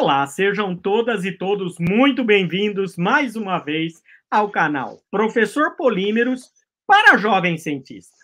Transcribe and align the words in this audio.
Olá, 0.00 0.26
sejam 0.26 0.74
todas 0.74 1.26
e 1.26 1.32
todos 1.32 1.76
muito 1.78 2.24
bem-vindos 2.24 2.96
mais 2.96 3.36
uma 3.36 3.58
vez 3.58 4.02
ao 4.30 4.50
canal 4.50 4.98
Professor 5.10 5.76
Polímeros 5.76 6.50
para 6.86 7.18
Jovens 7.18 7.62
Cientistas. 7.62 8.18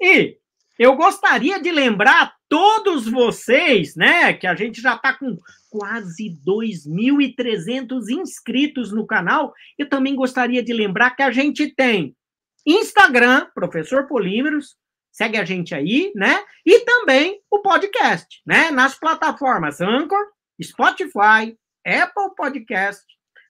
E 0.00 0.38
eu 0.78 0.96
gostaria 0.96 1.60
de 1.60 1.70
lembrar 1.70 2.22
a 2.22 2.32
todos 2.48 3.06
vocês, 3.06 3.94
né, 3.94 4.32
que 4.32 4.46
a 4.46 4.54
gente 4.54 4.80
já 4.80 4.94
está 4.94 5.12
com 5.12 5.36
quase 5.68 6.34
2.300 6.46 8.08
inscritos 8.08 8.90
no 8.90 9.06
canal. 9.06 9.52
Eu 9.78 9.86
também 9.86 10.16
gostaria 10.16 10.62
de 10.62 10.72
lembrar 10.72 11.10
que 11.10 11.22
a 11.22 11.30
gente 11.30 11.68
tem 11.74 12.16
Instagram, 12.66 13.48
Professor 13.54 14.06
Polímeros, 14.06 14.76
segue 15.12 15.36
a 15.36 15.44
gente 15.44 15.74
aí, 15.74 16.10
né? 16.14 16.42
E 16.64 16.80
também 16.86 17.38
o 17.50 17.60
podcast, 17.60 18.40
né? 18.46 18.70
Nas 18.70 18.98
plataformas 18.98 19.82
Anchor, 19.82 20.37
Spotify, 20.62 21.56
Apple 21.86 22.34
Podcast, 22.36 23.04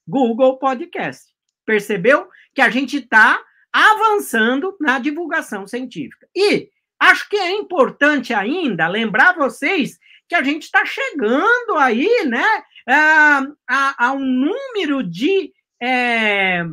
Google 0.07 0.59
Podcast. 0.59 1.25
Percebeu 1.65 2.29
que 2.55 2.61
a 2.61 2.71
gente 2.71 2.99
está 2.99 3.43
avançando 3.73 4.77
na 4.81 4.99
divulgação 4.99 5.67
científica. 5.67 6.29
E 6.35 6.71
acho 6.99 7.29
que 7.29 7.37
é 7.37 7.53
importante 7.53 8.33
ainda 8.33 8.89
lembrar 8.89 9.35
vocês 9.35 9.99
que 10.29 10.35
a 10.35 10.43
gente 10.43 10.65
está 10.65 10.85
chegando 10.85 11.77
aí, 11.77 12.25
né, 12.27 12.63
a, 12.89 13.47
a, 13.69 14.07
a 14.07 14.13
um 14.13 14.21
número 14.25 15.03
de 15.03 15.53
é, 15.81 16.65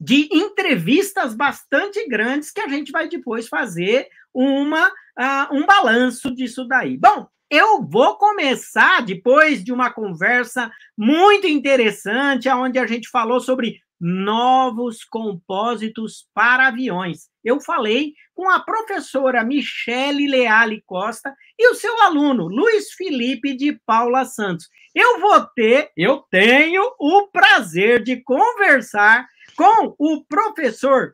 de 0.00 0.28
entrevistas 0.32 1.34
bastante 1.34 2.08
grandes 2.08 2.50
que 2.50 2.60
a 2.60 2.68
gente 2.68 2.90
vai 2.90 3.06
depois 3.06 3.46
fazer 3.46 4.08
uma, 4.32 4.88
uh, 4.88 5.52
um 5.54 5.66
balanço 5.66 6.34
disso 6.34 6.64
daí. 6.66 6.96
Bom, 6.96 7.28
eu 7.50 7.82
vou 7.82 8.16
começar 8.16 9.02
depois 9.02 9.64
de 9.64 9.72
uma 9.72 9.90
conversa 9.90 10.70
muito 10.96 11.48
interessante, 11.48 12.48
onde 12.48 12.78
a 12.78 12.86
gente 12.86 13.08
falou 13.08 13.40
sobre 13.40 13.80
novos 14.00 15.04
compósitos 15.04 16.26
para 16.32 16.68
aviões. 16.68 17.28
Eu 17.44 17.60
falei 17.60 18.14
com 18.34 18.48
a 18.48 18.60
professora 18.60 19.44
Michele 19.44 20.28
Leale 20.28 20.82
Costa 20.86 21.34
e 21.58 21.68
o 21.70 21.74
seu 21.74 22.00
aluno 22.02 22.46
Luiz 22.46 22.92
Felipe 22.92 23.54
de 23.54 23.72
Paula 23.84 24.24
Santos. 24.24 24.68
Eu 24.94 25.20
vou 25.20 25.44
ter, 25.54 25.90
eu 25.96 26.24
tenho 26.30 26.82
o 26.98 27.28
prazer 27.28 28.02
de 28.02 28.16
conversar 28.22 29.26
com 29.56 29.94
o 29.98 30.24
professor 30.24 31.12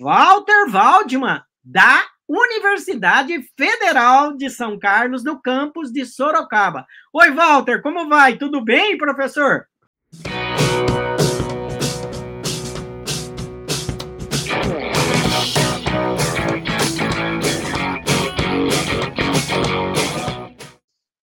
Walter 0.00 0.68
Waldman, 0.70 1.40
da 1.64 2.04
Universidade 2.28 3.40
Federal 3.56 4.36
de 4.36 4.50
São 4.50 4.78
Carlos, 4.78 5.24
no 5.24 5.40
campus 5.40 5.90
de 5.90 6.04
Sorocaba. 6.04 6.86
Oi, 7.10 7.30
Walter, 7.30 7.80
como 7.80 8.06
vai? 8.06 8.36
Tudo 8.36 8.62
bem, 8.62 8.98
professor? 8.98 9.66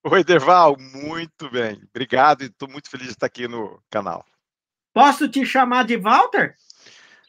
Oi, 0.03 0.23
Derval, 0.23 0.75
muito 0.79 1.51
bem. 1.51 1.79
Obrigado 1.93 2.41
e 2.41 2.45
estou 2.47 2.67
muito 2.67 2.89
feliz 2.89 3.07
de 3.07 3.13
estar 3.13 3.27
aqui 3.27 3.47
no 3.47 3.79
canal. 3.91 4.25
Posso 4.91 5.29
te 5.29 5.45
chamar 5.45 5.85
de 5.85 5.97
Walter? 5.97 6.55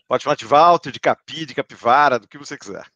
Pode 0.08 0.22
chamar 0.22 0.36
de 0.36 0.46
Walter, 0.46 0.90
de 0.90 1.00
Capi, 1.00 1.44
de 1.44 1.54
Capivara, 1.54 2.18
do 2.18 2.26
que 2.26 2.38
você 2.38 2.56
quiser. 2.56 2.86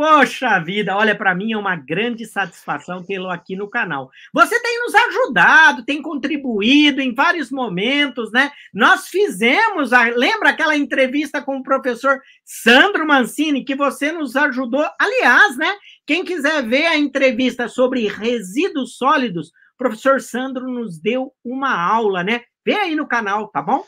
Poxa 0.00 0.58
vida, 0.58 0.96
olha, 0.96 1.14
para 1.14 1.34
mim 1.34 1.52
é 1.52 1.58
uma 1.58 1.76
grande 1.76 2.24
satisfação 2.24 3.04
tê-lo 3.04 3.28
aqui 3.28 3.54
no 3.54 3.68
canal. 3.68 4.10
Você 4.32 4.58
tem 4.58 4.78
nos 4.78 4.94
ajudado, 4.94 5.84
tem 5.84 6.00
contribuído 6.00 7.02
em 7.02 7.14
vários 7.14 7.50
momentos, 7.50 8.32
né? 8.32 8.50
Nós 8.72 9.08
fizemos, 9.08 9.92
a, 9.92 10.04
lembra 10.04 10.48
aquela 10.48 10.74
entrevista 10.74 11.42
com 11.42 11.58
o 11.58 11.62
professor 11.62 12.18
Sandro 12.46 13.06
Mancini, 13.06 13.62
que 13.62 13.74
você 13.74 14.10
nos 14.10 14.36
ajudou? 14.36 14.88
Aliás, 14.98 15.58
né? 15.58 15.70
Quem 16.06 16.24
quiser 16.24 16.66
ver 16.66 16.86
a 16.86 16.96
entrevista 16.96 17.68
sobre 17.68 18.08
resíduos 18.08 18.96
sólidos, 18.96 19.48
o 19.48 19.76
professor 19.76 20.18
Sandro 20.18 20.66
nos 20.66 20.98
deu 20.98 21.30
uma 21.44 21.78
aula, 21.78 22.24
né? 22.24 22.40
Vê 22.64 22.72
aí 22.72 22.96
no 22.96 23.06
canal, 23.06 23.48
tá 23.48 23.60
bom? 23.60 23.84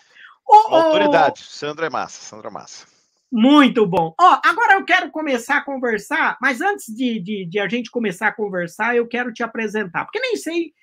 Autoridade, 0.47 1.41
Sandra 1.43 1.87
é 1.87 1.91
massa, 1.91 2.21
Sandra 2.21 2.49
é 2.49 2.53
massa. 2.53 2.92
Muito 3.33 3.87
bom. 3.87 4.15
Ó, 4.21 4.41
agora 4.45 4.75
eu 4.75 4.85
quero 4.85 5.11
começar 5.11 5.57
a 5.57 5.65
conversar, 5.65 6.37
mas 6.39 6.61
antes 6.61 6.95
de, 6.95 7.19
de, 7.19 7.47
de, 7.47 7.59
a 7.59 7.67
gente 7.67 7.91
começar 7.91 8.29
a 8.29 8.33
conversar, 8.33 8.95
eu 8.95 9.09
quero 9.09 9.33
te 9.33 9.43
apresentar, 9.43 10.05
porque 10.05 10.21
nem 10.21 10.37
sei, 10.37 10.75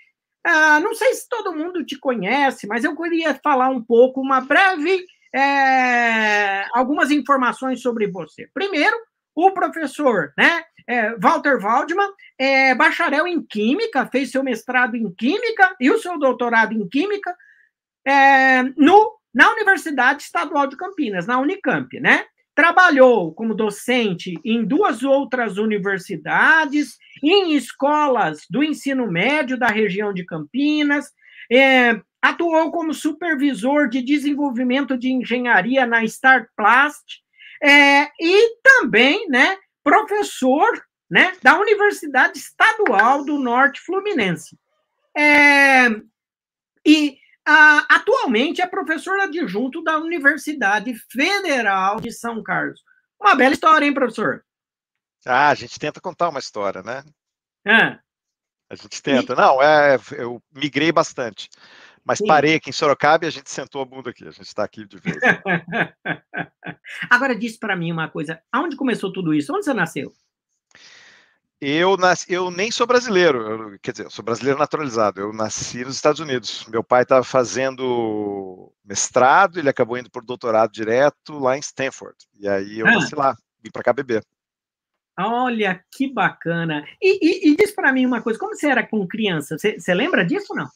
uh, 0.47 0.79
não 0.81 0.95
sei 0.95 1.13
se 1.13 1.29
todo 1.29 1.55
mundo 1.55 1.85
te 1.85 1.99
conhece, 1.99 2.65
mas 2.65 2.83
eu 2.83 2.97
queria 2.97 3.35
falar 3.35 3.69
um 3.69 3.79
pouco, 3.79 4.19
uma 4.19 4.41
breve, 4.41 5.05
é, 5.31 6.65
algumas 6.73 7.11
informações 7.11 7.83
sobre 7.83 8.07
você. 8.07 8.49
Primeiro, 8.51 8.97
o 9.35 9.51
professor, 9.51 10.33
né, 10.35 10.63
é, 10.88 11.15
Walter 11.17 11.59
Waldman, 11.59 12.09
é 12.35 12.73
bacharel 12.73 13.27
em 13.27 13.43
Química, 13.43 14.07
fez 14.07 14.31
seu 14.31 14.41
mestrado 14.41 14.95
em 14.95 15.13
Química 15.13 15.75
e 15.79 15.91
o 15.91 15.99
seu 15.99 16.17
doutorado 16.17 16.73
em 16.73 16.89
Química 16.89 17.31
é, 18.03 18.63
no 18.75 19.19
na 19.31 19.51
Universidade 19.51 20.23
Estadual 20.23 20.65
de 20.65 20.75
Campinas, 20.75 21.27
na 21.27 21.38
Unicamp, 21.38 21.99
né? 21.99 22.25
Trabalhou 22.59 23.33
como 23.33 23.55
docente 23.55 24.37
em 24.43 24.65
duas 24.65 25.01
outras 25.01 25.57
universidades, 25.57 26.97
em 27.23 27.53
escolas 27.55 28.41
do 28.49 28.61
ensino 28.61 29.09
médio 29.09 29.57
da 29.57 29.67
região 29.67 30.13
de 30.13 30.25
Campinas, 30.25 31.09
é, 31.49 32.01
atuou 32.21 32.69
como 32.69 32.93
supervisor 32.93 33.87
de 33.87 34.01
desenvolvimento 34.01 34.97
de 34.97 35.09
engenharia 35.09 35.85
na 35.85 36.03
Startplast, 36.03 37.21
é, 37.63 38.09
e 38.19 38.57
também, 38.61 39.29
né, 39.29 39.55
professor, 39.81 40.83
né, 41.09 41.31
da 41.41 41.57
Universidade 41.57 42.39
Estadual 42.39 43.23
do 43.23 43.39
Norte 43.39 43.79
Fluminense. 43.79 44.59
É, 45.17 45.87
e 46.85 47.17
ah, 47.47 47.85
atualmente 47.89 48.61
é 48.61 48.67
professor 48.67 49.19
adjunto 49.19 49.83
da 49.83 49.97
Universidade 49.97 50.94
Federal 51.11 52.00
de 52.00 52.11
São 52.11 52.44
Carlos. 52.44 52.81
Uma 53.19 53.35
bela 53.35 53.53
história, 53.53 53.85
hein, 53.85 53.94
professor? 53.94 54.45
Ah, 55.25 55.50
a 55.50 55.55
gente 55.55 55.79
tenta 55.79 56.00
contar 56.00 56.29
uma 56.29 56.39
história, 56.39 56.81
né? 56.81 57.03
É. 57.66 58.00
A 58.69 58.75
gente 58.75 59.01
tenta. 59.01 59.33
E... 59.33 59.35
Não, 59.35 59.61
é, 59.61 59.97
eu 60.17 60.41
migrei 60.53 60.91
bastante. 60.91 61.50
Mas 62.05 62.19
Sim. 62.19 62.27
parei 62.27 62.55
aqui 62.55 62.69
em 62.69 62.73
Sorocaba 62.73 63.25
e 63.25 63.27
a 63.27 63.31
gente 63.31 63.50
sentou 63.50 63.81
a 63.81 63.85
bunda 63.85 64.09
aqui. 64.09 64.27
A 64.27 64.31
gente 64.31 64.47
está 64.47 64.63
aqui 64.63 64.85
de 64.85 64.97
vez. 64.97 65.17
Agora 67.09 67.35
diz 67.35 67.57
para 67.57 67.75
mim 67.75 67.91
uma 67.91 68.07
coisa. 68.09 68.41
Aonde 68.51 68.75
começou 68.75 69.11
tudo 69.11 69.33
isso? 69.33 69.53
Onde 69.53 69.66
você 69.66 69.73
nasceu? 69.73 70.13
Eu, 71.61 71.97
nasci, 71.97 72.31
eu 72.31 72.49
nem 72.49 72.71
sou 72.71 72.87
brasileiro, 72.87 73.39
eu, 73.73 73.79
quer 73.79 73.91
dizer, 73.91 74.05
eu 74.05 74.09
sou 74.09 74.23
brasileiro 74.23 74.57
naturalizado. 74.57 75.19
Eu 75.19 75.33
nasci 75.33 75.83
nos 75.83 75.95
Estados 75.95 76.21
Unidos. 76.21 76.65
Meu 76.69 76.81
pai 76.81 77.03
estava 77.03 77.23
fazendo 77.23 78.71
mestrado, 78.83 79.59
ele 79.59 79.67
acabou 79.69 79.97
indo 79.97 80.09
por 80.09 80.23
doutorado 80.23 80.71
direto 80.71 81.37
lá 81.37 81.57
em 81.57 81.59
Stanford. 81.59 82.15
E 82.39 82.47
aí 82.47 82.79
eu 82.79 82.87
ah. 82.87 82.91
nasci 82.91 83.13
lá, 83.13 83.35
vim 83.61 83.69
para 83.71 83.83
cá 83.83 83.91
beber. 83.91 84.23
Olha 85.19 85.83
que 85.91 86.07
bacana. 86.07 86.85
E, 87.01 87.49
e, 87.49 87.51
e 87.51 87.55
diz 87.57 87.71
para 87.71 87.91
mim 87.91 88.05
uma 88.05 88.21
coisa: 88.21 88.39
como 88.39 88.55
você 88.55 88.67
era 88.67 88.87
com 88.87 89.05
criança? 89.05 89.57
Você, 89.57 89.77
você 89.77 89.93
lembra 89.93 90.25
disso 90.25 90.47
ou 90.51 90.55
não? 90.55 90.69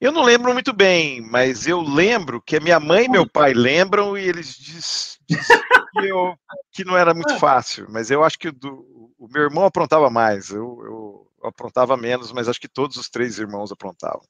Eu 0.00 0.12
não 0.12 0.22
lembro 0.22 0.52
muito 0.52 0.72
bem, 0.72 1.20
mas 1.20 1.66
eu 1.66 1.80
lembro 1.80 2.40
que 2.40 2.56
a 2.56 2.60
minha 2.60 2.80
mãe 2.80 3.04
e 3.04 3.08
meu 3.08 3.28
pai 3.28 3.52
lembram 3.52 4.16
e 4.16 4.26
eles 4.26 4.56
dizem 4.56 5.10
diz 5.30 5.46
que, 5.46 6.10
que 6.72 6.84
não 6.84 6.96
era 6.96 7.14
muito 7.14 7.38
fácil. 7.38 7.86
Mas 7.90 8.10
eu 8.10 8.24
acho 8.24 8.38
que 8.38 8.50
do, 8.50 8.84
o 9.20 9.28
meu 9.28 9.42
irmão 9.42 9.64
aprontava 9.66 10.08
mais, 10.08 10.48
eu, 10.48 10.80
eu 10.82 11.48
aprontava 11.48 11.94
menos, 11.94 12.32
mas 12.32 12.48
acho 12.48 12.60
que 12.60 12.68
todos 12.68 12.96
os 12.96 13.10
três 13.10 13.38
irmãos 13.38 13.70
aprontavam. 13.70 14.22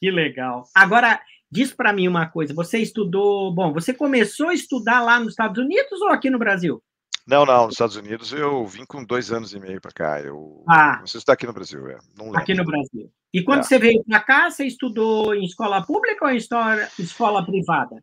Que 0.00 0.10
legal. 0.10 0.64
Agora, 0.74 1.20
diz 1.50 1.72
para 1.72 1.92
mim 1.92 2.08
uma 2.08 2.26
coisa: 2.26 2.54
você 2.54 2.78
estudou. 2.78 3.52
Bom, 3.52 3.72
você 3.74 3.92
começou 3.92 4.48
a 4.48 4.54
estudar 4.54 5.02
lá 5.02 5.20
nos 5.20 5.30
Estados 5.30 5.62
Unidos 5.62 6.00
ou 6.00 6.08
aqui 6.08 6.30
no 6.30 6.38
Brasil? 6.38 6.82
Não, 7.26 7.44
não, 7.44 7.66
nos 7.66 7.74
Estados 7.74 7.96
Unidos 7.96 8.32
eu 8.32 8.64
vim 8.66 8.86
com 8.86 9.04
dois 9.04 9.32
anos 9.32 9.52
e 9.52 9.60
meio 9.60 9.80
para 9.80 9.92
cá. 9.92 10.20
Eu 10.20 10.64
ah, 10.68 11.00
você 11.04 11.18
está 11.18 11.34
aqui 11.34 11.46
no 11.46 11.52
Brasil, 11.52 11.86
é? 11.88 11.98
Não 12.16 12.26
lembro. 12.26 12.40
Aqui 12.40 12.54
no 12.54 12.64
Brasil. 12.64 13.10
E 13.34 13.42
quando 13.42 13.60
é. 13.60 13.62
você 13.64 13.78
veio 13.78 14.02
para 14.04 14.20
cá, 14.20 14.50
você 14.50 14.64
estudou 14.64 15.34
em 15.34 15.44
escola 15.44 15.84
pública 15.84 16.24
ou 16.24 16.30
em 16.30 16.36
escola, 16.36 16.88
escola 16.98 17.44
privada? 17.44 18.02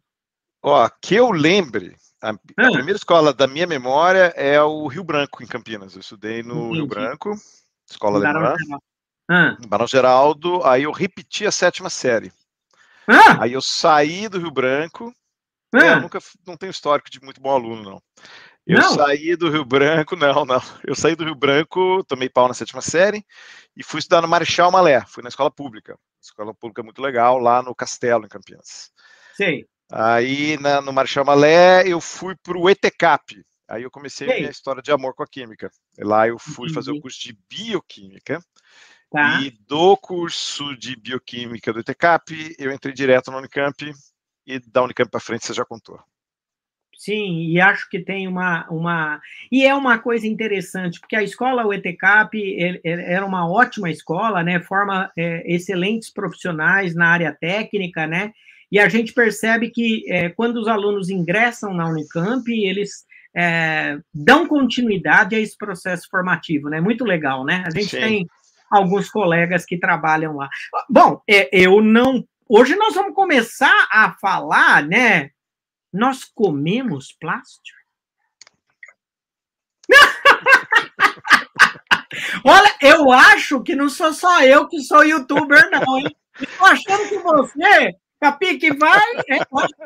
Ó, 0.62 0.89
que 1.01 1.16
eu 1.16 1.31
lembre, 1.31 1.95
a, 2.23 2.29
a 2.29 2.67
ah. 2.67 2.71
primeira 2.71 2.95
escola 2.95 3.33
da 3.33 3.45
minha 3.45 3.67
memória 3.67 4.33
é 4.37 4.61
o 4.61 4.87
Rio 4.87 5.03
Branco, 5.03 5.43
em 5.43 5.47
Campinas. 5.47 5.93
Eu 5.93 5.99
estudei 5.99 6.41
no 6.41 6.55
Entendi. 6.55 6.75
Rio 6.75 6.87
Branco, 6.87 7.35
escola 7.89 8.17
alemã. 8.17 8.55
Ah. 9.29 9.57
Barão 9.67 9.85
Geraldo, 9.85 10.65
aí 10.65 10.83
eu 10.83 10.91
repeti 10.91 11.45
a 11.45 11.51
sétima 11.51 11.89
série. 11.89 12.31
Ah. 13.05 13.43
Aí 13.43 13.53
eu 13.53 13.61
saí 13.61 14.29
do 14.29 14.39
Rio 14.39 14.51
Branco. 14.51 15.13
É, 15.75 15.79
ah. 15.79 15.85
É, 15.85 15.93
eu 15.95 16.01
nunca 16.01 16.19
não 16.47 16.55
tenho 16.55 16.69
histórico 16.69 17.09
de 17.09 17.19
muito 17.21 17.41
bom 17.41 17.51
aluno, 17.51 17.83
não. 17.83 18.01
Eu 18.65 18.79
não. 18.79 18.93
saí 18.93 19.35
do 19.35 19.49
Rio 19.49 19.65
Branco, 19.65 20.15
não, 20.15 20.45
não. 20.45 20.61
Eu 20.85 20.95
saí 20.95 21.17
do 21.17 21.25
Rio 21.25 21.35
Branco, 21.35 22.05
tomei 22.05 22.29
pau 22.29 22.47
na 22.47 22.53
sétima 22.53 22.81
série 22.81 23.25
e 23.75 23.83
fui 23.83 23.99
estudar 23.99 24.21
no 24.21 24.29
Marechal 24.29 24.71
Malé, 24.71 25.03
fui 25.07 25.21
na 25.21 25.29
escola 25.29 25.51
pública. 25.51 25.99
Escola 26.21 26.53
pública 26.53 26.81
muito 26.81 27.01
legal, 27.01 27.37
lá 27.37 27.61
no 27.61 27.75
Castelo, 27.75 28.25
em 28.25 28.29
Campinas. 28.29 28.91
Sim. 29.35 29.65
Aí 29.91 30.57
na, 30.59 30.81
no 30.81 30.94
Marechal 30.94 31.25
Malé 31.25 31.88
eu 31.88 32.01
fui 32.01 32.35
para 32.35 32.57
o 32.57 32.69
ETCAP. 32.69 33.44
Aí 33.68 33.83
eu 33.83 33.91
comecei 33.91 34.31
a 34.31 34.35
minha 34.35 34.50
história 34.50 34.81
de 34.81 34.91
amor 34.91 35.13
com 35.15 35.24
a 35.24 35.27
química. 35.27 35.71
Lá 36.00 36.27
eu 36.27 36.38
fui 36.38 36.71
fazer 36.71 36.91
o 36.91 37.01
curso 37.01 37.19
de 37.21 37.38
bioquímica. 37.50 38.44
Tá. 39.09 39.41
E 39.41 39.51
do 39.68 39.95
curso 39.95 40.75
de 40.75 40.95
bioquímica 40.95 41.71
do 41.71 41.80
ETCAP, 41.80 42.56
eu 42.57 42.71
entrei 42.71 42.94
direto 42.94 43.30
na 43.30 43.38
Unicamp 43.38 43.94
e 44.45 44.59
da 44.59 44.83
Unicamp 44.83 45.09
para 45.09 45.19
frente 45.19 45.45
você 45.45 45.53
já 45.53 45.63
contou. 45.63 46.00
Sim, 46.95 47.47
e 47.50 47.59
acho 47.59 47.89
que 47.89 48.00
tem 48.00 48.27
uma, 48.27 48.68
uma. 48.69 49.21
E 49.51 49.65
é 49.65 49.75
uma 49.75 50.00
coisa 50.00 50.25
interessante, 50.25 51.00
porque 51.00 51.15
a 51.15 51.24
escola 51.24 51.65
UETCAP 51.65 52.81
era 52.83 53.25
uma 53.25 53.50
ótima 53.50 53.89
escola, 53.89 54.41
né? 54.41 54.62
Forma 54.62 55.12
é, 55.18 55.44
excelentes 55.45 56.09
profissionais 56.09 56.95
na 56.95 57.07
área 57.09 57.33
técnica, 57.33 58.07
né? 58.07 58.31
E 58.73 58.79
a 58.79 58.89
gente 58.89 59.13
percebe 59.13 59.69
que 59.69 60.11
é, 60.11 60.29
quando 60.29 60.57
os 60.57 60.67
alunos 60.67 61.11
ingressam 61.11 61.75
na 61.75 61.87
Unicamp, 61.87 62.51
eles 62.51 63.05
é, 63.35 63.99
dão 64.11 64.47
continuidade 64.47 65.35
a 65.35 65.39
esse 65.39 65.55
processo 65.55 66.09
formativo, 66.09 66.69
né? 66.69 66.81
Muito 66.81 67.05
legal, 67.05 67.45
né? 67.45 67.63
A 67.67 67.69
gente 67.69 67.91
Sim. 67.91 67.99
tem 67.99 68.27
alguns 68.71 69.11
colegas 69.11 69.63
que 69.63 69.77
trabalham 69.77 70.37
lá. 70.37 70.49
Bom, 70.89 71.21
é, 71.29 71.47
eu 71.51 71.83
não. 71.83 72.27
Hoje 72.49 72.75
nós 72.75 72.95
vamos 72.95 73.13
começar 73.13 73.87
a 73.91 74.13
falar, 74.13 74.83
né? 74.83 75.29
Nós 75.93 76.25
comemos 76.25 77.15
plástico? 77.21 77.77
Olha, 82.43 82.75
eu 82.81 83.11
acho 83.11 83.61
que 83.61 83.75
não 83.75 83.87
sou 83.87 84.11
só 84.13 84.41
eu 84.41 84.67
que 84.67 84.81
sou 84.81 85.03
youtuber, 85.03 85.69
não, 85.69 85.99
hein? 85.99 86.07
Estou 86.41 86.65
achando 86.65 87.07
que 87.07 87.19
você 87.19 87.93
Capi, 88.23 88.57
que 88.57 88.73
vai, 88.73 89.01
é, 89.27 89.39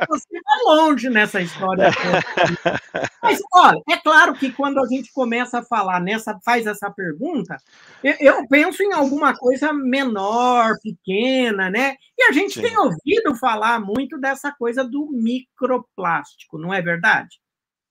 você 0.07 0.27
vai 0.31 0.75
longe 0.75 1.09
nessa 1.09 1.41
história. 1.41 1.89
Mas, 3.23 3.39
olha, 3.51 3.81
é 3.89 3.97
claro 3.97 4.35
que 4.35 4.51
quando 4.51 4.79
a 4.79 4.87
gente 4.87 5.11
começa 5.11 5.57
a 5.57 5.63
falar 5.63 5.99
nessa, 5.99 6.37
faz 6.45 6.67
essa 6.67 6.91
pergunta, 6.91 7.57
eu, 8.03 8.13
eu 8.19 8.47
penso 8.47 8.83
em 8.83 8.93
alguma 8.93 9.35
coisa 9.35 9.73
menor, 9.73 10.75
pequena, 10.83 11.67
né? 11.71 11.95
E 12.15 12.25
a 12.25 12.31
gente 12.31 12.53
Sim. 12.53 12.61
tem 12.61 12.77
ouvido 12.77 13.35
falar 13.39 13.79
muito 13.79 14.19
dessa 14.19 14.51
coisa 14.51 14.83
do 14.83 15.09
microplástico, 15.11 16.59
não 16.59 16.71
é 16.71 16.79
verdade? 16.79 17.39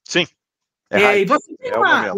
Sim. 0.05 0.29
É, 0.89 1.03
é 1.03 1.21
e 1.23 1.25
você 1.25 1.57
tem 1.57 1.73
é 1.73 1.77
uma, 1.77 2.15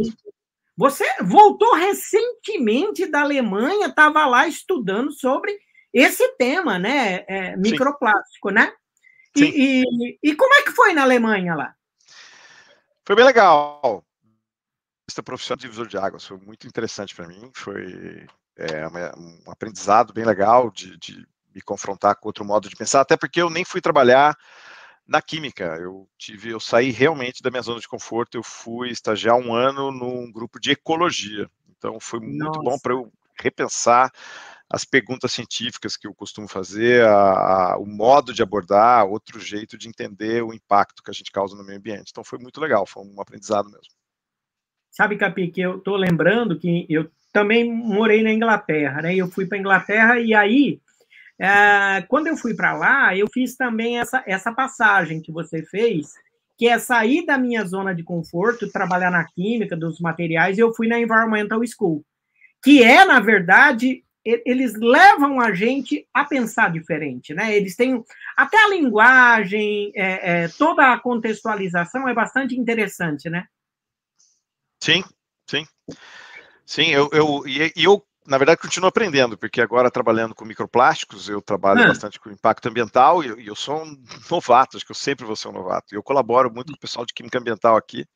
você 0.77 1.07
voltou 1.23 1.75
recentemente 1.75 3.07
da 3.07 3.23
Alemanha, 3.23 3.87
estava 3.87 4.27
lá 4.27 4.47
estudando 4.47 5.11
sobre 5.13 5.59
esse 5.93 6.37
tema, 6.37 6.79
né? 6.79 7.25
É, 7.29 7.57
microplástico, 7.57 8.49
Sim. 8.49 8.55
né? 8.55 8.73
E, 9.37 9.83
e, 9.83 10.19
e, 10.23 10.35
como 10.35 10.53
é 10.55 10.63
que 10.63 10.73
foi 10.73 10.93
na 10.93 11.03
Alemanha 11.03 11.55
lá? 11.55 11.75
Foi 13.07 13.15
bem 13.15 13.25
legal. 13.25 14.05
Essa 15.09 15.23
profissão 15.23 15.57
de 15.57 15.63
divisor 15.63 15.87
de 15.87 15.97
águas 15.97 16.27
foi 16.27 16.39
muito 16.39 16.67
interessante 16.67 17.15
para 17.15 17.29
mim. 17.29 17.51
Foi 17.55 18.27
é, 18.57 18.87
um 19.17 19.51
aprendizado 19.51 20.13
bem 20.13 20.25
legal 20.25 20.71
de, 20.71 20.99
de 20.99 21.27
me 21.55 21.61
confrontar 21.63 22.17
com 22.17 22.29
outro 22.29 22.45
modo 22.45 22.69
de 22.69 22.77
pensar, 22.77 23.01
até 23.01 23.17
porque 23.17 23.41
eu 23.41 23.49
nem 23.49 23.65
fui 23.65 23.81
trabalhar 23.81 24.37
na 25.07 25.23
química. 25.23 25.65
Eu 25.81 26.09
tive, 26.19 26.51
eu 26.51 26.61
saí 26.61 26.91
realmente 26.91 27.43
da 27.43 27.51
minha 27.51 27.63
zona 27.63 27.81
de 27.81 27.89
conforto. 27.89 28.37
Eu 28.37 28.43
fui 28.43 28.91
estagiar 28.91 29.37
um 29.37 29.55
ano 29.55 29.91
num 29.91 30.31
grupo 30.31 30.61
de 30.61 30.73
ecologia. 30.73 31.49
Então 31.77 31.99
foi 32.01 32.21
muito 32.21 32.45
Nossa. 32.45 32.63
bom 32.63 32.79
para 32.79 32.93
eu 32.93 33.11
repensar 33.41 34.13
as 34.71 34.85
perguntas 34.85 35.33
científicas 35.33 35.97
que 35.97 36.07
eu 36.07 36.15
costumo 36.15 36.47
fazer, 36.47 37.05
a, 37.05 37.73
a, 37.73 37.79
o 37.79 37.87
modo 37.87 38.35
de 38.35 38.43
abordar, 38.43 39.07
outro 39.07 39.41
jeito 39.41 39.79
de 39.79 39.89
entender 39.89 40.43
o 40.43 40.53
impacto 40.53 41.03
que 41.03 41.11
a 41.11 41.15
gente 41.15 41.33
causa 41.33 41.57
no 41.57 41.65
meio 41.65 41.79
ambiente. 41.79 42.11
Então 42.11 42.23
foi 42.23 42.39
muito 42.39 42.61
legal, 42.61 42.87
foi 42.87 43.03
um 43.03 43.21
aprendizado 43.21 43.67
mesmo. 43.67 43.95
Sabe, 44.91 45.17
Capi, 45.17 45.49
que 45.49 45.61
eu 45.61 45.79
estou 45.79 45.97
lembrando 45.97 46.59
que 46.59 46.87
eu 46.91 47.11
também 47.33 47.73
morei 47.73 48.23
na 48.23 48.33
Inglaterra, 48.33 49.01
né? 49.01 49.15
Eu 49.15 49.29
fui 49.29 49.47
para 49.47 49.57
a 49.57 49.61
Inglaterra 49.61 50.19
e 50.19 50.35
aí, 50.35 50.81
é, 51.39 52.03
quando 52.09 52.27
eu 52.27 52.37
fui 52.37 52.55
para 52.55 52.77
lá, 52.77 53.17
eu 53.17 53.27
fiz 53.33 53.57
também 53.57 53.99
essa, 53.99 54.23
essa 54.27 54.53
passagem 54.53 55.23
que 55.23 55.33
você 55.33 55.63
fez, 55.63 56.13
que 56.59 56.67
é 56.67 56.79
sair 56.79 57.25
da 57.25 57.39
minha 57.39 57.65
zona 57.65 57.95
de 57.95 58.03
conforto, 58.03 58.71
trabalhar 58.71 59.11
na 59.11 59.25
química, 59.25 59.77
dos 59.77 60.01
materiais, 60.01 60.59
e 60.59 60.61
eu 60.61 60.75
fui 60.75 60.89
na 60.89 60.99
Environmental 60.99 61.61
School, 61.67 62.05
que 62.63 62.83
é, 62.83 63.05
na 63.05 63.21
verdade, 63.21 64.03
eles 64.45 64.75
levam 64.75 65.41
a 65.41 65.53
gente 65.55 66.07
a 66.13 66.25
pensar 66.25 66.71
diferente, 66.71 67.33
né? 67.33 67.57
Eles 67.57 67.77
têm 67.77 68.05
até 68.37 68.57
a 68.57 68.69
linguagem, 68.69 69.93
é, 69.95 70.45
é, 70.45 70.49
toda 70.49 70.93
a 70.93 70.99
contextualização 70.99 72.09
é 72.09 72.15
bastante 72.15 72.55
interessante, 72.55 73.31
né? 73.31 73.47
Sim, 74.83 75.03
sim, 75.49 75.67
sim. 76.65 76.91
Eu, 76.91 77.09
eu 77.13 77.43
e 77.47 77.73
eu 77.77 78.05
na 78.27 78.37
verdade 78.37 78.61
continuo 78.61 78.89
aprendendo, 78.89 79.39
porque 79.39 79.61
agora 79.61 79.91
trabalhando 79.91 80.35
com 80.35 80.45
microplásticos 80.45 81.31
eu 81.31 81.41
trabalho 81.41 81.83
ah. 81.83 81.89
bastante 81.89 82.21
com 82.21 82.31
impacto 82.31 82.69
ambiental 82.69 83.25
e 83.25 83.29
eu, 83.29 83.41
eu 83.41 83.57
sou 83.57 83.83
um 83.83 83.97
novato, 84.31 84.77
acho 84.77 84.85
que 84.85 84.93
eu 84.93 84.97
sempre 84.97 85.25
vou 85.25 85.35
ser 85.35 85.49
um 85.49 85.53
novato. 85.53 85.95
Eu 85.95 86.03
colaboro 86.03 86.53
muito 86.53 86.71
com 86.71 86.77
o 86.77 86.81
pessoal 86.81 87.07
de 87.07 87.15
química 87.15 87.39
ambiental 87.39 87.77
aqui. 87.77 88.07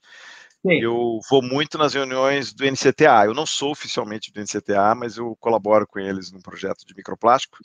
Sim. 0.64 0.80
Eu 0.80 1.18
vou 1.28 1.42
muito 1.42 1.76
nas 1.76 1.92
reuniões 1.92 2.52
do 2.52 2.64
NCTA. 2.64 3.26
Eu 3.26 3.34
não 3.34 3.44
sou 3.44 3.72
oficialmente 3.72 4.32
do 4.32 4.40
NCTA, 4.40 4.94
mas 4.94 5.16
eu 5.16 5.36
colaboro 5.40 5.86
com 5.86 5.98
eles 5.98 6.30
num 6.30 6.40
projeto 6.40 6.86
de 6.86 6.94
microplástico. 6.94 7.58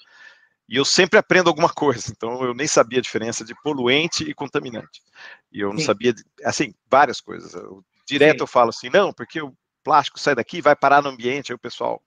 E 0.68 0.76
eu 0.76 0.84
sempre 0.84 1.20
aprendo 1.20 1.48
alguma 1.48 1.70
coisa. 1.74 2.12
Então, 2.12 2.44
eu 2.44 2.54
nem 2.54 2.68
sabia 2.68 3.00
a 3.00 3.02
diferença 3.02 3.46
de 3.46 3.56
poluente 3.62 4.24
e 4.24 4.34
contaminante. 4.34 5.02
E 5.52 5.60
eu 5.60 5.70
não 5.70 5.78
Sim. 5.78 5.86
sabia, 5.86 6.14
assim, 6.44 6.74
várias 6.90 7.22
coisas. 7.22 7.54
Eu, 7.54 7.84
direto 8.06 8.40
Sim. 8.40 8.44
eu 8.44 8.48
falo 8.48 8.70
assim, 8.70 8.90
não, 8.90 9.14
porque 9.14 9.42
o 9.42 9.54
plástico 9.84 10.20
sai 10.20 10.36
daqui 10.36 10.60
vai 10.60 10.76
parar 10.76 11.04
no 11.04 11.10
ambiente. 11.10 11.52
Aí 11.52 11.56
o 11.56 11.60
pessoal, 11.60 12.02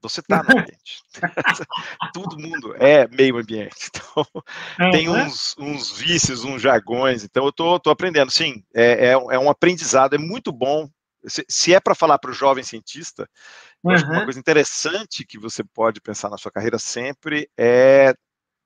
você 0.00 0.20
está 0.20 0.42
no 0.42 0.58
ambiente. 0.58 1.02
Todo 2.14 2.38
mundo 2.38 2.74
é 2.76 3.06
meio 3.08 3.36
ambiente. 3.38 3.90
Então, 4.10 4.88
é, 4.88 4.90
tem 4.90 5.08
né? 5.08 5.24
uns, 5.24 5.54
uns 5.56 5.92
vícios, 5.92 6.44
uns 6.44 6.60
jargões. 6.60 7.22
Então, 7.22 7.44
eu 7.44 7.50
estou 7.50 7.80
aprendendo. 7.86 8.30
Sim, 8.30 8.64
é, 8.74 9.08
é, 9.08 9.10
é, 9.12 9.38
um 9.38 9.48
aprendizado. 9.48 10.14
É 10.14 10.18
muito 10.18 10.50
bom. 10.52 10.88
Se, 11.26 11.44
se 11.48 11.74
é 11.74 11.78
para 11.78 11.94
falar 11.94 12.18
para 12.18 12.30
o 12.30 12.34
jovem 12.34 12.64
cientista, 12.64 13.28
uhum. 13.84 13.92
acho 13.92 14.04
que 14.04 14.10
uma 14.10 14.24
coisa 14.24 14.38
interessante 14.38 15.24
que 15.24 15.38
você 15.38 15.62
pode 15.62 16.00
pensar 16.00 16.28
na 16.28 16.38
sua 16.38 16.50
carreira 16.50 16.78
sempre 16.78 17.48
é, 17.56 18.14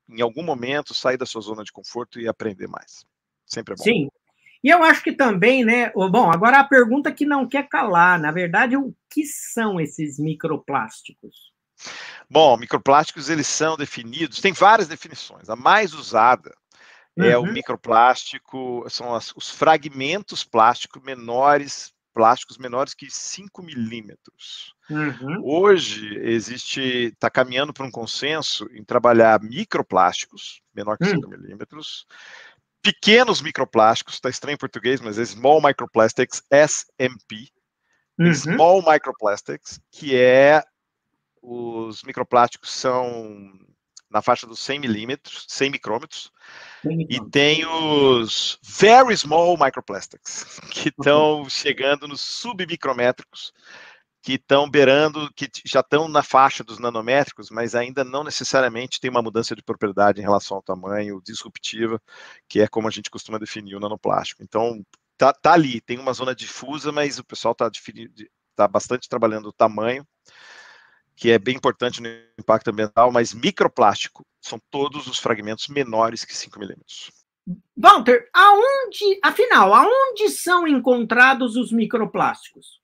em 0.09 0.21
algum 0.21 0.43
momento, 0.43 0.93
sair 0.93 1.17
da 1.17 1.25
sua 1.25 1.41
zona 1.41 1.63
de 1.63 1.71
conforto 1.71 2.19
e 2.19 2.27
aprender 2.27 2.67
mais. 2.67 3.05
Sempre 3.45 3.73
é 3.73 3.77
bom. 3.77 3.83
Sim, 3.83 4.09
e 4.65 4.69
eu 4.71 4.81
acho 4.81 5.03
que 5.03 5.11
também, 5.11 5.63
né? 5.63 5.91
Bom, 5.91 6.31
agora 6.31 6.57
a 6.59 6.63
pergunta 6.63 7.11
que 7.11 7.23
não 7.23 7.47
quer 7.47 7.69
calar, 7.69 8.19
na 8.19 8.31
verdade, 8.31 8.75
o 8.75 8.95
que 9.11 9.23
são 9.23 9.79
esses 9.79 10.17
microplásticos? 10.17 11.53
Bom, 12.27 12.57
microplásticos 12.57 13.29
eles 13.29 13.45
são 13.45 13.77
definidos, 13.77 14.41
tem 14.41 14.53
várias 14.53 14.87
definições. 14.87 15.51
A 15.51 15.55
mais 15.55 15.93
usada 15.93 16.51
é 17.15 17.37
o 17.37 17.41
uhum. 17.41 17.53
microplástico, 17.53 18.83
são 18.89 19.13
as, 19.13 19.31
os 19.35 19.51
fragmentos 19.51 20.43
plásticos 20.43 21.03
menores, 21.03 21.93
plásticos 22.11 22.57
menores 22.57 22.95
que 22.95 23.07
5 23.07 23.61
milímetros. 23.61 24.73
Uhum. 24.89 25.41
Hoje 25.43 26.17
existe, 26.23 26.81
está 27.13 27.29
caminhando 27.29 27.71
para 27.71 27.85
um 27.85 27.91
consenso 27.91 28.67
em 28.73 28.83
trabalhar 28.83 29.39
microplásticos, 29.43 30.59
menor 30.73 30.97
que 30.97 31.05
5 31.05 31.23
uhum. 31.23 31.37
milímetros, 31.37 32.07
pequenos 32.85 33.41
microplásticos, 33.41 34.13
está 34.13 34.29
estranho 34.29 34.53
em 34.53 34.59
português, 34.59 35.01
mas 35.01 35.17
é 35.17 35.25
Small 35.25 35.59
Microplastics, 35.59 36.43
SMP, 36.51 37.49
uhum. 38.19 38.31
Small 38.31 38.83
Microplastics, 38.87 39.79
que 39.91 40.15
é 40.15 40.63
os 41.41 42.03
microplásticos 42.03 42.71
são 42.71 43.51
na 44.09 44.21
faixa 44.21 44.45
dos 44.45 44.59
100 44.59 44.79
milímetros, 44.79 45.45
100 45.49 45.71
micrômetros, 45.71 46.31
e 47.09 47.19
tem 47.31 47.65
os 47.65 48.59
Very 48.61 49.17
Small 49.17 49.57
Microplastics, 49.57 50.59
que 50.71 50.89
estão 50.89 51.39
uhum. 51.39 51.49
chegando 51.49 52.07
nos 52.07 52.21
submicrométricos, 52.21 53.51
que 54.25 54.33
estão 54.33 54.67
beirando, 54.67 55.31
que 55.35 55.47
já 55.63 55.81
estão 55.81 56.07
na 56.07 56.23
faixa 56.23 56.63
dos 56.63 56.79
nanométricos, 56.79 57.51
mas 57.51 57.75
ainda 57.75 58.03
não 58.03 58.23
necessariamente 58.23 58.99
tem 58.99 59.11
uma 59.11 59.21
mudança 59.21 59.55
de 59.55 59.61
propriedade 59.61 60.19
em 60.19 60.23
relação 60.23 60.57
ao 60.57 60.63
tamanho 60.63 61.21
disruptiva, 61.23 62.01
que 62.49 62.59
é 62.59 62.67
como 62.67 62.87
a 62.87 62.91
gente 62.91 63.11
costuma 63.11 63.37
definir 63.37 63.75
o 63.75 63.79
nanoplástico. 63.79 64.41
Então, 64.41 64.83
tá, 65.15 65.31
tá 65.31 65.53
ali, 65.53 65.79
tem 65.79 65.99
uma 65.99 66.11
zona 66.11 66.33
difusa, 66.33 66.91
mas 66.91 67.19
o 67.19 67.23
pessoal 67.23 67.51
está 67.51 67.69
tá 68.55 68.67
bastante 68.67 69.07
trabalhando 69.07 69.49
o 69.49 69.53
tamanho, 69.53 70.03
que 71.15 71.29
é 71.29 71.37
bem 71.37 71.55
importante 71.55 72.01
no 72.01 72.09
impacto 72.39 72.71
ambiental, 72.71 73.11
mas 73.11 73.31
microplástico 73.31 74.25
são 74.41 74.59
todos 74.71 75.05
os 75.05 75.19
fragmentos 75.19 75.67
menores 75.67 76.25
que 76.25 76.35
5 76.35 76.57
milímetros. 76.57 77.11
Walter, 77.77 78.27
aonde, 78.33 79.19
afinal, 79.23 79.71
aonde 79.71 80.29
são 80.29 80.67
encontrados 80.67 81.55
os 81.55 81.71
microplásticos? 81.71 82.83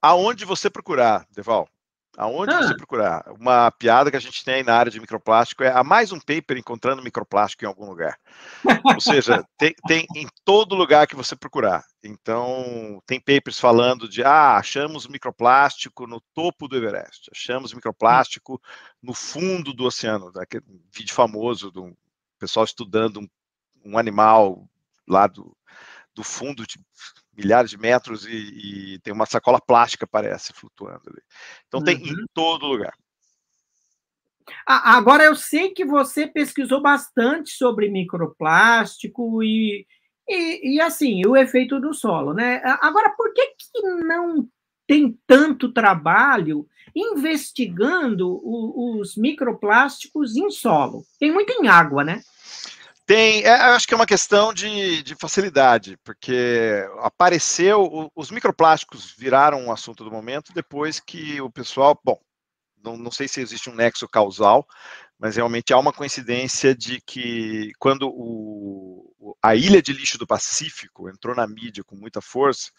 Aonde 0.00 0.44
você 0.44 0.70
procurar, 0.70 1.26
Deval. 1.34 1.68
Aonde 2.16 2.52
ah. 2.52 2.62
você 2.62 2.76
procurar. 2.76 3.24
Uma 3.38 3.70
piada 3.70 4.10
que 4.10 4.16
a 4.16 4.20
gente 4.20 4.44
tem 4.44 4.64
na 4.64 4.74
área 4.74 4.90
de 4.90 5.00
microplástico 5.00 5.62
é 5.62 5.70
há 5.70 5.84
mais 5.84 6.10
um 6.10 6.18
paper 6.18 6.56
encontrando 6.56 7.00
microplástico 7.00 7.64
em 7.64 7.68
algum 7.68 7.86
lugar. 7.86 8.18
Ou 8.84 9.00
seja, 9.00 9.44
tem, 9.56 9.72
tem, 9.86 10.04
em 10.16 10.26
todo 10.44 10.74
lugar 10.74 11.06
que 11.06 11.14
você 11.14 11.36
procurar. 11.36 11.84
Então, 12.02 13.00
tem 13.06 13.20
papers 13.20 13.60
falando 13.60 14.08
de, 14.08 14.24
ah, 14.24 14.56
achamos 14.56 15.06
microplástico 15.06 16.08
no 16.08 16.20
topo 16.34 16.66
do 16.66 16.76
Everest, 16.76 17.30
achamos 17.32 17.72
microplástico 17.72 18.60
no 19.00 19.14
fundo 19.14 19.72
do 19.72 19.84
oceano, 19.84 20.32
daquele 20.32 20.64
vídeo 20.92 21.14
famoso 21.14 21.70
do 21.70 21.96
pessoal 22.36 22.64
estudando 22.64 23.20
um, 23.20 23.28
um 23.84 23.96
animal 23.96 24.68
lá 25.06 25.28
do, 25.28 25.56
do 26.14 26.24
fundo 26.24 26.66
de 26.66 26.80
milhares 27.38 27.70
de 27.70 27.78
metros 27.78 28.26
e, 28.26 28.94
e, 28.94 28.98
tem 28.98 29.14
uma 29.14 29.26
sacola 29.26 29.60
plástica, 29.60 30.06
parece, 30.06 30.52
flutuando 30.52 31.02
ali. 31.06 31.22
Então 31.68 31.78
uhum. 31.78 31.84
tem 31.84 31.96
em 31.96 32.10
uhum. 32.10 32.26
todo 32.34 32.66
lugar. 32.66 32.92
Agora, 34.66 35.24
eu 35.24 35.36
sei 35.36 35.70
que 35.70 35.84
você 35.84 36.26
pesquisou 36.26 36.80
bastante 36.80 37.50
sobre 37.50 37.90
microplástico 37.90 39.42
e, 39.42 39.86
e, 40.28 40.74
e, 40.74 40.80
assim, 40.80 41.22
o 41.26 41.36
efeito 41.36 41.78
do 41.78 41.92
solo, 41.92 42.32
né? 42.32 42.60
Agora, 42.80 43.10
por 43.10 43.32
que, 43.32 43.46
que 43.58 43.82
não 44.04 44.48
tem 44.86 45.18
tanto 45.26 45.70
trabalho 45.70 46.66
investigando 46.96 48.40
o, 48.42 48.98
os 48.98 49.16
microplásticos 49.16 50.34
em 50.34 50.50
solo? 50.50 51.04
Tem 51.20 51.30
muito 51.30 51.52
em 51.52 51.68
água, 51.68 52.02
né? 52.02 52.22
Tem, 53.08 53.42
é, 53.42 53.48
acho 53.48 53.88
que 53.88 53.94
é 53.94 53.96
uma 53.96 54.04
questão 54.04 54.52
de, 54.52 55.02
de 55.02 55.14
facilidade, 55.14 55.96
porque 56.04 56.86
apareceu, 56.98 58.12
os 58.14 58.30
microplásticos 58.30 59.14
viraram 59.16 59.62
um 59.62 59.72
assunto 59.72 60.04
do 60.04 60.10
momento 60.10 60.52
depois 60.52 61.00
que 61.00 61.40
o 61.40 61.50
pessoal, 61.50 61.98
bom, 62.04 62.20
não, 62.84 62.98
não 62.98 63.10
sei 63.10 63.26
se 63.26 63.40
existe 63.40 63.70
um 63.70 63.74
nexo 63.74 64.06
causal, 64.06 64.68
mas 65.18 65.36
realmente 65.36 65.72
há 65.72 65.78
uma 65.78 65.90
coincidência 65.90 66.74
de 66.74 67.00
que 67.00 67.72
quando 67.78 68.10
o, 68.12 69.34
a 69.42 69.56
ilha 69.56 69.80
de 69.80 69.94
lixo 69.94 70.18
do 70.18 70.26
Pacífico 70.26 71.08
entrou 71.08 71.34
na 71.34 71.46
mídia 71.46 71.82
com 71.82 71.96
muita 71.96 72.20
força. 72.20 72.70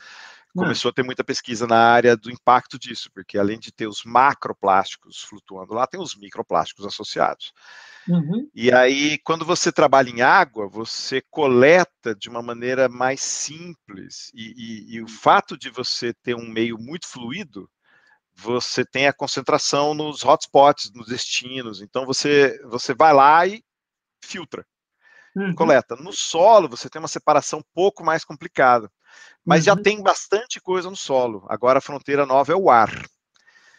Começou 0.53 0.89
a 0.89 0.93
ter 0.93 1.03
muita 1.03 1.23
pesquisa 1.23 1.67
na 1.67 1.77
área 1.77 2.17
do 2.17 2.31
impacto 2.31 2.79
disso, 2.79 3.09
porque 3.13 3.37
além 3.37 3.59
de 3.59 3.71
ter 3.71 3.87
os 3.87 4.03
macroplásticos 4.03 5.21
flutuando 5.21 5.73
lá, 5.73 5.85
tem 5.85 5.99
os 5.99 6.15
microplásticos 6.15 6.85
associados. 6.85 7.53
Uhum. 8.07 8.49
E 8.53 8.71
aí, 8.71 9.19
quando 9.19 9.45
você 9.45 9.71
trabalha 9.71 10.09
em 10.09 10.21
água, 10.21 10.67
você 10.67 11.21
coleta 11.29 12.15
de 12.15 12.29
uma 12.29 12.41
maneira 12.41 12.89
mais 12.89 13.21
simples. 13.21 14.31
E, 14.33 14.53
e, 14.57 14.95
e, 14.95 15.01
o 15.01 15.07
fato 15.07 15.57
de 15.57 15.69
você 15.69 16.13
ter 16.13 16.35
um 16.35 16.47
meio 16.49 16.77
muito 16.79 17.07
fluido, 17.07 17.69
você 18.33 18.83
tem 18.83 19.07
a 19.07 19.13
concentração 19.13 19.93
nos 19.93 20.23
hotspots, 20.23 20.91
nos 20.93 21.07
destinos. 21.07 21.81
Então, 21.81 22.05
você, 22.05 22.59
você 22.65 22.93
vai 22.95 23.13
lá 23.13 23.45
e 23.45 23.63
filtra, 24.23 24.65
uhum. 25.35 25.53
coleta. 25.53 25.95
No 25.95 26.11
solo, 26.11 26.67
você 26.67 26.89
tem 26.89 26.99
uma 26.99 27.07
separação 27.07 27.59
um 27.59 27.69
pouco 27.73 28.03
mais 28.03 28.25
complicada. 28.25 28.89
Mas 29.45 29.61
uhum. 29.61 29.75
já 29.75 29.75
tem 29.75 30.01
bastante 30.01 30.59
coisa 30.59 30.89
no 30.89 30.95
solo. 30.95 31.45
Agora, 31.49 31.79
a 31.79 31.81
fronteira 31.81 32.25
nova 32.25 32.51
é 32.51 32.55
o 32.55 32.69
ar. 32.69 32.91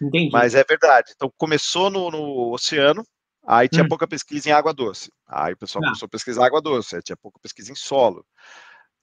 Entendi. 0.00 0.30
Mas 0.32 0.54
é 0.54 0.64
verdade. 0.64 1.12
Então, 1.14 1.32
começou 1.36 1.90
no, 1.90 2.10
no 2.10 2.52
oceano, 2.52 3.04
Aí 3.46 3.68
tinha 3.68 3.84
hum. 3.84 3.88
pouca 3.88 4.06
pesquisa 4.06 4.48
em 4.48 4.52
água 4.52 4.72
doce. 4.72 5.10
Aí 5.26 5.54
o 5.54 5.56
pessoal 5.56 5.82
ah. 5.82 5.88
começou 5.88 6.06
a 6.06 6.10
pesquisar 6.10 6.46
água 6.46 6.60
doce, 6.60 6.96
aí 6.96 7.02
tinha 7.02 7.16
pouca 7.16 7.38
pesquisa 7.40 7.72
em 7.72 7.74
solo. 7.74 8.24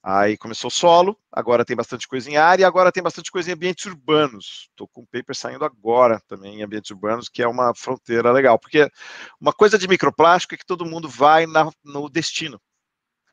Aí 0.02 0.38
começou 0.38 0.70
solo, 0.70 1.18
agora 1.30 1.64
tem 1.64 1.76
bastante 1.76 2.06
coisa 2.06 2.30
em 2.30 2.36
área 2.36 2.62
e 2.62 2.64
agora 2.64 2.92
tem 2.92 3.02
bastante 3.02 3.32
coisa 3.32 3.50
em 3.50 3.54
ambientes 3.54 3.84
urbanos. 3.84 4.68
Estou 4.70 4.86
com 4.88 5.02
um 5.02 5.06
paper 5.06 5.34
saindo 5.34 5.64
agora 5.64 6.20
também 6.28 6.60
em 6.60 6.62
ambientes 6.62 6.90
urbanos, 6.90 7.28
que 7.28 7.42
é 7.42 7.48
uma 7.48 7.74
fronteira 7.74 8.30
legal. 8.30 8.58
Porque 8.58 8.88
uma 9.40 9.52
coisa 9.52 9.76
de 9.76 9.88
microplástico 9.88 10.54
é 10.54 10.56
que 10.56 10.64
todo 10.64 10.86
mundo 10.86 11.08
vai 11.08 11.46
na, 11.46 11.68
no 11.84 12.08
destino. 12.08 12.60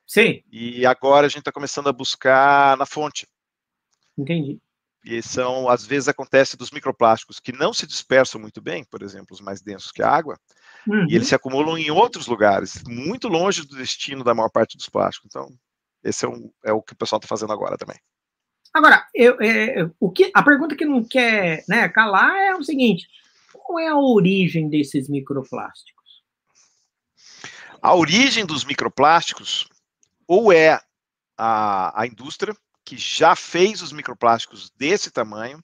Sim. 0.06 0.44
E 0.52 0.86
agora 0.86 1.26
a 1.26 1.30
gente 1.30 1.40
está 1.40 1.52
começando 1.52 1.88
a 1.88 1.94
buscar 1.94 2.78
na 2.78 2.86
fonte. 2.86 3.28
Entendi. 4.18 4.60
E 5.04 5.22
são, 5.22 5.70
às 5.70 5.86
vezes 5.86 6.08
acontece 6.08 6.58
dos 6.58 6.72
microplásticos 6.72 7.40
que 7.40 7.52
não 7.52 7.72
se 7.72 7.86
dispersam 7.86 8.42
muito 8.42 8.60
bem, 8.60 8.84
por 8.84 9.04
exemplo, 9.04 9.28
os 9.32 9.42
mais 9.42 9.62
densos 9.62 9.92
que 9.92 10.02
a 10.02 10.10
água, 10.10 10.36
uhum. 10.88 11.06
e 11.08 11.16
eles 11.16 11.28
se 11.28 11.36
acumulam 11.36 11.78
em 11.78 11.92
outros 11.92 12.26
lugares, 12.26 12.82
muito 12.88 13.28
longe 13.28 13.62
do 13.68 13.76
destino 13.76 14.24
da 14.24 14.34
maior 14.34 14.50
parte 14.50 14.76
dos 14.76 14.90
plásticos. 14.90 15.30
Então, 15.30 15.48
esse 16.04 16.26
é, 16.26 16.28
um, 16.28 16.52
é 16.64 16.74
o 16.74 16.82
que 16.82 16.94
o 16.94 16.96
pessoal 16.96 17.20
está 17.20 17.28
fazendo 17.28 17.54
agora 17.54 17.78
também. 17.78 17.98
Agora, 18.74 19.08
eu, 19.14 19.38
é, 19.40 19.90
o 20.00 20.12
que, 20.12 20.32
a 20.34 20.42
pergunta 20.42 20.76
que 20.76 20.86
não 20.86 21.04
quer 21.04 21.64
né, 21.70 21.88
calar 21.88 22.36
é 22.36 22.56
o 22.56 22.64
seguinte: 22.64 23.08
qual 23.54 23.80
é 23.80 23.88
a 23.88 23.98
origem 23.98 24.70
desses 24.70 25.08
microplásticos? 25.08 26.24
A 27.80 27.94
origem 27.94 28.44
dos 28.44 28.66
microplásticos 28.66 29.68
ou 30.28 30.52
é 30.52 30.80
a, 31.38 32.02
a 32.02 32.08
indústria 32.08 32.56
que 32.84 32.98
já 32.98 33.36
fez 33.36 33.82
os 33.82 33.92
microplásticos 33.92 34.70
desse 34.78 35.10
tamanho, 35.12 35.58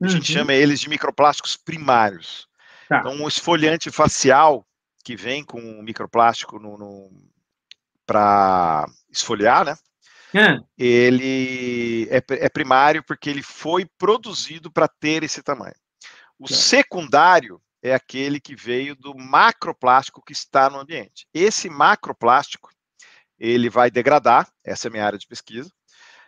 a 0.00 0.04
uhum. 0.04 0.10
gente 0.10 0.32
chama 0.32 0.52
eles 0.52 0.80
de 0.80 0.88
microplásticos 0.88 1.56
primários. 1.56 2.46
Tá. 2.88 3.00
Então, 3.00 3.22
o 3.22 3.28
esfoliante 3.28 3.90
facial 3.90 4.66
que 5.04 5.16
vem 5.16 5.42
com 5.42 5.58
o 5.58 5.82
microplástico 5.82 6.58
no, 6.58 6.76
no 6.76 7.10
para 8.04 8.86
esfoliar, 9.10 9.64
né? 9.64 9.76
É. 10.34 10.60
Ele 10.76 12.06
é, 12.10 12.22
é, 12.44 12.48
primário 12.48 13.02
porque 13.02 13.30
ele 13.30 13.42
foi 13.42 13.86
produzido 13.98 14.70
para 14.70 14.86
ter 14.86 15.22
esse 15.22 15.42
tamanho. 15.42 15.74
O 16.38 16.44
é. 16.44 16.54
secundário 16.54 17.60
é 17.82 17.94
aquele 17.94 18.40
que 18.40 18.54
veio 18.54 18.94
do 18.94 19.14
macroplástico 19.16 20.22
que 20.22 20.32
está 20.32 20.68
no 20.68 20.78
ambiente. 20.78 21.26
Esse 21.32 21.70
macroplástico, 21.70 22.70
ele 23.38 23.70
vai 23.70 23.90
degradar, 23.90 24.48
essa 24.64 24.86
é 24.86 24.88
a 24.88 24.92
minha 24.92 25.04
área 25.04 25.18
de 25.18 25.26
pesquisa, 25.26 25.70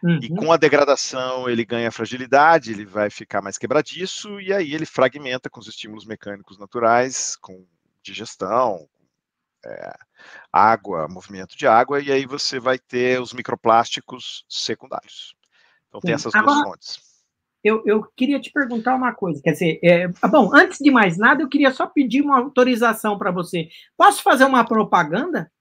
Uhum. 0.03 0.19
E 0.23 0.29
com 0.31 0.51
a 0.51 0.57
degradação 0.57 1.49
ele 1.49 1.65
ganha 1.65 1.93
fragilidade, 1.93 2.73
ele 2.73 2.87
vai 2.87 3.11
ficar 3.11 3.43
mais 3.43 3.59
quebradiço, 3.59 4.41
e 4.41 4.53
aí 4.53 4.75
ele 4.75 4.87
fragmenta 4.87 5.51
com 5.51 5.61
os 5.61 5.69
estímulos 5.69 6.07
mecânicos 6.07 6.59
naturais, 6.59 7.37
com 7.37 7.67
digestão, 8.03 8.89
é, 9.65 9.93
água, 10.51 11.07
movimento 11.07 11.57
de 11.57 11.67
água, 11.67 12.01
e 12.01 12.11
aí 12.11 12.25
você 12.25 12.59
vai 12.59 12.79
ter 12.79 13.21
os 13.21 13.35
microplásticos 13.35 14.45
secundários. 14.49 15.35
Então 15.89 16.01
Sim. 16.01 16.07
tem 16.07 16.15
essas 16.15 16.35
Agora, 16.35 16.55
duas 16.55 16.69
fontes. 16.69 17.11
Eu, 17.63 17.83
eu, 17.85 18.03
queria 18.17 18.41
te 18.41 18.51
perguntar 18.51 18.95
uma 18.95 19.13
coisa, 19.13 19.43
quer 19.43 19.53
dizer, 19.53 19.79
é, 19.85 20.09
bom, 20.31 20.51
antes 20.55 20.79
de 20.79 20.91
mais 20.91 21.19
nada, 21.19 21.43
eu 21.43 21.49
queria 21.49 21.71
só 21.73 21.87
pedir 21.87 22.23
uma 22.23 22.39
autorização 22.39 23.19
para 23.19 23.31
você. 23.31 23.69
Posso 23.99 24.23
fazer 24.23 24.47
uma 24.47 24.65
propaganda? 24.65 25.53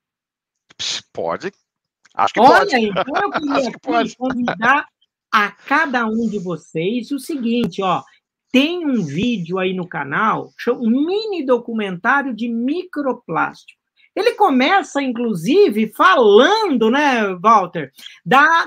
Pode, 1.14 1.52
Acho 2.14 2.34
que 2.34 2.40
Olha, 2.40 2.60
pode. 2.60 2.76
então 2.76 3.04
eu 3.22 3.32
queria 3.32 3.72
que 3.72 3.80
pode. 3.80 4.16
convidar 4.18 4.86
a 5.32 5.52
cada 5.52 6.06
um 6.06 6.28
de 6.28 6.40
vocês 6.40 7.12
o 7.12 7.20
seguinte, 7.20 7.82
ó. 7.82 8.04
Tem 8.52 8.84
um 8.84 9.04
vídeo 9.04 9.60
aí 9.60 9.74
no 9.76 9.88
canal, 9.88 10.52
um 10.68 10.90
mini 11.06 11.46
documentário 11.46 12.34
de 12.34 12.48
microplástico. 12.48 13.80
Ele 14.16 14.32
começa, 14.32 15.04
inclusive, 15.04 15.94
falando, 15.96 16.90
né, 16.90 17.36
Walter, 17.36 17.92
da, 18.26 18.66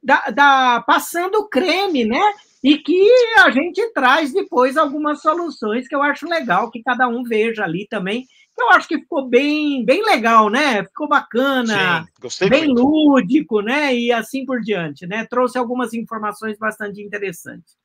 da, 0.00 0.30
da 0.30 0.84
passando 0.86 1.48
creme, 1.48 2.04
né? 2.04 2.22
E 2.64 2.78
que 2.78 3.10
a 3.44 3.50
gente 3.50 3.92
traz 3.92 4.32
depois 4.32 4.76
algumas 4.76 5.20
soluções 5.20 5.86
que 5.86 5.94
eu 5.94 6.02
acho 6.02 6.26
legal 6.26 6.70
que 6.70 6.82
cada 6.82 7.06
um 7.06 7.22
veja 7.22 7.62
ali 7.62 7.86
também 7.86 8.26
eu 8.58 8.70
acho 8.70 8.86
que 8.86 8.98
ficou 8.98 9.28
bem, 9.28 9.84
bem 9.84 10.04
legal, 10.04 10.48
né? 10.48 10.84
Ficou 10.84 11.08
bacana, 11.08 12.04
Sim, 12.04 12.12
gostei 12.20 12.48
bem 12.48 12.66
muito. 12.66 12.82
lúdico, 12.82 13.60
né? 13.60 13.94
E 13.94 14.12
assim 14.12 14.46
por 14.46 14.60
diante, 14.60 15.06
né? 15.06 15.26
Trouxe 15.26 15.58
algumas 15.58 15.92
informações 15.92 16.56
bastante 16.56 17.02
interessantes. 17.02 17.76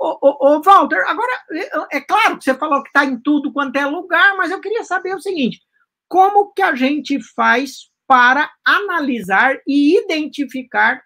Ô, 0.00 0.18
ô, 0.20 0.56
ô 0.56 0.62
Walter, 0.62 1.04
agora, 1.06 1.32
é, 1.52 1.98
é 1.98 2.00
claro 2.00 2.38
que 2.38 2.44
você 2.44 2.54
falou 2.54 2.82
que 2.82 2.88
está 2.88 3.04
em 3.04 3.20
tudo 3.20 3.52
quanto 3.52 3.76
é 3.76 3.84
lugar, 3.84 4.36
mas 4.36 4.50
eu 4.50 4.60
queria 4.60 4.82
saber 4.82 5.14
o 5.14 5.20
seguinte: 5.20 5.60
como 6.08 6.52
que 6.52 6.62
a 6.62 6.74
gente 6.74 7.20
faz 7.34 7.90
para 8.06 8.50
analisar 8.64 9.58
e 9.66 9.98
identificar 9.98 11.02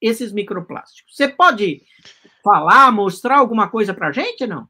esses 0.00 0.32
microplásticos? 0.32 1.14
Você 1.14 1.28
pode 1.28 1.82
falar, 2.42 2.90
mostrar 2.92 3.38
alguma 3.38 3.68
coisa 3.68 3.94
para 3.94 4.08
a 4.08 4.12
gente, 4.12 4.46
não? 4.46 4.68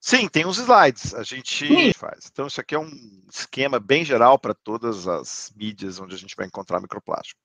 Sim, 0.00 0.28
tem 0.28 0.46
uns 0.46 0.58
slides, 0.58 1.12
a 1.12 1.24
gente 1.24 1.66
Sim. 1.66 1.92
faz. 1.92 2.28
Então, 2.30 2.46
isso 2.46 2.60
aqui 2.60 2.74
é 2.74 2.78
um 2.78 2.90
esquema 3.28 3.80
bem 3.80 4.04
geral 4.04 4.38
para 4.38 4.54
todas 4.54 5.08
as 5.08 5.52
mídias 5.56 5.98
onde 5.98 6.14
a 6.14 6.18
gente 6.18 6.36
vai 6.36 6.46
encontrar 6.46 6.80
microplástico. 6.80 7.40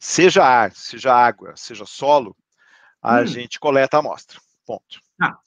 Seja 0.00 0.42
ar, 0.42 0.72
seja 0.72 1.12
água, 1.12 1.54
seja 1.54 1.84
solo, 1.84 2.34
a 3.02 3.20
hum. 3.20 3.26
gente 3.26 3.60
coleta 3.60 3.98
a 3.98 4.00
amostra. 4.00 4.40
Ponto. 4.64 5.00
Ah. 5.20 5.38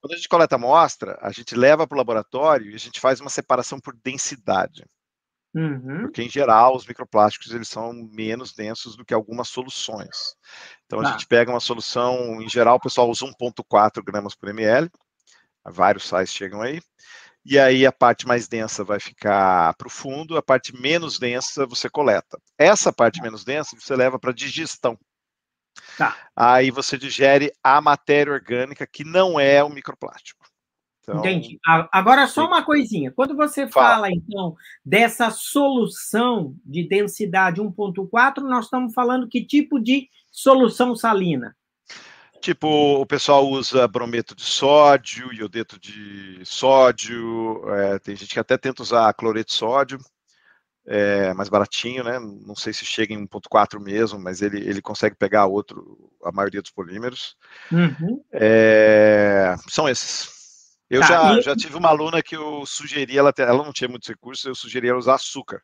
Quando 0.00 0.14
a 0.14 0.16
gente 0.16 0.28
coleta 0.28 0.54
a 0.54 0.58
amostra, 0.58 1.18
a 1.20 1.30
gente 1.32 1.54
leva 1.54 1.86
para 1.86 1.96
o 1.96 1.98
laboratório 1.98 2.70
e 2.70 2.74
a 2.74 2.78
gente 2.78 2.98
faz 2.98 3.20
uma 3.20 3.30
separação 3.30 3.78
por 3.78 3.94
densidade. 4.02 4.84
Uhum. 5.56 6.02
Porque, 6.02 6.22
em 6.22 6.28
geral, 6.28 6.76
os 6.76 6.86
microplásticos 6.86 7.50
eles 7.54 7.68
são 7.68 7.90
menos 8.12 8.52
densos 8.52 8.94
do 8.94 9.06
que 9.06 9.14
algumas 9.14 9.48
soluções. 9.48 10.36
Então, 10.84 11.00
tá. 11.00 11.08
a 11.08 11.12
gente 11.12 11.26
pega 11.26 11.50
uma 11.50 11.60
solução, 11.60 12.42
em 12.42 12.48
geral, 12.48 12.76
o 12.76 12.80
pessoal 12.80 13.08
usa 13.08 13.24
1,4 13.24 14.04
gramas 14.04 14.34
por 14.34 14.50
ml, 14.50 14.90
vários 15.64 16.06
sais 16.06 16.30
chegam 16.30 16.60
aí, 16.60 16.78
e 17.42 17.58
aí 17.58 17.86
a 17.86 17.92
parte 17.92 18.26
mais 18.26 18.46
densa 18.48 18.84
vai 18.84 19.00
ficar 19.00 19.72
para 19.74 19.86
o 19.86 19.90
fundo, 19.90 20.36
a 20.36 20.42
parte 20.42 20.78
menos 20.78 21.18
densa 21.18 21.64
você 21.64 21.88
coleta. 21.88 22.38
Essa 22.58 22.92
parte 22.92 23.22
menos 23.22 23.42
densa 23.42 23.76
você 23.80 23.96
leva 23.96 24.18
para 24.18 24.32
digestão. 24.32 24.98
Tá. 25.96 26.16
Aí 26.34 26.70
você 26.70 26.98
digere 26.98 27.50
a 27.62 27.80
matéria 27.80 28.32
orgânica 28.32 28.86
que 28.86 29.04
não 29.04 29.40
é 29.40 29.64
o 29.64 29.70
microplástico. 29.70 30.35
Então, 31.08 31.20
Entendi. 31.20 31.60
Agora, 31.92 32.26
só 32.26 32.46
uma 32.46 32.64
coisinha. 32.64 33.12
Quando 33.12 33.36
você 33.36 33.68
fala, 33.68 33.94
fala 33.94 34.10
então, 34.10 34.56
dessa 34.84 35.30
solução 35.30 36.56
de 36.64 36.82
densidade 36.88 37.60
1,4, 37.60 38.38
nós 38.38 38.64
estamos 38.64 38.92
falando 38.92 39.28
que 39.28 39.44
tipo 39.44 39.78
de 39.78 40.08
solução 40.32 40.96
salina? 40.96 41.56
Tipo, 42.40 43.00
o 43.00 43.06
pessoal 43.06 43.48
usa 43.48 43.86
brometo 43.86 44.34
de 44.34 44.42
sódio, 44.42 45.32
iodeto 45.32 45.78
de 45.78 46.40
sódio, 46.44 47.62
é, 47.72 47.98
tem 48.00 48.16
gente 48.16 48.32
que 48.32 48.40
até 48.40 48.58
tenta 48.58 48.82
usar 48.82 49.12
cloreto 49.14 49.50
de 49.50 49.56
sódio, 49.56 49.98
é 50.86 51.34
mais 51.34 51.48
baratinho, 51.48 52.04
né? 52.04 52.18
Não 52.18 52.54
sei 52.54 52.72
se 52.72 52.84
chega 52.84 53.12
em 53.12 53.26
1.4 53.26 53.80
mesmo, 53.80 54.18
mas 54.20 54.42
ele, 54.42 54.58
ele 54.58 54.80
consegue 54.80 55.16
pegar 55.16 55.46
outro, 55.46 56.10
a 56.22 56.30
maioria 56.30 56.62
dos 56.62 56.70
polímeros. 56.70 57.36
Uhum. 57.72 58.22
É, 58.32 59.56
são 59.68 59.88
esses. 59.88 60.35
Eu 60.88 61.00
tá, 61.00 61.06
já, 61.06 61.38
e... 61.38 61.42
já 61.42 61.56
tive 61.56 61.76
uma 61.76 61.88
aluna 61.88 62.22
que 62.22 62.36
eu 62.36 62.64
sugeri, 62.64 63.16
ela, 63.18 63.32
ela 63.36 63.64
não 63.64 63.72
tinha 63.72 63.88
muitos 63.88 64.08
recursos, 64.08 64.44
eu 64.44 64.54
sugeri 64.54 64.88
ela 64.88 64.98
usar 64.98 65.14
açúcar. 65.14 65.60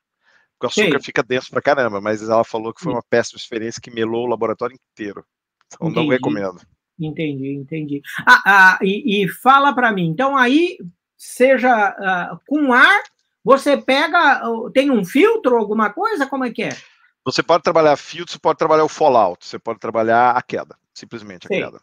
Porque 0.59 0.81
o 0.81 0.85
açúcar 0.85 0.99
Sim. 0.99 1.05
fica 1.05 1.23
denso 1.23 1.51
pra 1.51 1.63
caramba, 1.63 2.01
mas 2.01 2.23
ela 2.23 2.45
falou 2.45 2.73
que 2.73 2.83
foi 2.83 2.93
uma 2.93 3.03
péssima 3.09 3.39
experiência 3.39 3.81
que 3.81 3.91
melou 3.91 4.25
o 4.25 4.29
laboratório 4.29 4.77
inteiro. 4.77 5.25
Então 5.67 5.89
entendi. 5.89 6.07
não 6.07 6.13
recomendo. 6.13 6.61
Entendi, 6.99 7.55
entendi. 7.55 8.03
Ah, 8.27 8.43
ah 8.45 8.79
e, 8.83 9.25
e 9.25 9.29
fala 9.29 9.73
para 9.73 9.93
mim, 9.93 10.07
então 10.09 10.37
aí, 10.37 10.79
seja 11.17 11.91
uh, 11.91 12.41
com 12.47 12.73
ar, 12.73 13.03
você 13.45 13.77
pega, 13.77 14.41
tem 14.73 14.91
um 14.91 15.05
filtro, 15.05 15.57
alguma 15.57 15.91
coisa? 15.91 16.27
Como 16.27 16.45
é 16.45 16.51
que 16.51 16.63
é? 16.63 16.77
Você 17.25 17.43
pode 17.43 17.63
trabalhar 17.63 17.97
filtro, 17.97 18.33
você 18.33 18.39
pode 18.39 18.59
trabalhar 18.59 18.85
o 18.85 18.89
fallout, 18.89 19.45
você 19.45 19.59
pode 19.59 19.79
trabalhar 19.79 20.31
a 20.33 20.43
queda, 20.43 20.77
simplesmente 20.95 21.47
a 21.47 21.49
Sim. 21.49 21.63
queda. 21.63 21.81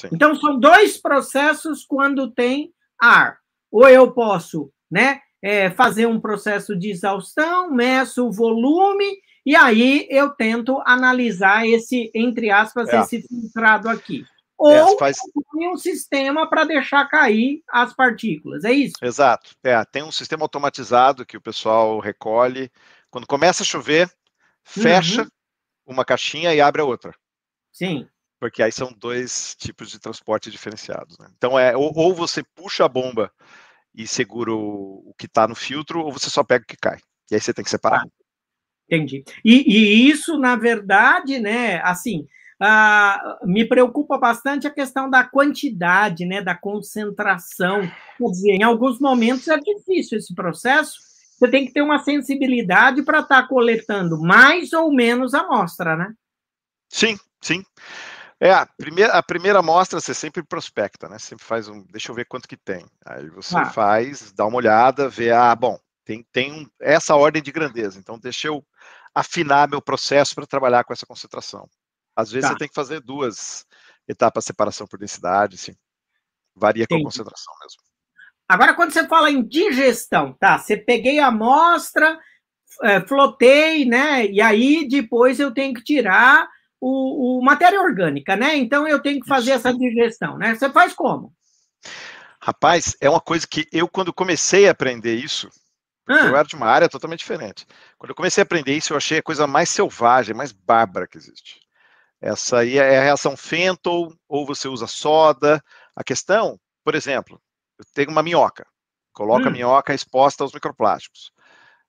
Sim. 0.00 0.08
Então 0.12 0.34
são 0.34 0.58
dois 0.58 0.98
processos 0.98 1.84
quando 1.84 2.30
tem 2.30 2.72
ar. 3.00 3.38
Ou 3.70 3.88
eu 3.88 4.12
posso, 4.12 4.70
né, 4.90 5.20
é, 5.42 5.70
fazer 5.70 6.06
um 6.06 6.20
processo 6.20 6.76
de 6.76 6.90
exaustão, 6.90 7.70
meço 7.70 8.26
o 8.26 8.32
volume 8.32 9.18
e 9.46 9.54
aí 9.54 10.08
eu 10.10 10.30
tento 10.30 10.82
analisar 10.84 11.64
esse, 11.64 12.10
entre 12.12 12.50
aspas, 12.50 12.88
é. 12.88 13.00
esse 13.00 13.22
filtrado 13.22 13.88
aqui. 13.88 14.24
É, 14.24 14.82
Ou 14.82 14.94
é, 14.94 14.98
faz... 14.98 15.18
um 15.54 15.76
sistema 15.76 16.48
para 16.50 16.64
deixar 16.64 17.06
cair 17.06 17.62
as 17.68 17.94
partículas, 17.94 18.64
é 18.64 18.72
isso? 18.72 18.94
Exato. 19.00 19.50
É, 19.62 19.84
tem 19.84 20.02
um 20.02 20.10
sistema 20.10 20.42
automatizado 20.42 21.24
que 21.24 21.36
o 21.36 21.40
pessoal 21.40 22.00
recolhe. 22.00 22.72
Quando 23.08 23.26
começa 23.26 23.62
a 23.62 23.66
chover, 23.66 24.10
fecha 24.64 25.22
uhum. 25.22 25.28
uma 25.86 26.04
caixinha 26.04 26.52
e 26.52 26.60
abre 26.60 26.82
a 26.82 26.84
outra. 26.84 27.14
Sim. 27.70 28.08
Porque 28.38 28.62
aí 28.62 28.70
são 28.70 28.92
dois 28.92 29.54
tipos 29.58 29.90
de 29.90 29.98
transporte 29.98 30.50
diferenciados. 30.50 31.18
Né? 31.18 31.28
Então 31.36 31.58
é 31.58 31.76
ou, 31.76 31.92
ou, 31.96 32.14
você 32.14 32.42
puxa 32.54 32.84
a 32.84 32.88
bomba 32.88 33.30
e 33.94 34.06
segura 34.06 34.52
o, 34.52 35.10
o 35.10 35.14
que 35.18 35.26
está 35.26 35.48
no 35.48 35.54
filtro, 35.54 36.00
ou 36.00 36.12
você 36.12 36.28
só 36.28 36.44
pega 36.44 36.64
o 36.64 36.66
que 36.66 36.76
cai. 36.76 36.98
E 37.30 37.34
aí 37.34 37.40
você 37.40 37.54
tem 37.54 37.64
que 37.64 37.70
separar. 37.70 38.02
Ah, 38.02 38.08
entendi. 38.86 39.24
E, 39.44 39.54
e, 39.66 40.10
isso, 40.10 40.38
na 40.38 40.54
verdade, 40.54 41.38
né, 41.38 41.80
assim, 41.82 42.26
ah, 42.60 43.38
me 43.44 43.64
preocupa 43.66 44.18
bastante 44.18 44.66
a 44.66 44.70
questão 44.70 45.08
da 45.08 45.24
quantidade, 45.24 46.26
né, 46.26 46.42
da 46.42 46.54
concentração. 46.54 47.80
Quer 48.18 48.30
dizer, 48.30 48.52
em 48.52 48.62
alguns 48.62 49.00
momentos 49.00 49.48
é 49.48 49.58
difícil 49.58 50.18
esse 50.18 50.34
processo, 50.34 50.98
você 51.38 51.48
tem 51.48 51.66
que 51.66 51.72
ter 51.72 51.82
uma 51.82 51.98
sensibilidade 51.98 53.02
para 53.02 53.20
estar 53.20 53.42
tá 53.42 53.48
coletando 53.48 54.20
mais 54.20 54.72
ou 54.72 54.92
menos 54.92 55.34
amostra, 55.34 55.96
né? 55.96 56.14
Sim, 56.88 57.18
sim. 57.42 57.62
É, 58.40 58.52
a 58.52 58.66
primeira, 58.66 59.12
a 59.14 59.22
primeira 59.22 59.58
amostra 59.60 59.98
você 59.98 60.12
sempre 60.12 60.42
prospecta, 60.42 61.08
né? 61.08 61.18
Sempre 61.18 61.44
faz 61.44 61.68
um. 61.68 61.82
Deixa 61.84 62.10
eu 62.10 62.14
ver 62.14 62.26
quanto 62.26 62.48
que 62.48 62.56
tem. 62.56 62.84
Aí 63.04 63.28
você 63.30 63.56
ah. 63.56 63.70
faz, 63.70 64.32
dá 64.32 64.44
uma 64.44 64.58
olhada, 64.58 65.08
vê, 65.08 65.30
ah, 65.30 65.54
bom, 65.54 65.78
tem, 66.04 66.24
tem 66.32 66.52
um, 66.52 66.66
essa 66.80 67.16
ordem 67.16 67.42
de 67.42 67.50
grandeza. 67.50 67.98
Então, 67.98 68.18
deixa 68.18 68.48
eu 68.48 68.64
afinar 69.14 69.68
meu 69.68 69.80
processo 69.80 70.34
para 70.34 70.46
trabalhar 70.46 70.84
com 70.84 70.92
essa 70.92 71.06
concentração. 71.06 71.68
Às 72.14 72.30
vezes 72.30 72.48
tá. 72.48 72.52
você 72.54 72.58
tem 72.58 72.68
que 72.68 72.74
fazer 72.74 73.00
duas 73.00 73.64
etapas 74.06 74.44
de 74.44 74.48
separação 74.48 74.86
por 74.86 74.98
densidade, 74.98 75.56
sim. 75.56 75.74
Varia 76.54 76.84
Entendi. 76.84 77.02
com 77.02 77.08
a 77.08 77.10
concentração 77.10 77.54
mesmo. 77.60 77.80
Agora, 78.48 78.74
quando 78.74 78.92
você 78.92 79.06
fala 79.08 79.30
em 79.30 79.42
digestão, 79.42 80.34
tá? 80.34 80.58
Você 80.58 80.76
peguei 80.76 81.18
a 81.18 81.26
amostra, 81.26 82.18
é, 82.82 83.00
flotei, 83.00 83.84
né? 83.84 84.26
E 84.26 84.40
aí 84.40 84.86
depois 84.86 85.40
eu 85.40 85.52
tenho 85.52 85.74
que 85.74 85.82
tirar 85.82 86.48
o, 86.80 87.38
o, 87.38 87.44
matéria 87.44 87.80
orgânica, 87.80 88.36
né? 88.36 88.56
Então 88.56 88.86
eu 88.86 89.00
tenho 89.00 89.20
que 89.20 89.28
fazer 89.28 89.52
essa 89.52 89.72
digestão, 89.72 90.36
né? 90.36 90.54
Você 90.54 90.70
faz 90.70 90.92
como? 90.92 91.32
Rapaz, 92.40 92.96
é 93.00 93.08
uma 93.08 93.20
coisa 93.20 93.46
que 93.46 93.66
eu, 93.72 93.88
quando 93.88 94.12
comecei 94.12 94.68
a 94.68 94.72
aprender 94.72 95.14
isso, 95.14 95.48
ah. 96.08 96.26
eu 96.26 96.36
era 96.36 96.46
de 96.46 96.54
uma 96.54 96.66
área 96.66 96.88
totalmente 96.88 97.20
diferente. 97.20 97.66
Quando 97.98 98.10
eu 98.10 98.16
comecei 98.16 98.42
a 98.42 98.44
aprender 98.44 98.76
isso, 98.76 98.92
eu 98.92 98.96
achei 98.96 99.18
a 99.18 99.22
coisa 99.22 99.46
mais 99.46 99.68
selvagem, 99.70 100.34
mais 100.34 100.52
bárbara 100.52 101.08
que 101.08 101.18
existe. 101.18 101.60
Essa 102.20 102.58
aí 102.58 102.78
é 102.78 102.98
a 102.98 103.02
reação 103.02 103.36
Fenton, 103.36 104.14
ou 104.28 104.46
você 104.46 104.68
usa 104.68 104.86
soda. 104.86 105.62
A 105.94 106.04
questão, 106.04 106.58
por 106.84 106.94
exemplo, 106.94 107.40
eu 107.78 107.84
tenho 107.92 108.10
uma 108.10 108.22
minhoca, 108.22 108.66
coloco 109.12 109.44
hum. 109.44 109.48
a 109.48 109.50
minhoca 109.50 109.94
exposta 109.94 110.44
aos 110.44 110.52
microplásticos. 110.52 111.32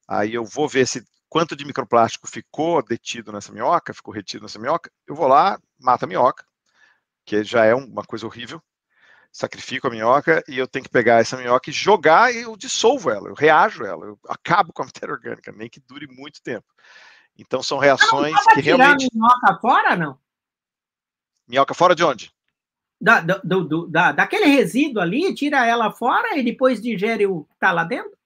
Aí 0.07 0.33
eu 0.33 0.45
vou 0.45 0.67
ver 0.67 0.87
se 0.87 1.03
quanto 1.29 1.55
de 1.55 1.65
microplástico 1.65 2.27
ficou 2.27 2.83
detido 2.83 3.31
nessa 3.31 3.51
minhoca, 3.51 3.93
ficou 3.93 4.13
retido 4.13 4.43
nessa 4.43 4.59
minhoca, 4.59 4.91
eu 5.05 5.15
vou 5.15 5.27
lá, 5.27 5.59
mato 5.79 6.05
a 6.05 6.07
minhoca, 6.07 6.45
que 7.25 7.43
já 7.43 7.65
é 7.65 7.75
uma 7.75 8.03
coisa 8.03 8.25
horrível, 8.25 8.61
sacrifico 9.31 9.87
a 9.87 9.89
minhoca 9.89 10.43
e 10.47 10.57
eu 10.57 10.67
tenho 10.67 10.83
que 10.83 10.91
pegar 10.91 11.19
essa 11.19 11.37
minhoca 11.37 11.69
e 11.69 11.73
jogar 11.73 12.33
e 12.33 12.41
eu 12.41 12.55
dissolvo 12.55 13.09
ela, 13.09 13.29
eu 13.29 13.35
reajo 13.35 13.83
ela, 13.83 14.05
eu 14.05 14.19
acabo 14.27 14.73
com 14.73 14.81
a 14.81 14.85
matéria 14.87 15.13
orgânica, 15.13 15.51
nem 15.51 15.69
que 15.69 15.79
dure 15.79 16.07
muito 16.07 16.41
tempo. 16.41 16.65
Então 17.37 17.61
são 17.61 17.77
reações 17.77 18.33
não, 18.33 18.55
que 18.55 18.61
realmente. 18.61 19.09
minhoca 19.13 19.59
fora, 19.61 19.95
não? 19.95 20.17
Minhoca 21.47 21.73
fora 21.73 21.93
de 21.93 22.03
onde? 22.03 22.31
Da, 22.99 23.21
do, 23.21 23.63
do, 23.63 23.87
da, 23.87 24.11
daquele 24.11 24.45
resíduo 24.45 25.01
ali, 25.01 25.33
tira 25.35 25.63
ela 25.65 25.91
fora 25.91 26.35
e 26.35 26.41
depois 26.41 26.81
digere 26.81 27.27
o 27.27 27.43
que 27.43 27.53
está 27.53 27.71
lá 27.71 27.83
dentro? 27.83 28.16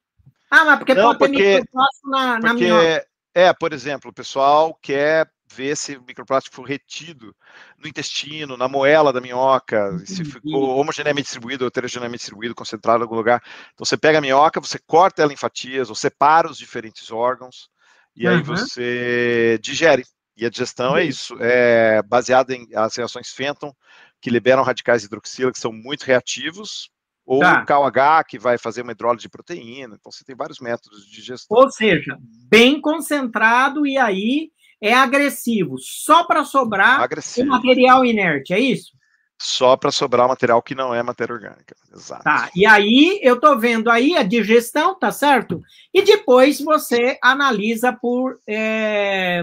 Ah, 0.51 0.65
mas 0.65 0.79
porque 0.79 0.93
não, 0.93 1.15
pode 1.15 1.19
porque, 1.19 1.37
ter 1.37 1.59
microplástico 1.61 2.09
na, 2.09 2.39
na 2.39 2.49
porque, 2.49 2.65
minhoca. 2.65 3.07
É, 3.33 3.53
por 3.53 3.71
exemplo, 3.71 4.11
o 4.11 4.13
pessoal 4.13 4.77
quer 4.81 5.31
ver 5.53 5.75
se 5.77 5.95
o 5.95 6.03
microplástico 6.03 6.55
foi 6.55 6.67
retido 6.67 7.35
no 7.77 7.87
intestino, 7.87 8.57
na 8.57 8.67
moela 8.67 9.13
da 9.13 9.21
minhoca, 9.21 9.97
se 10.05 10.23
ficou 10.23 10.77
homogeneamente 10.77 11.23
distribuído 11.23 11.63
ou 11.63 11.67
heterogeneamente 11.67 12.19
distribuído, 12.19 12.55
concentrado 12.55 12.99
em 12.99 13.03
algum 13.03 13.15
lugar. 13.15 13.41
Então 13.73 13.85
você 13.85 13.97
pega 13.97 14.17
a 14.17 14.21
minhoca, 14.21 14.59
você 14.59 14.79
corta 14.79 15.21
ela 15.21 15.33
em 15.33 15.37
fatias, 15.37 15.89
ou 15.89 15.95
separa 15.95 16.49
os 16.49 16.57
diferentes 16.57 17.11
órgãos, 17.11 17.69
e 18.15 18.27
uhum. 18.27 18.35
aí 18.35 18.41
você 18.41 19.57
digere. 19.61 20.03
E 20.35 20.45
a 20.45 20.49
digestão 20.49 20.97
é 20.97 21.03
isso, 21.03 21.35
é 21.39 22.01
baseada 22.03 22.53
em 22.55 22.67
as 22.75 22.95
reações 22.95 23.29
Fenton, 23.31 23.73
que 24.19 24.29
liberam 24.29 24.63
radicais 24.63 25.03
hidroxila, 25.03 25.51
que 25.51 25.59
são 25.59 25.71
muito 25.71 26.03
reativos, 26.03 26.89
ou 27.25 27.39
tá. 27.39 27.61
o 27.61 27.65
KOH, 27.65 28.23
que 28.27 28.39
vai 28.39 28.57
fazer 28.57 28.81
uma 28.81 28.91
hidrólise 28.91 29.23
de 29.23 29.29
proteína. 29.29 29.95
Então, 29.99 30.11
você 30.11 30.23
tem 30.23 30.35
vários 30.35 30.59
métodos 30.59 31.05
de 31.05 31.11
digestão. 31.11 31.57
Ou 31.57 31.69
seja, 31.69 32.17
bem 32.49 32.79
concentrado 32.81 33.85
e 33.85 33.97
aí 33.97 34.51
é 34.81 34.93
agressivo, 34.93 35.75
só 35.77 36.23
para 36.23 36.43
sobrar 36.43 37.01
agressivo. 37.01 37.47
o 37.47 37.51
material 37.51 38.03
inerte, 38.03 38.53
é 38.53 38.59
isso? 38.59 38.91
Só 39.39 39.75
para 39.75 39.91
sobrar 39.91 40.27
material 40.27 40.61
que 40.61 40.75
não 40.75 40.93
é 40.93 41.01
matéria 41.01 41.33
orgânica. 41.33 41.75
Exato. 41.93 42.23
Tá, 42.23 42.49
e 42.55 42.65
aí 42.65 43.19
eu 43.23 43.35
estou 43.35 43.57
vendo 43.57 43.89
aí 43.89 44.15
a 44.15 44.23
digestão, 44.23 44.97
tá 44.97 45.11
certo? 45.11 45.61
E 45.93 46.01
depois 46.01 46.59
você 46.59 47.17
analisa 47.21 47.91
por 47.93 48.39
é, 48.47 49.41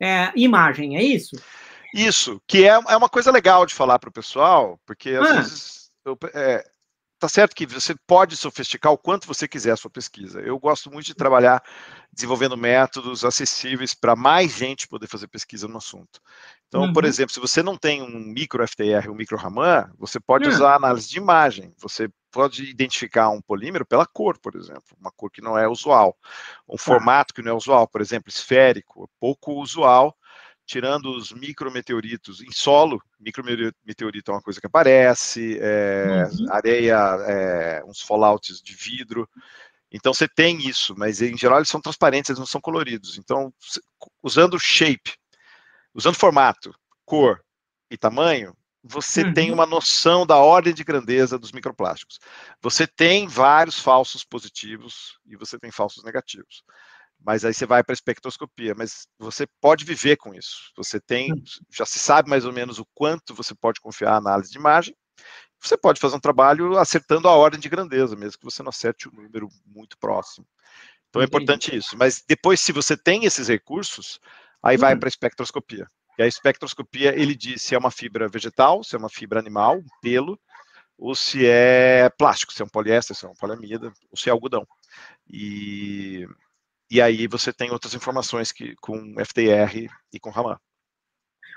é, 0.00 0.32
imagem, 0.36 0.96
é 0.96 1.02
isso? 1.02 1.36
Isso, 1.94 2.40
que 2.46 2.64
é, 2.64 2.70
é 2.70 2.96
uma 2.96 3.08
coisa 3.08 3.30
legal 3.30 3.64
de 3.64 3.74
falar 3.74 3.98
para 3.98 4.10
o 4.10 4.12
pessoal, 4.12 4.78
porque 4.86 5.10
às 5.10 5.30
ah. 5.30 5.34
vezes 5.34 5.90
eu, 6.04 6.18
é, 6.34 6.64
tá 7.18 7.28
certo 7.28 7.54
que 7.54 7.66
você 7.66 7.94
pode 8.06 8.36
sofisticar 8.36 8.92
o 8.92 8.98
quanto 8.98 9.26
você 9.26 9.48
quiser 9.48 9.72
a 9.72 9.76
sua 9.76 9.90
pesquisa. 9.90 10.40
Eu 10.40 10.58
gosto 10.58 10.90
muito 10.90 11.06
de 11.06 11.14
trabalhar 11.14 11.62
desenvolvendo 12.12 12.56
métodos 12.56 13.24
acessíveis 13.24 13.92
para 13.92 14.14
mais 14.14 14.56
gente 14.56 14.86
poder 14.86 15.06
fazer 15.06 15.26
pesquisa 15.26 15.66
no 15.66 15.78
assunto. 15.78 16.20
Então, 16.68 16.82
uhum. 16.82 16.92
por 16.92 17.04
exemplo, 17.04 17.32
se 17.32 17.40
você 17.40 17.62
não 17.62 17.76
tem 17.76 18.02
um 18.02 18.18
micro 18.20 18.66
FTR, 18.66 19.10
um 19.10 19.14
micro 19.14 19.36
Raman, 19.36 19.90
você 19.98 20.20
pode 20.20 20.46
uhum. 20.46 20.54
usar 20.54 20.74
análise 20.74 21.08
de 21.08 21.18
imagem. 21.18 21.72
Você 21.78 22.08
pode 22.30 22.70
identificar 22.70 23.30
um 23.30 23.40
polímero 23.40 23.84
pela 23.84 24.06
cor, 24.06 24.38
por 24.38 24.54
exemplo, 24.54 24.96
uma 25.00 25.10
cor 25.10 25.30
que 25.30 25.40
não 25.40 25.58
é 25.58 25.66
usual, 25.66 26.16
um 26.68 26.76
tá. 26.76 26.82
formato 26.82 27.34
que 27.34 27.42
não 27.42 27.52
é 27.52 27.54
usual, 27.54 27.88
por 27.88 28.00
exemplo, 28.00 28.28
esférico, 28.28 29.10
pouco 29.18 29.54
usual 29.54 30.14
tirando 30.68 31.16
os 31.16 31.32
micrometeoritos 31.32 32.42
em 32.42 32.52
solo, 32.52 33.02
micrometeorito 33.18 34.30
é 34.30 34.34
uma 34.34 34.42
coisa 34.42 34.60
que 34.60 34.66
aparece, 34.66 35.58
é, 35.62 36.28
uhum. 36.30 36.52
areia, 36.52 36.96
é, 37.26 37.84
uns 37.86 38.02
fallouts 38.02 38.60
de 38.60 38.74
vidro. 38.74 39.26
Então 39.90 40.12
você 40.12 40.28
tem 40.28 40.58
isso, 40.68 40.94
mas 40.94 41.22
em 41.22 41.38
geral 41.38 41.58
eles 41.58 41.70
são 41.70 41.80
transparentes, 41.80 42.28
eles 42.28 42.38
não 42.38 42.46
são 42.46 42.60
coloridos. 42.60 43.16
Então, 43.16 43.50
usando 44.22 44.60
shape, 44.60 45.14
usando 45.94 46.16
formato, 46.16 46.74
cor 47.06 47.42
e 47.90 47.96
tamanho, 47.96 48.54
você 48.84 49.22
uhum. 49.22 49.32
tem 49.32 49.50
uma 49.50 49.64
noção 49.64 50.26
da 50.26 50.36
ordem 50.36 50.74
de 50.74 50.84
grandeza 50.84 51.38
dos 51.38 51.50
microplásticos. 51.50 52.18
Você 52.60 52.86
tem 52.86 53.26
vários 53.26 53.78
falsos 53.78 54.22
positivos 54.22 55.18
e 55.26 55.34
você 55.34 55.58
tem 55.58 55.70
falsos 55.70 56.04
negativos 56.04 56.62
mas 57.20 57.44
aí 57.44 57.52
você 57.52 57.66
vai 57.66 57.82
para 57.82 57.92
a 57.92 57.94
espectroscopia, 57.94 58.74
mas 58.76 59.06
você 59.18 59.46
pode 59.60 59.84
viver 59.84 60.16
com 60.16 60.34
isso. 60.34 60.72
Você 60.76 61.00
tem, 61.00 61.32
hum. 61.32 61.42
já 61.70 61.84
se 61.84 61.98
sabe 61.98 62.30
mais 62.30 62.44
ou 62.44 62.52
menos 62.52 62.78
o 62.78 62.86
quanto 62.94 63.34
você 63.34 63.54
pode 63.54 63.80
confiar 63.80 64.12
na 64.12 64.30
análise 64.30 64.50
de 64.50 64.58
imagem. 64.58 64.94
Você 65.60 65.76
pode 65.76 66.00
fazer 66.00 66.14
um 66.14 66.20
trabalho 66.20 66.78
acertando 66.78 67.28
a 67.28 67.34
ordem 67.34 67.58
de 67.58 67.68
grandeza, 67.68 68.14
mesmo 68.14 68.38
que 68.38 68.44
você 68.44 68.62
não 68.62 68.70
acerte 68.70 69.08
um 69.08 69.12
número 69.12 69.48
muito 69.66 69.98
próximo. 69.98 70.46
Então 71.08 71.20
é 71.20 71.24
importante 71.24 71.74
isso. 71.74 71.96
Mas 71.96 72.22
depois, 72.26 72.60
se 72.60 72.70
você 72.70 72.96
tem 72.96 73.24
esses 73.24 73.48
recursos, 73.48 74.20
aí 74.62 74.76
vai 74.76 74.94
uhum. 74.94 75.00
para 75.00 75.08
a 75.08 75.10
espectroscopia. 75.10 75.88
E 76.18 76.22
a 76.22 76.26
espectroscopia, 76.26 77.14
ele 77.18 77.34
diz 77.34 77.62
se 77.62 77.74
é 77.74 77.78
uma 77.78 77.90
fibra 77.90 78.28
vegetal, 78.28 78.84
se 78.84 78.94
é 78.94 78.98
uma 78.98 79.08
fibra 79.08 79.40
animal, 79.40 79.78
um 79.78 79.86
pelo, 80.00 80.38
ou 80.96 81.14
se 81.14 81.46
é 81.46 82.10
plástico, 82.10 82.52
se 82.52 82.60
é 82.60 82.64
um 82.64 82.68
poliéster, 82.68 83.16
se 83.16 83.24
é 83.24 83.28
um 83.28 83.34
poliamida, 83.34 83.92
ou 84.10 84.16
se 84.16 84.28
é 84.28 84.32
algodão. 84.32 84.66
E 85.28 86.26
e 86.90 87.00
aí 87.00 87.26
você 87.26 87.52
tem 87.52 87.70
outras 87.70 87.94
informações 87.94 88.52
que 88.52 88.74
com 88.80 89.14
FDR 89.18 89.88
e 90.12 90.20
com 90.20 90.30
Raman. 90.30 90.58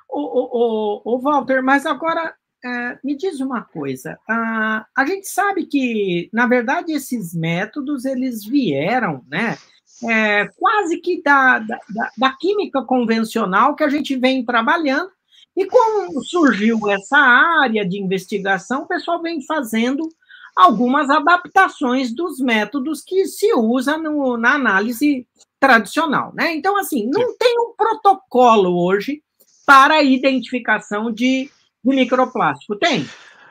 O 0.10 1.20
Walter, 1.22 1.64
mas 1.64 1.86
agora 1.86 2.36
é, 2.64 3.00
me 3.04 3.16
diz 3.16 3.40
uma 3.40 3.64
coisa. 3.64 4.20
A, 4.30 4.86
a 4.96 5.06
gente 5.06 5.28
sabe 5.28 5.66
que, 5.66 6.30
na 6.32 6.48
verdade, 6.48 6.94
esses 6.94 7.34
métodos 7.34 8.06
eles 8.06 8.46
vieram, 8.46 9.24
né? 9.28 9.58
É, 10.04 10.48
quase 10.58 10.98
que 10.98 11.22
da, 11.22 11.60
da, 11.60 11.80
da 12.18 12.38
química 12.38 12.82
convencional 12.84 13.76
que 13.76 13.84
a 13.84 13.90
gente 13.90 14.16
vem 14.16 14.44
trabalhando. 14.44 15.12
E 15.56 15.66
como 15.66 16.24
surgiu 16.24 16.90
essa 16.90 17.18
área 17.18 17.88
de 17.88 18.00
investigação, 18.00 18.84
o 18.84 18.88
pessoal 18.88 19.22
vem 19.22 19.46
fazendo 19.46 20.08
algumas 20.62 21.10
adaptações 21.10 22.14
dos 22.14 22.40
métodos 22.40 23.02
que 23.02 23.26
se 23.26 23.54
usa 23.54 23.98
no, 23.98 24.38
na 24.38 24.54
análise 24.54 25.28
tradicional, 25.60 26.34
né? 26.34 26.54
Então, 26.56 26.78
assim, 26.78 27.08
não 27.08 27.36
tem 27.38 27.56
um 27.60 27.74
protocolo 27.76 28.86
hoje 28.86 29.24
para 29.66 29.96
a 29.96 30.04
identificação 30.04 31.12
de, 31.12 31.50
de 31.84 31.96
microplástico, 31.96 32.76
tem? 32.76 33.08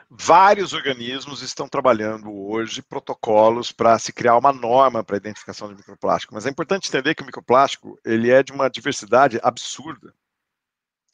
Vários 0.09 0.73
organismos 0.73 1.41
estão 1.41 1.69
trabalhando 1.69 2.29
hoje 2.29 2.81
protocolos 2.81 3.71
para 3.71 3.97
se 3.97 4.11
criar 4.11 4.37
uma 4.37 4.51
norma 4.51 5.03
para 5.03 5.15
a 5.15 5.17
identificação 5.17 5.69
de 5.69 5.75
microplástico, 5.75 6.33
mas 6.33 6.45
é 6.45 6.49
importante 6.49 6.89
entender 6.89 7.15
que 7.15 7.23
o 7.23 7.25
microplástico 7.25 7.97
ele 8.05 8.29
é 8.29 8.43
de 8.43 8.51
uma 8.51 8.69
diversidade 8.69 9.39
absurda. 9.41 10.13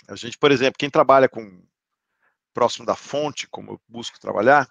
A 0.07 0.15
gente, 0.15 0.37
por 0.37 0.51
exemplo, 0.51 0.79
quem 0.79 0.89
trabalha 0.89 1.29
com 1.29 1.61
próximo 2.55 2.87
da 2.87 2.95
fonte, 2.95 3.47
como 3.47 3.73
eu 3.73 3.81
busco 3.87 4.19
trabalhar, 4.19 4.67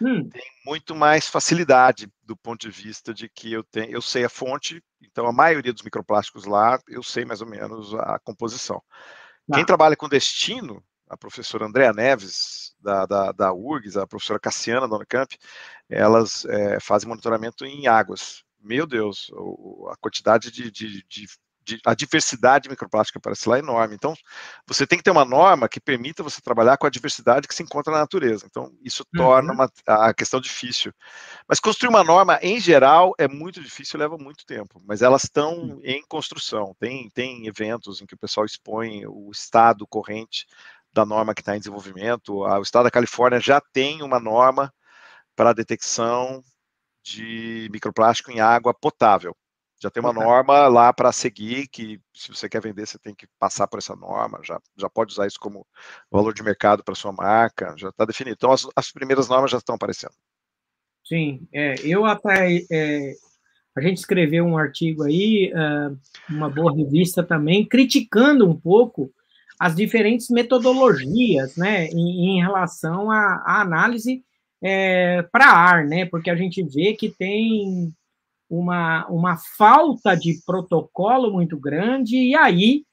hum. 0.00 0.28
tem 0.28 0.42
muito 0.64 0.94
mais 0.94 1.28
facilidade 1.28 2.10
do 2.22 2.36
ponto 2.36 2.60
de 2.60 2.70
vista 2.70 3.12
de 3.12 3.28
que 3.28 3.52
eu 3.52 3.62
tenho, 3.62 3.92
eu 3.92 4.02
sei 4.02 4.24
a 4.24 4.28
fonte, 4.28 4.82
então 5.02 5.26
a 5.26 5.32
maioria 5.32 5.72
dos 5.72 5.82
microplásticos 5.82 6.44
lá 6.44 6.78
eu 6.88 7.02
sei 7.02 7.24
mais 7.24 7.40
ou 7.40 7.46
menos 7.46 7.94
a 7.94 8.18
composição. 8.18 8.82
Ah. 9.50 9.56
Quem 9.56 9.64
trabalha 9.64 9.96
com 9.96 10.08
destino, 10.08 10.82
a 11.08 11.16
professora 11.16 11.66
Andréa 11.66 11.92
Neves, 11.92 12.74
da, 12.80 13.06
da, 13.06 13.32
da 13.32 13.52
URGS, 13.52 13.96
a 13.96 14.06
professora 14.06 14.40
Cassiana 14.40 14.88
da 14.88 14.96
Unicamp, 14.96 15.36
elas 15.88 16.44
é, 16.46 16.80
fazem 16.80 17.08
monitoramento 17.08 17.64
em 17.64 17.86
águas. 17.86 18.42
Meu 18.60 18.86
Deus, 18.86 19.30
a 19.90 19.96
quantidade 19.96 20.50
de, 20.50 20.70
de, 20.70 21.04
de 21.06 21.26
a 21.84 21.94
diversidade 21.94 22.68
microplástica 22.68 23.18
aparece 23.18 23.48
lá 23.48 23.58
enorme. 23.58 23.94
Então, 23.94 24.14
você 24.66 24.86
tem 24.86 24.98
que 24.98 25.04
ter 25.04 25.10
uma 25.10 25.24
norma 25.24 25.68
que 25.68 25.80
permita 25.80 26.22
você 26.22 26.40
trabalhar 26.40 26.76
com 26.76 26.86
a 26.86 26.90
diversidade 26.90 27.48
que 27.48 27.54
se 27.54 27.62
encontra 27.62 27.92
na 27.92 28.00
natureza. 28.00 28.46
Então, 28.46 28.72
isso 28.82 29.04
torna 29.12 29.52
uhum. 29.52 29.54
uma, 29.54 29.70
a 30.08 30.14
questão 30.14 30.40
difícil. 30.40 30.92
Mas 31.48 31.60
construir 31.60 31.88
uma 31.88 32.04
norma, 32.04 32.38
em 32.42 32.60
geral, 32.60 33.14
é 33.18 33.26
muito 33.28 33.62
difícil, 33.62 33.98
leva 33.98 34.18
muito 34.18 34.44
tempo. 34.44 34.82
Mas 34.86 35.02
elas 35.02 35.24
estão 35.24 35.54
uhum. 35.54 35.80
em 35.82 36.02
construção. 36.06 36.74
Tem, 36.78 37.10
tem 37.10 37.46
eventos 37.46 38.00
em 38.00 38.06
que 38.06 38.14
o 38.14 38.18
pessoal 38.18 38.44
expõe 38.44 39.06
o 39.06 39.30
estado 39.30 39.86
corrente 39.86 40.46
da 40.92 41.04
norma 41.04 41.34
que 41.34 41.40
está 41.40 41.56
em 41.56 41.60
desenvolvimento. 41.60 42.38
O 42.38 42.62
estado 42.62 42.84
da 42.84 42.90
Califórnia 42.90 43.40
já 43.40 43.60
tem 43.60 44.02
uma 44.02 44.20
norma 44.20 44.72
para 45.34 45.50
a 45.50 45.54
detecção 45.54 46.42
de 47.02 47.68
microplástico 47.72 48.30
em 48.30 48.40
água 48.40 48.72
potável 48.72 49.36
já 49.84 49.90
tem 49.90 50.02
uma 50.02 50.14
norma 50.14 50.66
lá 50.66 50.92
para 50.94 51.12
seguir, 51.12 51.68
que 51.68 52.00
se 52.14 52.28
você 52.28 52.48
quer 52.48 52.62
vender, 52.62 52.86
você 52.86 52.98
tem 52.98 53.14
que 53.14 53.26
passar 53.38 53.66
por 53.66 53.78
essa 53.78 53.94
norma, 53.94 54.40
já, 54.42 54.58
já 54.78 54.88
pode 54.88 55.12
usar 55.12 55.26
isso 55.26 55.38
como 55.38 55.66
valor 56.10 56.32
de 56.32 56.42
mercado 56.42 56.82
para 56.82 56.94
sua 56.94 57.12
marca, 57.12 57.74
já 57.76 57.90
está 57.90 58.06
definido. 58.06 58.34
Então, 58.34 58.50
as, 58.50 58.66
as, 58.74 58.90
primeiras 58.90 59.28
normas 59.28 59.50
já 59.50 59.58
estão 59.58 59.74
aparecendo. 59.74 60.14
Sim, 61.06 61.46
é, 61.52 61.74
eu 61.82 62.06
até. 62.06 62.64
É, 62.70 63.12
a 63.76 63.80
gente 63.82 63.98
escreveu 63.98 64.46
um 64.46 64.56
artigo 64.56 65.02
aí, 65.02 65.52
uh, 65.52 65.98
uma 66.30 66.48
boa 66.48 66.74
revista 66.74 67.22
também, 67.22 67.66
criticando 67.66 68.48
um 68.48 68.58
pouco 68.58 69.12
as 69.58 69.74
diferentes 69.74 70.30
metodologias, 70.30 71.56
né, 71.56 71.88
em, 71.88 72.38
em 72.38 72.40
relação 72.40 73.10
à, 73.10 73.42
à 73.44 73.60
análise 73.60 74.24
é, 74.62 75.22
para 75.30 75.46
ar, 75.46 75.84
né, 75.84 76.06
porque 76.06 76.30
a 76.30 76.36
gente 76.36 76.62
vê 76.62 76.94
que 76.94 77.10
tem 77.10 77.92
uma, 78.58 79.06
uma 79.08 79.36
falta 79.36 80.14
de 80.14 80.40
protocolo 80.44 81.32
muito 81.32 81.58
grande, 81.58 82.16
e 82.16 82.34
aí 82.34 82.84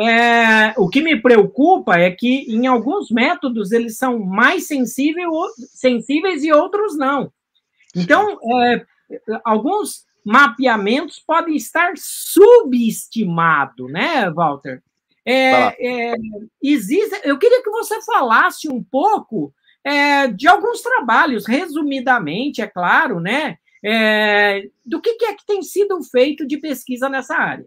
é, 0.00 0.74
o 0.76 0.88
que 0.88 1.00
me 1.00 1.20
preocupa 1.20 1.96
é 1.96 2.10
que 2.10 2.46
em 2.48 2.66
alguns 2.66 3.10
métodos 3.10 3.70
eles 3.70 3.96
são 3.96 4.18
mais 4.18 4.66
sensível, 4.66 5.30
sensíveis 5.72 6.42
e 6.42 6.52
outros 6.52 6.96
não. 6.96 7.32
Então, 7.94 8.38
é, 8.64 8.86
alguns 9.44 10.04
mapeamentos 10.24 11.22
podem 11.24 11.54
estar 11.54 11.92
subestimados, 11.96 13.90
né, 13.92 14.28
Walter? 14.30 14.82
É, 15.24 16.12
é, 16.12 16.14
existe, 16.62 17.20
eu 17.24 17.38
queria 17.38 17.62
que 17.62 17.70
você 17.70 18.02
falasse 18.02 18.68
um 18.68 18.82
pouco 18.82 19.54
é, 19.84 20.26
de 20.26 20.48
alguns 20.48 20.82
trabalhos, 20.82 21.46
resumidamente, 21.46 22.60
é 22.60 22.66
claro, 22.66 23.20
né? 23.20 23.58
É, 23.84 24.62
do 24.84 25.00
que, 25.00 25.14
que, 25.14 25.26
é 25.26 25.34
que 25.34 25.44
tem 25.44 25.62
sido 25.62 26.02
feito 26.02 26.46
de 26.46 26.56
pesquisa 26.56 27.08
nessa 27.08 27.34
área? 27.36 27.66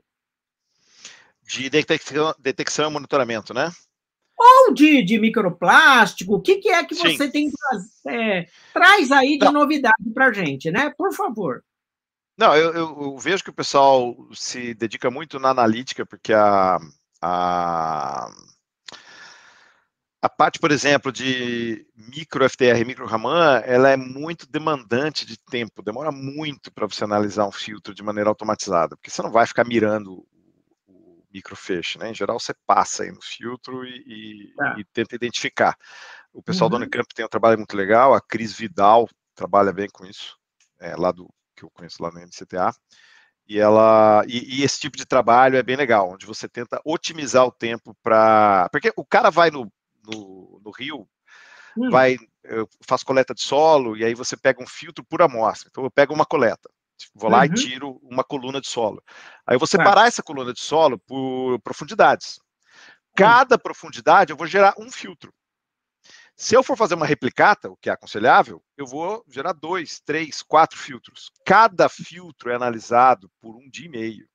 De 1.43 1.69
detecção, 1.69 2.33
detecção 2.39 2.89
e 2.89 2.93
monitoramento, 2.93 3.53
né? 3.53 3.71
Ou 4.35 4.73
de, 4.73 5.03
de 5.03 5.19
microplástico, 5.19 6.35
o 6.35 6.41
que, 6.41 6.55
que 6.57 6.69
é 6.69 6.83
que 6.83 6.95
Sim. 6.95 7.15
você 7.15 7.29
tem 7.29 7.51
é, 8.07 8.47
traz 8.73 9.11
aí 9.11 9.37
de 9.37 9.45
Não. 9.45 9.51
novidade 9.51 10.09
para 10.13 10.27
a 10.27 10.33
gente, 10.33 10.71
né? 10.71 10.91
Por 10.97 11.13
favor. 11.13 11.63
Não, 12.37 12.55
eu, 12.55 12.73
eu, 12.73 13.01
eu, 13.01 13.17
vejo 13.17 13.43
que 13.43 13.49
o 13.49 13.53
pessoal 13.53 14.15
se 14.33 14.73
dedica 14.75 15.09
muito 15.09 15.39
na 15.39 15.49
analítica, 15.49 16.05
porque 16.05 16.33
a, 16.33 16.77
a 17.21 18.29
a 20.27 20.29
parte, 20.29 20.59
por 20.59 20.71
exemplo, 20.71 21.09
de 21.09 21.87
micro 21.95 22.47
FTR, 22.47 22.85
micro 22.85 23.05
Raman, 23.05 23.61
ela 23.65 23.89
é 23.89 23.95
muito 23.95 24.45
demandante 24.45 25.25
de 25.25 25.37
tempo, 25.37 25.81
demora 25.81 26.11
muito 26.11 26.69
para 26.69 26.85
você 26.85 27.05
analisar 27.05 27.47
um 27.47 27.51
filtro 27.51 27.95
de 27.95 28.03
maneira 28.03 28.29
automatizada, 28.29 28.97
porque 28.97 29.09
você 29.09 29.21
não 29.21 29.31
vai 29.31 29.47
ficar 29.47 29.63
mirando 29.63 30.25
o 30.85 31.23
microfeixe, 31.33 31.97
né? 31.97 32.11
Em 32.11 32.13
geral, 32.13 32.37
você 32.39 32.53
passa 32.65 33.03
aí 33.03 33.11
no 33.11 33.21
filtro 33.21 33.85
e, 33.85 34.03
e, 34.05 34.53
é. 34.61 34.79
e 34.81 34.83
tenta 34.83 35.15
identificar. 35.15 35.77
O 36.33 36.43
pessoal 36.43 36.69
uhum. 36.69 36.77
do 36.77 36.81
Unicamp 36.83 37.07
tem 37.15 37.25
um 37.25 37.29
trabalho 37.29 37.57
muito 37.57 37.77
legal, 37.77 38.13
a 38.13 38.19
Cris 38.19 38.53
Vidal 38.53 39.07
trabalha 39.33 39.71
bem 39.71 39.87
com 39.89 40.05
isso, 40.05 40.37
é, 40.77 40.93
lá 40.97 41.11
do 41.11 41.29
que 41.55 41.63
eu 41.63 41.71
conheço 41.71 42.03
lá 42.03 42.11
no 42.11 42.19
MCTA. 42.19 42.73
E 43.47 43.57
ela 43.57 44.25
e, 44.27 44.59
e, 44.59 44.63
esse 44.63 44.77
tipo 44.77 44.97
de 44.97 45.05
trabalho 45.05 45.55
é 45.55 45.63
bem 45.63 45.77
legal, 45.77 46.11
onde 46.11 46.25
você 46.25 46.49
tenta 46.49 46.81
otimizar 46.83 47.45
o 47.45 47.51
tempo 47.51 47.95
para 48.03 48.67
porque 48.73 48.91
o 48.97 49.05
cara 49.05 49.29
vai 49.29 49.49
no 49.49 49.71
no, 50.07 50.61
no 50.63 50.71
Rio 50.71 51.07
hum. 51.77 51.89
vai, 51.89 52.17
eu 52.43 52.67
faço 52.87 53.05
coleta 53.05 53.33
de 53.33 53.41
solo, 53.41 53.95
e 53.95 54.03
aí 54.03 54.13
você 54.13 54.35
pega 54.35 54.61
um 54.61 54.67
filtro 54.67 55.03
por 55.05 55.21
amostra. 55.21 55.69
Então, 55.69 55.83
eu 55.83 55.91
pego 55.91 56.13
uma 56.13 56.25
coleta, 56.25 56.69
vou 57.13 57.29
lá 57.29 57.39
uhum. 57.39 57.45
e 57.45 57.53
tiro 57.53 57.99
uma 58.03 58.23
coluna 58.23 58.59
de 58.59 58.67
solo. 58.67 59.03
Aí 59.45 59.55
eu 59.55 59.59
vou 59.59 59.67
separar 59.67 60.07
essa 60.07 60.23
coluna 60.23 60.53
de 60.53 60.59
solo 60.59 60.97
por 60.99 61.59
profundidades. 61.61 62.39
Cada 63.15 63.55
hum. 63.55 63.59
profundidade 63.59 64.31
eu 64.31 64.37
vou 64.37 64.47
gerar 64.47 64.73
um 64.77 64.91
filtro. 64.91 65.33
Se 66.39 66.53
eu 66.53 66.61
for 66.61 66.77
fazer 66.77 66.93
uma 66.93 67.05
replicata, 67.05 67.67
o 67.67 67.75
que 67.75 67.89
é 67.89 67.93
aconselhável, 67.93 68.63
eu 68.77 68.85
vou 68.85 69.25
gerar 69.27 69.53
dois, 69.53 69.99
três, 69.99 70.43
quatro 70.43 70.77
filtros. 70.77 71.31
Cada 71.43 71.89
filtro 71.89 72.51
é 72.51 72.55
analisado 72.55 73.27
por 73.41 73.55
um 73.55 73.67
dia 73.67 73.87
e 73.87 73.89
meio. 73.89 74.29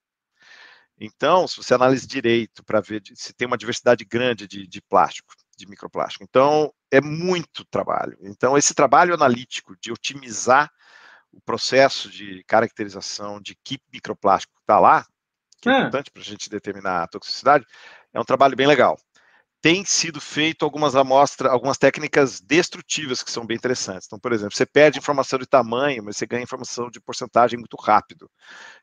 Então, 0.98 1.46
se 1.46 1.56
você 1.56 1.74
analisa 1.74 2.06
direito 2.06 2.64
para 2.64 2.80
ver 2.80 3.02
se 3.14 3.32
tem 3.32 3.46
uma 3.46 3.56
diversidade 3.56 4.04
grande 4.04 4.48
de, 4.48 4.66
de 4.66 4.82
plástico, 4.82 5.32
de 5.56 5.66
microplástico. 5.66 6.24
Então, 6.24 6.72
é 6.90 7.00
muito 7.00 7.64
trabalho. 7.64 8.16
Então, 8.20 8.56
esse 8.56 8.74
trabalho 8.74 9.14
analítico 9.14 9.74
de 9.80 9.92
otimizar 9.92 10.70
o 11.32 11.40
processo 11.40 12.10
de 12.10 12.44
caracterização 12.46 13.40
de 13.40 13.56
que 13.64 13.78
microplástico 13.92 14.52
está 14.60 14.78
lá, 14.78 15.06
que 15.60 15.68
é, 15.68 15.72
é 15.72 15.78
importante 15.78 16.10
para 16.10 16.22
a 16.22 16.24
gente 16.24 16.50
determinar 16.50 17.04
a 17.04 17.08
toxicidade, 17.08 17.64
é 18.12 18.20
um 18.20 18.24
trabalho 18.24 18.56
bem 18.56 18.66
legal 18.66 18.98
tem 19.62 19.84
sido 19.84 20.20
feito 20.20 20.64
algumas 20.64 20.96
amostras, 20.96 21.50
algumas 21.50 21.78
técnicas 21.78 22.40
destrutivas 22.40 23.22
que 23.22 23.30
são 23.30 23.46
bem 23.46 23.56
interessantes. 23.56 24.08
Então, 24.08 24.18
por 24.18 24.32
exemplo, 24.32 24.56
você 24.56 24.66
perde 24.66 24.98
informação 24.98 25.38
de 25.38 25.46
tamanho, 25.46 26.02
mas 26.02 26.16
você 26.16 26.26
ganha 26.26 26.42
informação 26.42 26.90
de 26.90 27.00
porcentagem 27.00 27.56
muito 27.56 27.76
rápido, 27.76 28.28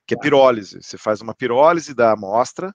que 0.07 0.13
é 0.13 0.17
tá. 0.17 0.21
pirólise. 0.21 0.81
Você 0.81 0.97
faz 0.97 1.19
uma 1.19 1.35
pirólise 1.35 1.93
da 1.93 2.13
amostra 2.13 2.73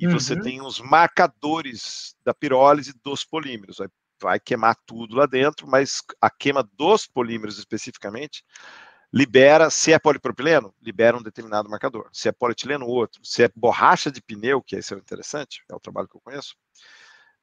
e 0.00 0.06
uhum. 0.06 0.12
você 0.14 0.34
tem 0.40 0.62
os 0.62 0.80
marcadores 0.80 2.16
da 2.24 2.32
pirólise 2.32 2.94
dos 3.04 3.22
polímeros. 3.22 3.76
Vai, 3.76 3.88
vai 4.18 4.40
queimar 4.40 4.74
tudo 4.86 5.14
lá 5.14 5.26
dentro, 5.26 5.68
mas 5.68 6.02
a 6.18 6.30
queima 6.30 6.66
dos 6.72 7.06
polímeros 7.06 7.58
especificamente 7.58 8.42
libera, 9.12 9.68
se 9.68 9.92
é 9.92 9.98
polipropileno, 9.98 10.74
libera 10.80 11.18
um 11.18 11.22
determinado 11.22 11.68
marcador. 11.68 12.08
Se 12.14 12.30
é 12.30 12.32
polietileno, 12.32 12.86
outro. 12.86 13.20
Se 13.22 13.42
é 13.42 13.50
borracha 13.54 14.10
de 14.10 14.22
pneu, 14.22 14.62
que 14.62 14.76
esse 14.76 14.94
é 14.94 14.96
interessante, 14.96 15.62
é 15.70 15.74
o 15.74 15.80
trabalho 15.80 16.08
que 16.08 16.16
eu 16.16 16.20
conheço, 16.22 16.56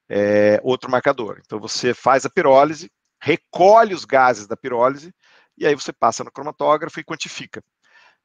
é, 0.10 0.60
outro 0.63 0.89
marcador. 0.89 1.39
Então 1.46 1.60
você 1.60 1.93
faz 1.93 2.26
a 2.26 2.30
pirólise, 2.30 2.91
recolhe 3.22 3.93
os 3.93 4.04
gases 4.04 4.48
da 4.48 4.58
pirólise 4.58 5.13
e 5.56 5.67
aí 5.67 5.76
você 5.76 5.93
passa 5.93 6.24
no 6.24 6.32
cromatógrafo 6.32 7.00
e 7.00 7.04
quantifica. 7.04 7.63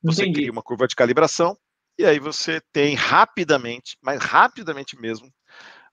Você 0.03 0.23
Entendi. 0.23 0.41
cria 0.41 0.53
uma 0.53 0.63
curva 0.63 0.89
de 0.89 0.97
calibração 0.97 1.59
e 1.99 2.05
aí 2.05 2.19
você 2.19 2.61
tem 2.73 2.95
rapidamente, 2.95 3.97
mas 4.03 4.23
rapidamente 4.23 4.99
mesmo, 4.99 5.33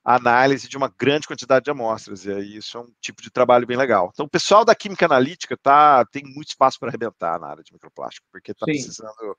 a 0.04 0.16
análise 0.16 0.68
de 0.68 0.78
uma 0.78 0.92
grande 0.98 1.28
quantidade 1.28 1.66
de 1.66 1.72
amostras. 1.72 2.26
E 2.26 2.32
aí 2.32 2.58
isso 2.58 2.78
é 2.78 2.82
um 2.82 2.92
tipo 3.02 3.22
de 3.22 3.30
trabalho 3.30 3.68
bem 3.68 3.78
legal. 3.78 4.10
Então 4.14 4.26
o 4.26 4.30
pessoal 4.30 4.64
da 4.64 4.74
química 4.74 5.06
analítica 5.06 5.58
tá, 5.58 6.06
tem 6.06 6.24
muito 6.24 6.50
espaço 6.50 6.80
para 6.80 6.90
arrebentar 6.90 7.40
na 7.40 7.48
área 7.48 7.64
de 7.64 7.74
microplástico, 7.74 8.26
porque 8.32 8.52
está 8.52 8.66
precisando 8.66 9.38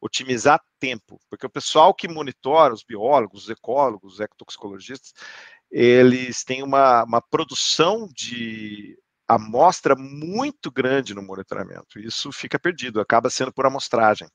otimizar 0.00 0.60
tempo. 0.78 1.18
Porque 1.30 1.46
o 1.46 1.50
pessoal 1.50 1.94
que 1.94 2.06
monitora, 2.06 2.74
os 2.74 2.84
biólogos, 2.84 3.44
os 3.44 3.50
ecólogos, 3.50 4.14
os 4.14 4.20
ecotoxicologistas, 4.20 5.12
eles 5.70 6.44
têm 6.44 6.62
uma, 6.62 7.04
uma 7.04 7.22
produção 7.22 8.06
de 8.14 8.98
amostra 9.26 9.96
muito 9.96 10.70
grande 10.70 11.14
no 11.14 11.22
monitoramento. 11.22 11.98
Isso 11.98 12.30
fica 12.30 12.58
perdido, 12.58 13.00
acaba 13.00 13.30
sendo 13.30 13.52
por 13.52 13.64
amostragem. 13.64 14.28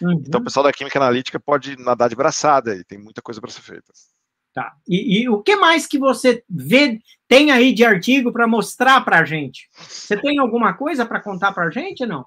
Uhum. 0.00 0.22
Então, 0.26 0.40
o 0.40 0.44
pessoal 0.44 0.64
da 0.64 0.72
química 0.72 0.98
analítica 0.98 1.40
pode 1.40 1.76
nadar 1.76 2.08
de 2.08 2.16
braçada 2.16 2.74
e 2.74 2.84
tem 2.84 2.98
muita 2.98 3.20
coisa 3.20 3.40
para 3.40 3.50
ser 3.50 3.62
feita. 3.62 3.92
Tá. 4.54 4.72
E, 4.88 5.22
e, 5.22 5.28
o 5.28 5.42
que 5.42 5.56
mais 5.56 5.86
que 5.86 5.98
você 5.98 6.42
vê, 6.48 6.98
tem 7.28 7.50
aí 7.50 7.72
de 7.72 7.84
artigo 7.84 8.32
para 8.32 8.46
mostrar 8.46 9.00
para 9.02 9.20
a 9.20 9.24
gente? 9.24 9.68
Você 9.76 10.16
tem 10.16 10.38
alguma 10.38 10.74
coisa 10.74 11.04
para 11.04 11.20
contar 11.20 11.52
para 11.52 11.66
a 11.66 11.70
gente, 11.70 12.06
não? 12.06 12.26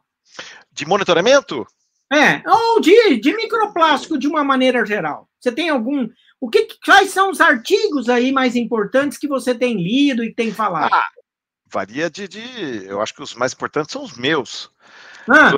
De 0.72 0.86
monitoramento? 0.86 1.66
É, 2.12 2.42
ou 2.50 2.82
de, 2.82 3.18
de 3.18 3.36
microplástico 3.36 4.18
de 4.18 4.28
uma 4.28 4.44
maneira 4.44 4.86
geral. 4.86 5.30
Você 5.40 5.52
tem 5.52 5.70
algum, 5.70 6.08
o 6.40 6.50
que, 6.50 6.68
quais 6.86 7.12
são 7.12 7.32
os 7.32 7.42
artigos 7.42 8.10
aí 8.10 8.32
mais 8.32 8.56
importantes 8.56 9.18
que 9.18 9.28
você 9.28 9.56
tem 9.56 9.82
lido 9.82 10.24
e 10.24 10.34
tem 10.34 10.52
falado? 10.52 10.94
Ah, 10.94 11.10
varia 11.68 12.10
de, 12.10 12.28
de, 12.28 12.86
Eu 12.86 13.02
acho 13.02 13.14
que 13.14 13.24
os 13.24 13.34
mais 13.34 13.54
importantes 13.54 13.94
são 13.94 14.04
os 14.04 14.18
meus. 14.18 14.70
Ah. 15.30 15.54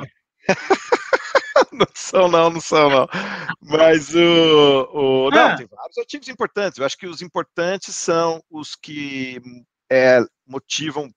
não 1.78 1.86
são, 1.94 2.28
não, 2.28 2.50
não 2.50 2.60
são, 2.60 2.88
não. 2.88 3.08
Mas 3.60 4.14
o. 4.14 4.88
o 4.92 5.30
não, 5.30 5.48
ah. 5.48 5.56
tem 5.56 5.66
vários 5.66 5.98
artigos 5.98 6.28
importantes. 6.28 6.78
Eu 6.78 6.86
acho 6.86 6.96
que 6.96 7.06
os 7.06 7.20
importantes 7.20 7.94
são 7.94 8.42
os 8.50 8.74
que 8.74 9.40
é, 9.90 10.20
motivam 10.46 11.10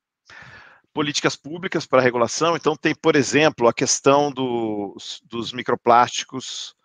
políticas 0.93 1.36
públicas 1.36 1.86
para 1.86 2.02
regulação. 2.02 2.56
Então, 2.56 2.76
tem, 2.76 2.96
por 2.96 3.15
exemplo, 3.15 3.67
a 3.67 3.74
questão 3.74 4.32
dos, 4.32 5.22
dos 5.26 5.54
microplásticos. 5.54 6.76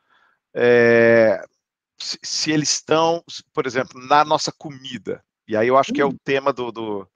É, 0.54 1.42
se, 1.98 2.18
se, 2.22 2.50
eles 2.50 2.72
estão, 2.72 3.24
por 3.54 3.66
exemplo, 3.66 3.98
na 4.06 4.24
nossa 4.24 4.52
comida. 4.52 5.24
E 5.48 5.56
aí 5.56 5.68
eu 5.68 5.78
acho 5.78 5.92
que 5.92 6.00
é 6.00 6.04
o 6.04 6.10
hum. 6.10 6.18
tema 6.24 6.52
do, 6.52 6.70
do, 6.70 7.08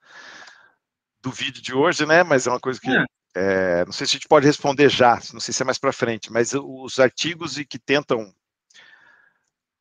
do 1.21 1.31
vídeo 1.31 1.61
de 1.61 1.75
hoje, 1.75 2.07
né? 2.07 2.23
Mas 2.23 2.47
é 2.47 2.51
uma 2.51 2.61
coisa 2.61 2.81
que 2.81 2.91
é. 2.91 3.05
É, 3.39 3.85
não 3.85 3.93
sei 3.93 4.07
se 4.07 4.13
a 4.13 4.17
gente 4.17 4.29
pode 4.29 4.47
responder 4.47 4.89
já, 4.89 5.21
não 5.35 5.41
sei 5.41 5.53
se 5.53 5.61
é 5.61 5.67
mais 5.67 5.77
para 5.77 5.93
frente, 5.93 6.33
mas 6.33 6.55
os 6.55 6.99
artigos 6.99 7.59
que 7.69 7.79
tentam 7.79 8.33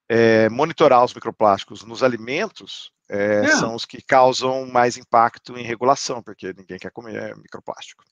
é, 0.10 0.50
monitorar 0.50 1.06
os 1.06 1.14
microplásticos 1.14 1.82
nos 1.86 2.04
alimentos 2.04 2.92
é, 3.10 3.46
é. 3.46 3.48
são 3.56 3.74
os 3.74 3.86
que 3.86 4.02
causam 4.02 4.68
mais 4.68 4.98
impacto 4.98 5.58
em 5.58 5.64
regulação, 5.64 6.22
porque 6.22 6.52
ninguém 6.52 6.78
quer 6.78 6.92
comer 6.92 7.34
microplástico. 7.38 8.04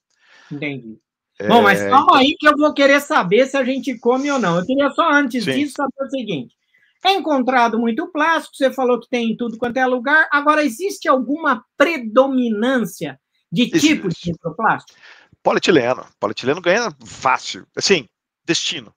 Entendi. 0.49 0.97
É, 1.37 1.49
Bom, 1.49 1.61
mas 1.61 1.81
calma 1.89 2.19
aí 2.19 2.37
que 2.39 2.47
eu 2.47 2.55
vou 2.55 2.73
querer 2.73 3.01
saber 3.01 3.45
se 3.45 3.57
a 3.57 3.65
gente 3.65 3.99
come 3.99 4.31
ou 4.31 4.39
não. 4.39 4.59
Eu 4.59 4.65
queria 4.65 4.89
só 4.91 5.11
antes 5.11 5.43
Sim. 5.43 5.51
disso 5.51 5.73
saber 5.75 6.05
o 6.05 6.09
seguinte: 6.09 6.55
é 7.03 7.11
encontrado 7.11 7.77
muito 7.77 8.09
plástico, 8.13 8.55
você 8.55 8.71
falou 8.71 8.97
que 8.97 9.09
tem 9.09 9.31
em 9.31 9.35
tudo 9.35 9.57
quanto 9.57 9.75
é 9.75 9.85
lugar. 9.85 10.29
Agora, 10.31 10.63
existe 10.63 11.09
alguma 11.09 11.65
predominância 11.75 13.19
de 13.51 13.63
existe. 13.63 13.87
tipo 13.87 14.07
de 14.07 14.31
microplástico? 14.31 14.97
Polietileno. 15.43 16.07
Polietileno 16.19 16.61
ganha 16.61 16.95
fácil. 17.05 17.67
Assim, 17.75 18.07
destino. 18.45 18.95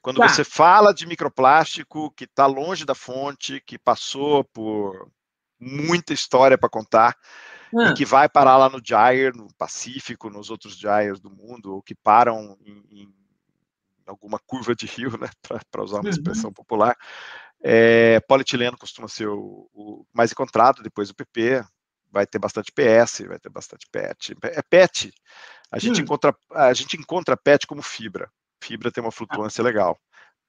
Quando 0.00 0.18
tá. 0.18 0.28
você 0.28 0.44
fala 0.44 0.94
de 0.94 1.06
microplástico 1.06 2.10
que 2.12 2.24
está 2.24 2.46
longe 2.46 2.86
da 2.86 2.94
fonte, 2.94 3.60
que 3.60 3.78
passou 3.78 4.44
por 4.44 5.10
muita 5.58 6.14
história 6.14 6.56
para 6.56 6.70
contar, 6.70 7.14
ah. 7.76 7.90
e 7.90 7.94
que 7.94 8.04
vai 8.04 8.28
parar 8.28 8.56
lá 8.56 8.70
no 8.70 8.80
Gyre, 8.82 9.36
no 9.36 9.52
Pacífico, 9.58 10.30
nos 10.30 10.48
outros 10.48 10.76
Gyres 10.78 11.20
do 11.20 11.30
mundo, 11.30 11.74
ou 11.74 11.82
que 11.82 11.94
param 11.94 12.56
em, 12.64 13.02
em 13.02 13.14
alguma 14.06 14.38
curva 14.38 14.74
de 14.74 14.86
rio, 14.86 15.10
né, 15.20 15.28
para 15.70 15.84
usar 15.84 15.96
uma 15.96 16.04
uhum. 16.04 16.10
expressão 16.10 16.52
popular. 16.52 16.96
É, 17.62 18.20
polietileno 18.20 18.78
costuma 18.78 19.06
ser 19.06 19.28
o, 19.28 19.68
o, 19.74 20.06
mais 20.14 20.32
encontrado, 20.32 20.82
depois 20.82 21.10
o 21.10 21.14
PP, 21.14 21.62
vai 22.10 22.26
ter 22.26 22.38
bastante 22.38 22.72
PS, 22.72 23.26
vai 23.26 23.38
ter 23.38 23.48
bastante 23.48 23.86
PET. 23.90 24.36
É 24.42 24.62
PET, 24.62 25.12
a 25.70 25.78
gente, 25.78 26.00
hum. 26.00 26.04
encontra, 26.04 26.36
a 26.52 26.72
gente 26.74 26.96
encontra 26.96 27.36
PET 27.36 27.66
como 27.66 27.82
fibra. 27.82 28.30
Fibra 28.62 28.90
tem 28.90 29.02
uma 29.02 29.12
flutuância 29.12 29.62
ah. 29.62 29.64
legal. 29.64 29.98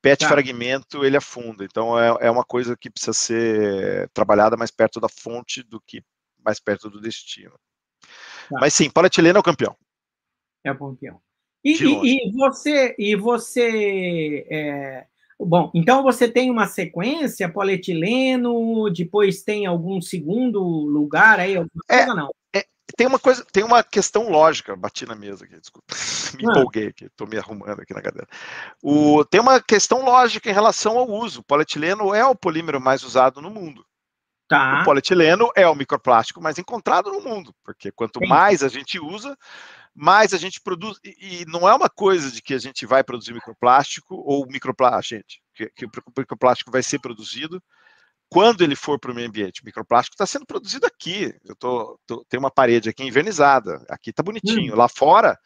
PET 0.02 0.22
tá. 0.22 0.28
fragmento, 0.28 1.06
ele 1.06 1.16
afunda. 1.16 1.64
Então, 1.64 1.98
é, 1.98 2.28
é 2.28 2.32
uma 2.32 2.44
coisa 2.44 2.76
que 2.76 2.90
precisa 2.90 3.14
ser 3.14 4.10
trabalhada 4.10 4.58
mais 4.58 4.72
perto 4.72 5.00
da 5.00 5.08
fonte 5.08 5.62
do 5.62 5.80
que 5.80 6.04
mais 6.44 6.60
perto 6.60 6.90
do 6.90 7.00
destino. 7.00 7.54
Tá. 8.50 8.58
Mas 8.60 8.74
sim, 8.74 8.90
polietileno 8.90 9.38
é 9.38 9.40
o 9.40 9.44
campeão. 9.44 9.78
É 10.64 10.72
o 10.72 10.78
campeão. 10.78 11.22
E, 11.64 11.74
e, 11.74 12.30
e 12.30 12.32
você, 12.32 12.96
e 12.98 13.16
você 13.16 14.48
é, 14.50 15.08
bom, 15.46 15.72
então 15.74 16.04
você 16.04 16.28
tem 16.28 16.50
uma 16.50 16.68
sequência 16.68 17.52
polietileno, 17.52 18.90
depois 18.90 19.44
tem 19.44 19.66
algum 19.66 20.02
segundo 20.02 20.62
lugar 20.62 21.40
aí, 21.40 21.58
alguma 21.58 21.84
é, 21.90 21.98
coisa, 21.98 22.16
não? 22.16 22.30
É, 22.56 22.66
tem 22.98 23.08
uma 23.08 23.20
coisa, 23.20 23.46
tem 23.52 23.64
uma 23.64 23.84
questão 23.84 24.30
lógica, 24.30 24.76
bati 24.76 25.06
na 25.06 25.16
mesa 25.16 25.46
aqui, 25.46 25.60
desculpa, 25.60 25.88
me 26.38 26.46
ah. 26.48 26.52
empolguei 26.52 26.88
aqui, 26.88 27.06
estou 27.06 27.28
me 27.28 27.38
arrumando 27.38 27.82
aqui 27.82 27.94
na 27.94 28.02
cadeira. 28.02 28.28
O, 28.82 29.24
tem 29.26 29.40
uma 29.42 29.62
questão 29.62 30.04
lógica 30.04 30.50
em 30.50 30.54
relação 30.54 30.98
ao 30.98 31.10
uso. 31.10 31.42
O 31.42 31.44
polietileno 31.44 32.14
é 32.14 32.26
o 32.26 32.36
polímero 32.36 32.80
mais 32.80 33.04
usado 33.04 33.42
no 33.42 33.50
mundo. 33.50 33.86
Tá. 34.52 34.82
O 34.82 34.84
polietileno 34.84 35.50
é 35.56 35.66
o 35.66 35.74
microplástico 35.74 36.42
mais 36.42 36.60
encontrado 36.60 37.10
no 37.10 37.22
mundo, 37.22 37.56
porque 37.64 37.90
quanto 37.90 38.20
Sim. 38.20 38.28
mais 38.28 38.62
a 38.62 38.68
gente 38.68 39.00
usa, 39.00 39.38
mais 39.94 40.34
a 40.34 40.38
gente 40.38 40.62
produz. 40.62 40.98
E, 41.04 41.46
não 41.48 41.68
é 41.68 41.76
uma 41.76 41.90
coisa 41.90 42.32
de 42.32 42.42
que 42.42 42.54
a 42.54 42.60
gente 42.60 42.86
vai 42.86 43.04
produzir 43.04 43.34
microplástico 43.34 44.16
ou 44.16 44.46
microplástico, 44.48 45.18
gente, 45.18 45.42
que, 45.54 45.70
que 45.70 45.86
o 45.86 45.90
microplástico 46.18 46.72
vai 46.72 46.82
ser 46.82 47.00
produzido 47.00 47.62
quando 48.30 48.62
ele 48.62 48.76
for 48.76 48.98
para 48.98 49.12
o 49.12 49.16
meio 49.16 49.28
ambiente. 49.28 49.62
O 49.62 49.66
microplástico 49.66 50.16
está 50.16 50.26
sendo 50.26 50.46
produzido 50.46 50.86
aqui. 50.86 51.36
Eu 51.44 51.56
tô, 51.56 52.00
tô, 52.06 52.26
tem 52.30 52.40
uma 52.40 52.50
parede 52.50 52.90
aqui 52.90 53.04
envernizada, 53.04 53.86
aqui 53.90 54.12
está 54.12 54.24
bonitinho. 54.24 54.74
Hum. 54.74 54.78
Lá 54.78 54.88
fora, 54.88 55.38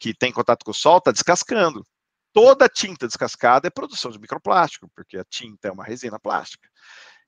que 0.00 0.14
tem 0.14 0.32
contato 0.32 0.64
com 0.64 0.70
o 0.70 0.74
sol, 0.74 0.98
está 0.98 1.12
descascando. 1.12 1.86
Toda 2.32 2.68
tinta 2.68 3.06
descascada 3.06 3.66
é 3.66 3.70
produção 3.70 4.10
de 4.10 4.18
microplástico, 4.18 4.90
porque 4.94 5.18
a 5.18 5.24
tinta 5.24 5.68
é 5.68 5.70
uma 5.70 5.84
resina 5.84 6.18
plástica. 6.18 6.68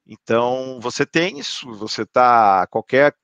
Então, 0.06 0.80
você 0.80 1.04
tem 1.04 1.38
isso, 1.38 1.70
você 1.74 2.02
está. 2.02 2.66
Qualquer 2.68 3.14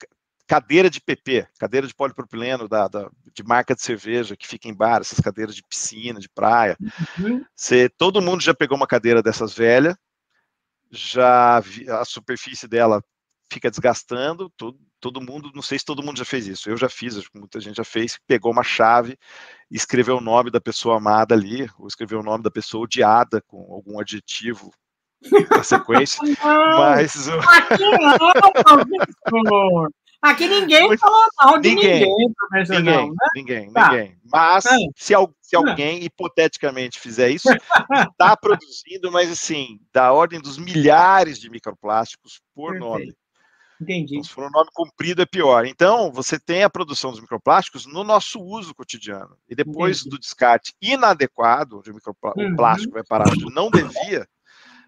cadeira 0.47 0.91
de 0.91 1.01
PP, 1.01 1.47
cadeira 1.59 1.87
de 1.87 1.95
polipropileno 1.95 2.69
da, 2.69 2.87
da, 2.89 3.11
de 3.33 3.43
marca 3.43 3.75
de 3.75 3.83
cerveja 3.83 4.37
que 4.37 4.47
fica 4.47 4.69
em 4.69 4.75
bar, 4.75 5.01
essas 5.01 5.21
cadeiras 5.21 5.55
de 5.55 5.63
piscina, 5.63 6.21
de 6.21 6.29
praia. 6.29 6.77
Uhum. 7.19 7.45
Você, 7.55 7.89
todo 7.89 8.23
mundo 8.23 8.43
já 8.43 8.55
pegou 8.55 8.77
uma 8.77 8.87
cadeira 8.87 9.23
dessas 9.23 9.55
velhas, 9.55 9.97
já 10.91 11.61
vi, 11.61 11.89
a 11.91 12.05
superfície 12.05 12.69
dela 12.69 13.03
fica 13.51 13.71
desgastando, 13.71 14.51
todo, 14.57 14.79
todo 15.01 15.21
mundo, 15.21 15.51
não 15.55 15.63
sei 15.63 15.79
se 15.79 15.85
todo 15.85 16.03
mundo 16.03 16.19
já 16.19 16.25
fez 16.25 16.47
isso, 16.47 16.69
eu 16.69 16.77
já 16.77 16.89
fiz, 16.89 17.23
muita 17.35 17.61
gente 17.61 17.77
já 17.77 17.85
fez, 17.85 18.19
pegou 18.27 18.53
uma 18.53 18.63
chave, 18.63 19.19
escreveu 19.71 20.19
o 20.19 20.21
nome 20.21 20.51
da 20.51 20.61
pessoa 20.61 20.97
amada 20.97 21.35
ali, 21.35 21.69
ou 21.79 21.87
escreveu 21.87 22.21
o 22.21 22.23
nome 22.23 22.43
da 22.43 22.51
pessoa 22.51 22.85
odiada 22.85 23.41
com 23.43 23.73
algum 23.73 23.99
adjetivo 23.99 24.73
na 25.51 25.63
sequência, 25.63 26.21
mas... 26.43 27.29
Aqui 27.29 27.85
não, 29.45 29.89
Aqui 30.25 30.49
ninguém 30.49 30.97
falou 30.97 31.23
mal 31.39 31.59
de 31.61 31.69
ninguém, 31.69 32.01
ninguém 32.01 32.33
professor. 32.33 32.77
Ninguém, 32.77 33.09
né? 33.11 33.17
ninguém, 33.35 33.73
tá. 33.75 33.91
ninguém. 33.91 34.17
Mas 34.25 34.65
é. 34.65 34.71
se, 34.97 35.19
se, 35.43 35.55
alguém, 35.55 36.03
hipoteticamente, 36.03 36.99
fizer 36.99 37.29
isso, 37.29 37.51
está 37.53 38.35
produzindo, 38.41 39.13
mas 39.13 39.31
assim, 39.31 39.79
da 39.93 40.15
ordem 40.15 40.41
dos 40.41 40.57
milhares 40.57 41.39
de 41.39 41.51
microplásticos 41.51 42.41
por 42.55 42.73
Perfeito. 42.73 42.89
nome. 42.89 43.17
Entendi. 43.79 44.15
Então, 44.15 44.25
se 44.25 44.31
for 44.31 44.47
um 44.47 44.51
nome 44.51 44.71
comprido, 44.73 45.21
é 45.21 45.27
pior. 45.27 45.67
Então, 45.67 46.11
você 46.11 46.41
tem 46.41 46.63
a 46.63 46.71
produção 46.71 47.11
dos 47.11 47.21
microplásticos 47.21 47.85
no 47.85 48.03
nosso 48.03 48.41
uso 48.41 48.75
cotidiano. 48.75 49.37
E 49.47 49.55
depois 49.55 50.01
Entendi. 50.01 50.11
do 50.17 50.19
descarte 50.19 50.73
inadequado, 50.81 51.81
onde 51.81 51.91
o, 51.91 51.99
uhum. 52.37 52.57
plástico 52.57 52.95
vai 52.95 53.05
parar 53.05 53.29
onde 53.29 53.53
não 53.53 53.71
devia, 53.71 54.27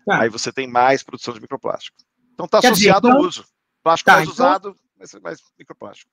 tá. 0.07 0.23
aí 0.23 0.31
você 0.31 0.51
tem 0.51 0.67
mais 0.67 1.03
produção 1.03 1.35
de 1.35 1.43
microplástico. 1.43 1.99
Então, 2.33 2.47
está 2.47 2.59
associado 2.61 3.03
dizer, 3.03 3.11
então... 3.11 3.23
ao 3.23 3.29
uso. 3.29 3.45
Plástico 3.85 4.11
tá, 4.11 4.17
mais 4.17 4.29
então... 4.29 4.33
usado, 4.33 4.77
vai 4.97 5.07
ser 5.07 5.21
mais 5.21 5.39
microplástico. 5.59 6.11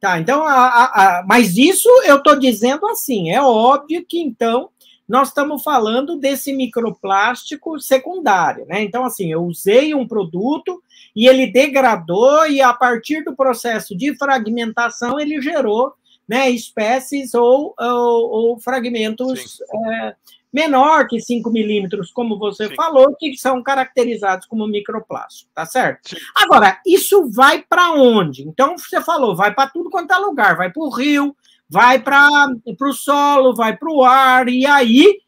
Tá, 0.00 0.18
então, 0.18 0.44
a, 0.44 0.52
a, 0.52 0.84
a, 1.20 1.24
mas 1.26 1.56
isso 1.56 1.88
eu 2.04 2.16
estou 2.16 2.38
dizendo 2.38 2.86
assim, 2.88 3.30
é 3.30 3.40
óbvio 3.40 4.04
que 4.06 4.20
então 4.20 4.68
nós 5.08 5.28
estamos 5.28 5.62
falando 5.62 6.18
desse 6.18 6.52
microplástico 6.52 7.78
secundário, 7.78 8.64
né? 8.66 8.82
Então, 8.82 9.04
assim, 9.04 9.30
eu 9.30 9.42
usei 9.44 9.94
um 9.94 10.06
produto 10.06 10.82
e 11.14 11.28
ele 11.28 11.46
degradou, 11.46 12.46
e 12.46 12.60
a 12.62 12.72
partir 12.72 13.22
do 13.22 13.36
processo 13.36 13.94
de 13.94 14.16
fragmentação, 14.16 15.20
ele 15.20 15.40
gerou 15.40 15.92
né, 16.26 16.50
espécies 16.50 17.34
ou, 17.34 17.74
ou, 17.78 18.30
ou 18.30 18.60
fragmentos 18.60 19.60
é, 19.70 20.16
menor 20.54 21.08
que 21.08 21.20
5 21.20 21.50
milímetros, 21.50 22.12
como 22.12 22.38
você 22.38 22.68
Sim. 22.68 22.76
falou, 22.76 23.16
que 23.16 23.36
são 23.36 23.60
caracterizados 23.60 24.46
como 24.46 24.68
microplástico, 24.68 25.50
tá 25.52 25.66
certo? 25.66 26.10
Sim. 26.10 26.16
Agora, 26.36 26.80
isso 26.86 27.28
vai 27.28 27.64
para 27.68 27.90
onde? 27.90 28.42
Então, 28.42 28.78
você 28.78 29.02
falou, 29.02 29.34
vai 29.34 29.52
para 29.52 29.68
tudo 29.68 29.90
quanto 29.90 30.14
é 30.14 30.16
lugar, 30.16 30.56
vai 30.56 30.70
para 30.70 30.82
o 30.82 30.94
rio, 30.94 31.36
vai 31.68 31.98
para 31.98 32.46
o 32.80 32.92
solo, 32.92 33.52
vai 33.52 33.76
para 33.76 33.90
o 33.90 34.04
ar, 34.04 34.48
e 34.48 34.64
aí 34.64 35.18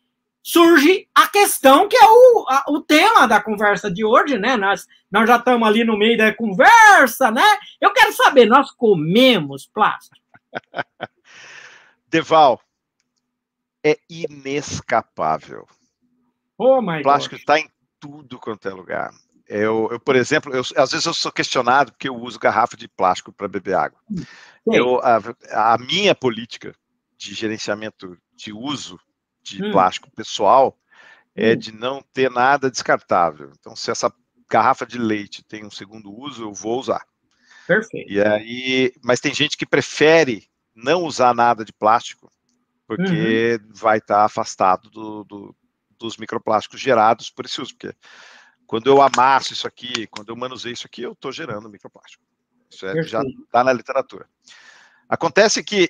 surge 0.41 1.09
a 1.13 1.27
questão 1.27 1.89
que 1.89 1.97
é 1.97 2.07
o, 2.07 2.47
a, 2.49 2.65
o 2.69 2.81
tema 2.81 3.27
da 3.27 3.41
conversa 3.43 3.91
de 3.91 4.05
hoje, 4.05 4.39
né? 4.39 4.57
Nós, 4.57 4.87
nós 5.11 5.27
já 5.27 5.39
estamos 5.39 5.67
ali 5.67 5.83
no 5.83 5.99
meio 5.99 6.17
da 6.17 6.33
conversa, 6.33 7.33
né? 7.33 7.43
Eu 7.81 7.93
quero 7.93 8.13
saber, 8.13 8.47
nós 8.47 8.71
comemos 8.71 9.67
plástico? 9.67 10.15
Deval, 12.09 12.61
é 13.87 13.99
inescapável. 14.09 15.67
Oh, 16.59 16.81
my 16.81 17.01
o 17.01 17.03
plástico 17.03 17.37
está 17.37 17.59
em 17.59 17.69
tudo 18.01 18.39
quanto 18.39 18.69
é 18.69 18.73
lugar. 18.73 19.11
Eu, 19.49 19.89
eu 19.93 20.01
por 20.01 20.17
exemplo, 20.17 20.53
eu, 20.53 20.63
às 20.77 20.91
vezes 20.91 21.07
eu 21.07 21.15
sou 21.15 21.31
questionado 21.31 21.93
porque 21.93 22.09
eu 22.09 22.17
uso 22.17 22.39
garrafa 22.39 22.77
de 22.77 22.89
plástico 22.89 23.33
para 23.33 23.47
beber 23.47 23.75
água. 23.75 24.01
Eu, 24.67 24.99
a, 25.01 25.75
a 25.75 25.79
minha 25.79 26.15
política 26.15 26.75
de 27.17 27.33
gerenciamento 27.33 28.19
de 28.35 28.53
uso 28.53 28.99
de 29.43 29.63
hum. 29.63 29.71
plástico 29.71 30.11
pessoal 30.11 30.77
é 31.35 31.53
hum. 31.53 31.57
de 31.57 31.73
não 31.73 32.03
ter 32.13 32.31
nada 32.31 32.71
descartável. 32.71 33.53
Então, 33.59 33.77
se 33.77 33.91
essa 33.91 34.13
garrafa 34.51 34.85
de 34.85 34.99
leite 34.99 35.45
tem 35.45 35.65
um 35.65 35.71
segundo 35.71 36.13
uso, 36.13 36.43
eu 36.43 36.53
vou 36.53 36.81
usar. 36.81 37.07
Perfeito. 37.67 38.11
E 38.11 38.21
aí, 38.21 38.93
mas 39.05 39.21
tem 39.21 39.33
gente 39.35 39.57
que 39.57 39.67
prefere 39.67 40.49
não 40.75 41.05
usar 41.05 41.35
nada 41.35 41.65
de 41.65 41.73
plástico, 41.73 42.31
porque 42.87 43.61
uhum. 43.61 43.73
vai 43.73 43.99
estar 43.99 44.17
tá 44.17 44.25
afastado 44.25 44.89
do, 44.91 45.25
do, 45.25 45.57
dos 45.99 46.17
microplásticos 46.17 46.81
gerados 46.81 47.31
por 47.31 47.45
esse 47.45 47.61
uso. 47.61 47.75
Porque 47.75 47.97
quando 48.67 48.87
eu 48.89 49.03
amasso 49.03 49.53
isso 49.53 49.67
aqui, 49.67 50.07
quando 50.07 50.29
eu 50.29 50.37
manuseio 50.37 50.75
isso 50.75 50.87
aqui, 50.87 51.03
eu 51.03 51.13
estou 51.13 51.33
gerando 51.33 51.69
microplástico. 51.69 52.25
Isso 52.71 52.87
é, 52.87 53.03
já 53.03 53.23
está 53.23 53.65
na 53.65 53.73
literatura. 53.73 54.29
Acontece 55.09 55.63
que 55.63 55.89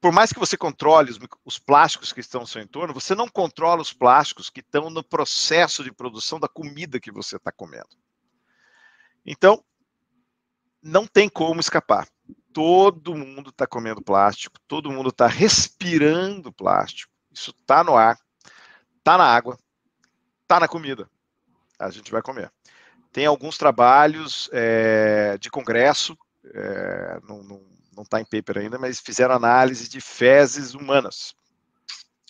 por 0.00 0.12
mais 0.12 0.32
que 0.32 0.38
você 0.38 0.56
controle 0.56 1.10
os, 1.10 1.18
os, 1.44 1.58
plásticos 1.58 2.12
que 2.12 2.20
estão 2.20 2.42
no 2.42 2.46
seu 2.46 2.62
entorno, 2.62 2.94
você 2.94 3.14
não 3.14 3.28
controla 3.28 3.82
os 3.82 3.92
plásticos 3.92 4.50
que 4.50 4.60
estão 4.60 4.90
no 4.90 5.02
processo 5.02 5.82
de 5.82 5.90
produção 5.90 6.38
da 6.38 6.46
comida 6.46 7.00
que 7.00 7.10
você 7.10 7.36
está 7.36 7.50
comendo. 7.50 7.88
Então, 9.24 9.64
não 10.82 11.06
tem 11.06 11.28
como 11.28 11.60
escapar. 11.60 12.06
Todo 12.56 13.14
mundo 13.14 13.50
está 13.50 13.66
comendo 13.66 14.00
plástico, 14.00 14.58
todo 14.66 14.90
mundo 14.90 15.10
está 15.10 15.26
respirando 15.26 16.50
plástico. 16.50 17.12
Isso 17.30 17.50
está 17.50 17.84
no 17.84 17.94
ar, 17.94 18.18
está 18.96 19.18
na 19.18 19.24
água, 19.24 19.58
está 20.40 20.58
na 20.58 20.66
comida. 20.66 21.06
A 21.78 21.90
gente 21.90 22.10
vai 22.10 22.22
comer. 22.22 22.50
Tem 23.12 23.26
alguns 23.26 23.58
trabalhos 23.58 24.48
é, 24.54 25.36
de 25.36 25.50
congresso, 25.50 26.16
é, 26.46 27.20
não 27.28 28.02
está 28.02 28.22
em 28.22 28.24
paper 28.24 28.56
ainda, 28.56 28.78
mas 28.78 29.00
fizeram 29.00 29.34
análise 29.34 29.86
de 29.86 30.00
fezes 30.00 30.72
humanas 30.72 31.34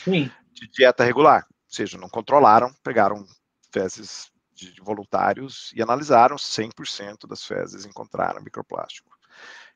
Sim. 0.02 0.28
de 0.52 0.66
dieta 0.72 1.04
regular. 1.04 1.46
Ou 1.48 1.72
seja, 1.72 1.96
não 1.96 2.08
controlaram, 2.08 2.74
pegaram 2.82 3.24
fezes 3.70 4.32
de 4.52 4.74
voluntários 4.80 5.72
e 5.72 5.80
analisaram 5.80 6.34
100% 6.34 7.28
das 7.28 7.44
fezes 7.44 7.86
encontraram 7.86 8.42
microplástico. 8.42 9.15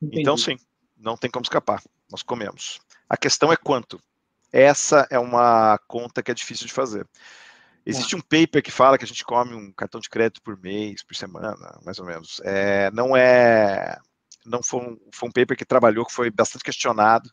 Entendi. 0.01 0.21
Então, 0.21 0.37
sim, 0.37 0.57
não 0.97 1.17
tem 1.17 1.31
como 1.31 1.43
escapar. 1.43 1.83
Nós 2.11 2.23
comemos. 2.23 2.81
A 3.09 3.17
questão 3.17 3.53
é 3.53 3.57
quanto. 3.57 4.01
Essa 4.53 5.07
é 5.11 5.19
uma 5.19 5.79
conta 5.87 6.23
que 6.23 6.31
é 6.31 6.35
difícil 6.35 6.67
de 6.67 6.73
fazer. 6.73 7.07
Existe 7.85 8.15
um 8.15 8.21
paper 8.21 8.63
que 8.63 8.71
fala 8.71 8.99
que 8.99 9.05
a 9.05 9.09
gente 9.09 9.25
come 9.25 9.55
um 9.55 9.73
cartão 9.73 10.01
de 10.01 10.09
crédito 10.09 10.43
por 10.43 10.57
mês, 10.59 11.03
por 11.03 11.17
semana, 11.17 11.81
mais 11.85 11.99
ou 11.99 12.05
menos. 12.05 12.41
É, 12.45 12.91
não 12.91 13.17
é 13.17 13.99
não 14.45 14.63
foi 14.63 14.81
um, 14.81 14.99
foi 15.13 15.29
um 15.29 15.33
paper 15.33 15.57
que 15.57 15.65
trabalhou, 15.65 16.05
que 16.05 16.13
foi 16.13 16.31
bastante 16.31 16.65
questionado, 16.65 17.31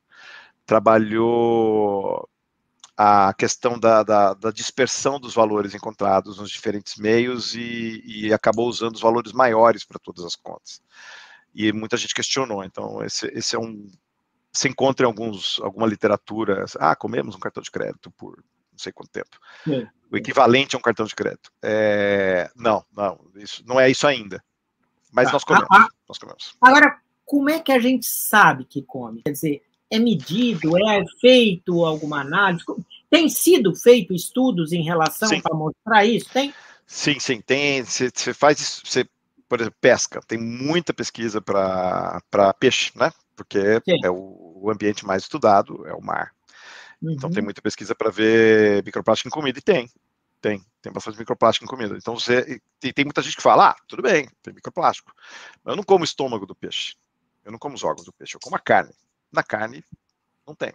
trabalhou 0.66 2.28
a 2.96 3.34
questão 3.34 3.80
da, 3.80 4.04
da, 4.04 4.34
da 4.34 4.52
dispersão 4.52 5.20
dos 5.20 5.34
valores 5.34 5.76
encontrados 5.76 6.40
nos 6.40 6.50
diferentes 6.50 6.98
meios 6.98 7.54
e, 7.54 8.02
e 8.06 8.34
acabou 8.34 8.68
usando 8.68 8.96
os 8.96 9.02
valores 9.02 9.32
maiores 9.34 9.86
para 9.86 10.00
todas 10.00 10.26
as 10.26 10.36
contas. 10.36 10.82
E 11.60 11.74
muita 11.74 11.98
gente 11.98 12.14
questionou, 12.14 12.64
então 12.64 13.04
esse, 13.04 13.26
esse 13.34 13.56
é 13.56 13.60
um... 13.60 13.90
Se 14.54 14.70
encontra 14.70 15.06
em 15.06 15.08
alguns, 15.08 15.60
alguma 15.62 15.88
literatura, 15.88 16.66
ah, 16.80 16.96
comemos 16.96 17.36
um 17.36 17.40
cartão 17.40 17.64
de 17.64 17.72
crédito 17.72 18.12
por 18.12 18.38
não 18.72 18.78
sei 18.78 18.92
quanto 18.92 19.10
tempo. 19.10 19.38
É. 19.68 19.88
O 20.12 20.16
equivalente 20.16 20.76
a 20.76 20.80
um 20.80 20.82
cartão 20.82 21.08
de 21.08 21.16
crédito. 21.16 21.52
É, 21.64 22.50
não, 22.56 22.86
não, 22.96 23.20
isso, 23.36 23.64
não 23.66 23.80
é 23.80 23.90
isso 23.90 24.06
ainda. 24.06 24.44
Mas 25.12 25.32
nós 25.32 25.44
comemos, 25.44 25.68
ah, 25.72 25.86
ah, 25.86 25.90
nós 26.08 26.20
comemos. 26.20 26.56
Agora, 26.62 27.00
como 27.26 27.50
é 27.50 27.60
que 27.60 27.72
a 27.72 27.80
gente 27.80 28.06
sabe 28.06 28.64
que 28.64 28.84
come? 28.84 29.24
Quer 29.24 29.32
dizer, 29.32 29.64
é 29.90 29.98
medido, 29.98 30.78
é 30.78 31.04
feito 31.20 31.84
alguma 31.84 32.22
análise? 32.22 32.64
Tem 33.10 33.28
sido 33.30 33.74
feito 33.74 34.14
estudos 34.14 34.72
em 34.72 34.84
relação 34.84 35.42
para 35.42 35.56
mostrar 35.56 36.06
isso? 36.06 36.30
Tem? 36.30 36.54
Sim, 36.86 37.20
sim, 37.20 37.42
tem. 37.42 37.84
Você 37.84 38.34
faz 38.34 38.60
isso, 38.60 38.82
você, 38.86 39.10
por 39.48 39.60
exemplo, 39.60 39.78
pesca, 39.80 40.20
tem 40.28 40.38
muita 40.38 40.94
pesquisa 40.94 41.42
para 41.42 42.22
peixe, 42.60 42.92
né? 42.96 43.12
Porque 43.36 43.60
sim. 43.86 44.00
é 44.04 44.10
o, 44.10 44.70
ambiente 44.70 45.06
mais 45.06 45.24
estudado, 45.24 45.88
é 45.88 45.94
o 45.94 46.02
mar. 46.02 46.34
Uhum. 47.02 47.14
Então 47.14 47.30
tem 47.30 47.40
uhum. 47.40 47.46
muita 47.46 47.62
pesquisa 47.62 47.96
para 47.96 48.10
ver 48.10 48.84
microplástico 48.84 49.30
em 49.30 49.32
comida, 49.32 49.60
e 49.60 49.62
tem. 49.62 49.90
Tem, 50.42 50.64
tem 50.82 50.92
bastante 50.92 51.18
microplástico 51.18 51.66
em 51.66 51.68
comida. 51.68 51.96
Então 51.98 52.18
você. 52.18 52.62
Tem, 52.80 52.94
tem 52.94 53.06
muita 53.06 53.22
gente 53.22 53.36
que 53.36 53.42
fala, 53.42 53.72
ah, 53.72 53.76
tudo 53.88 54.02
bem, 54.02 54.30
tem 54.42 54.54
microplástico. 54.54 55.12
Mas 55.64 55.72
eu 55.72 55.76
não 55.76 55.84
como 55.84 56.02
o 56.02 56.06
estômago 56.06 56.46
do 56.46 56.56
peixe. 56.56 56.96
Eu 57.44 57.52
não 57.52 57.60
como 57.60 57.76
os 57.76 57.84
órgãos 57.84 58.06
do 58.06 58.14
peixe, 58.14 58.36
eu 58.36 58.40
como 58.42 58.56
a 58.56 58.60
carne. 58.60 58.94
Na 59.32 59.44
carne, 59.44 59.84
não 60.46 60.54
tem. 60.54 60.74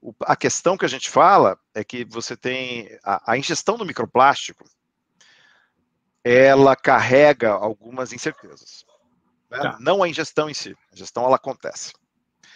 O, 0.00 0.14
a 0.20 0.36
questão 0.36 0.76
que 0.76 0.84
a 0.84 0.88
gente 0.88 1.08
fala 1.10 1.58
é 1.74 1.82
que 1.82 2.04
você 2.04 2.36
tem 2.36 2.98
a, 3.02 3.32
a 3.32 3.38
ingestão 3.38 3.76
do 3.76 3.86
microplástico, 3.86 4.64
ela 6.28 6.74
carrega 6.74 7.52
algumas 7.52 8.12
incertezas. 8.12 8.84
Né? 9.48 9.60
Tá. 9.60 9.76
Não 9.78 10.02
a 10.02 10.08
ingestão 10.08 10.50
em 10.50 10.54
si. 10.54 10.76
A 10.90 10.94
ingestão 10.94 11.24
ela 11.24 11.36
acontece. 11.36 11.92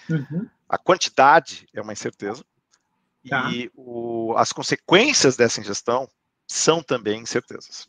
Uhum. 0.08 0.50
A 0.68 0.76
quantidade 0.76 1.68
é 1.72 1.80
uma 1.80 1.92
incerteza. 1.92 2.44
Tá. 3.28 3.48
E 3.52 3.70
o, 3.76 4.34
as 4.36 4.52
consequências 4.52 5.36
dessa 5.36 5.60
ingestão 5.60 6.08
são 6.48 6.82
também 6.82 7.20
incertezas. 7.20 7.88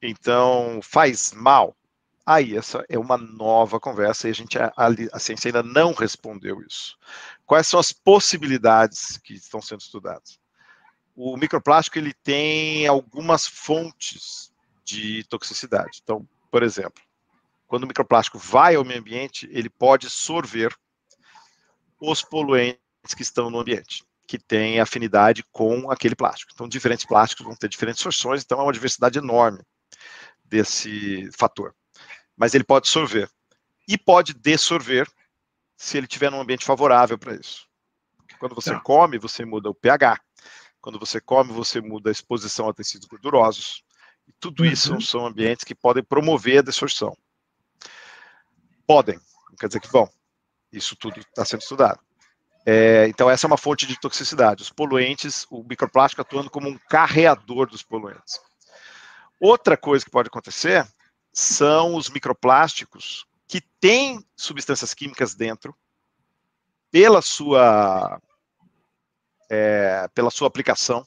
Então, 0.00 0.78
faz 0.80 1.32
mal? 1.32 1.76
Aí, 2.24 2.56
essa 2.56 2.84
é 2.88 2.96
uma 2.96 3.18
nova 3.18 3.80
conversa 3.80 4.28
e 4.28 4.30
a, 4.30 4.34
gente, 4.34 4.56
a, 4.60 4.72
a 5.12 5.18
ciência 5.18 5.48
ainda 5.48 5.62
não 5.64 5.92
respondeu 5.92 6.62
isso. 6.62 6.96
Quais 7.44 7.66
são 7.66 7.80
as 7.80 7.90
possibilidades 7.90 9.18
que 9.18 9.34
estão 9.34 9.60
sendo 9.60 9.80
estudadas? 9.80 10.38
O 11.16 11.36
microplástico 11.36 11.98
ele 11.98 12.14
tem 12.22 12.86
algumas 12.86 13.44
fontes 13.44 14.53
de 14.84 15.24
toxicidade. 15.24 16.00
Então, 16.02 16.28
por 16.50 16.62
exemplo, 16.62 17.02
quando 17.66 17.84
o 17.84 17.86
microplástico 17.86 18.38
vai 18.38 18.74
ao 18.74 18.84
meio 18.84 19.00
ambiente, 19.00 19.48
ele 19.50 19.70
pode 19.70 20.10
sorver 20.10 20.74
os 22.00 22.22
poluentes 22.22 22.78
que 23.16 23.22
estão 23.22 23.50
no 23.50 23.60
ambiente, 23.60 24.04
que 24.26 24.38
têm 24.38 24.80
afinidade 24.80 25.42
com 25.50 25.90
aquele 25.90 26.14
plástico. 26.14 26.52
Então, 26.54 26.68
diferentes 26.68 27.04
plásticos 27.04 27.46
vão 27.46 27.56
ter 27.56 27.68
diferentes 27.68 28.02
sorções, 28.02 28.42
então 28.42 28.60
é 28.60 28.62
uma 28.62 28.72
diversidade 28.72 29.18
enorme 29.18 29.62
desse 30.44 31.30
fator 31.38 31.74
mas 32.36 32.54
ele 32.54 32.64
pode 32.64 32.88
sorver. 32.88 33.30
E 33.86 33.98
pode 33.98 34.34
dessorver 34.34 35.08
se 35.76 35.98
ele 35.98 36.06
estiver 36.06 36.30
num 36.30 36.40
ambiente 36.40 36.64
favorável 36.64 37.18
para 37.18 37.34
isso. 37.34 37.66
Porque 38.16 38.36
quando 38.38 38.54
você 38.54 38.70
tá. 38.70 38.80
come, 38.80 39.18
você 39.18 39.44
muda 39.44 39.68
o 39.68 39.74
pH. 39.74 40.18
Quando 40.80 40.98
você 40.98 41.20
come, 41.20 41.52
você 41.52 41.80
muda 41.80 42.10
a 42.10 42.12
exposição 42.12 42.68
a 42.68 42.74
tecidos 42.74 43.06
gordurosos. 43.06 43.83
E 44.26 44.32
tudo 44.40 44.62
uhum. 44.62 44.70
isso 44.70 45.00
são 45.00 45.26
ambientes 45.26 45.64
que 45.64 45.74
podem 45.74 46.02
promover 46.02 46.58
a 46.58 46.62
dessorção. 46.62 47.16
Podem, 48.86 49.18
não 49.48 49.56
quer 49.58 49.68
dizer 49.68 49.80
que 49.80 49.90
vão. 49.90 50.08
Isso 50.72 50.96
tudo 50.96 51.20
está 51.20 51.44
sendo 51.44 51.60
estudado. 51.60 52.00
É, 52.66 53.06
então, 53.08 53.30
essa 53.30 53.46
é 53.46 53.48
uma 53.48 53.58
fonte 53.58 53.86
de 53.86 53.98
toxicidade. 54.00 54.62
Os 54.62 54.70
poluentes, 54.70 55.46
o 55.50 55.62
microplástico 55.62 56.22
atuando 56.22 56.50
como 56.50 56.68
um 56.68 56.78
carreador 56.88 57.68
dos 57.68 57.82
poluentes. 57.82 58.40
Outra 59.38 59.76
coisa 59.76 60.04
que 60.04 60.10
pode 60.10 60.28
acontecer 60.28 60.86
são 61.32 61.94
os 61.94 62.08
microplásticos 62.08 63.26
que 63.46 63.60
têm 63.60 64.24
substâncias 64.34 64.94
químicas 64.94 65.34
dentro 65.34 65.76
pela 66.90 67.20
sua 67.20 68.20
é, 69.50 70.08
pela 70.14 70.30
sua 70.30 70.48
aplicação. 70.48 71.06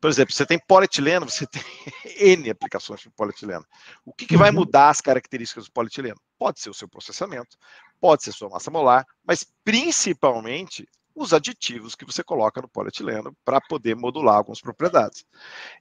Por 0.00 0.08
exemplo, 0.10 0.34
você 0.34 0.46
tem 0.46 0.58
polietileno, 0.58 1.28
você 1.28 1.46
tem 1.46 1.62
N 2.36 2.50
aplicações 2.50 3.00
de 3.00 3.10
polietileno. 3.10 3.64
O 4.04 4.12
que, 4.12 4.26
que 4.26 4.36
vai 4.36 4.50
uhum. 4.50 4.56
mudar 4.56 4.90
as 4.90 5.00
características 5.00 5.64
do 5.64 5.72
polietileno? 5.72 6.20
Pode 6.38 6.60
ser 6.60 6.70
o 6.70 6.74
seu 6.74 6.88
processamento, 6.88 7.56
pode 8.00 8.22
ser 8.22 8.32
sua 8.32 8.48
massa 8.48 8.70
molar, 8.70 9.04
mas 9.24 9.44
principalmente 9.64 10.88
os 11.14 11.32
aditivos 11.32 11.96
que 11.96 12.04
você 12.04 12.22
coloca 12.22 12.62
no 12.62 12.68
polietileno 12.68 13.36
para 13.44 13.60
poder 13.60 13.96
modular 13.96 14.36
algumas 14.36 14.60
propriedades. 14.60 15.26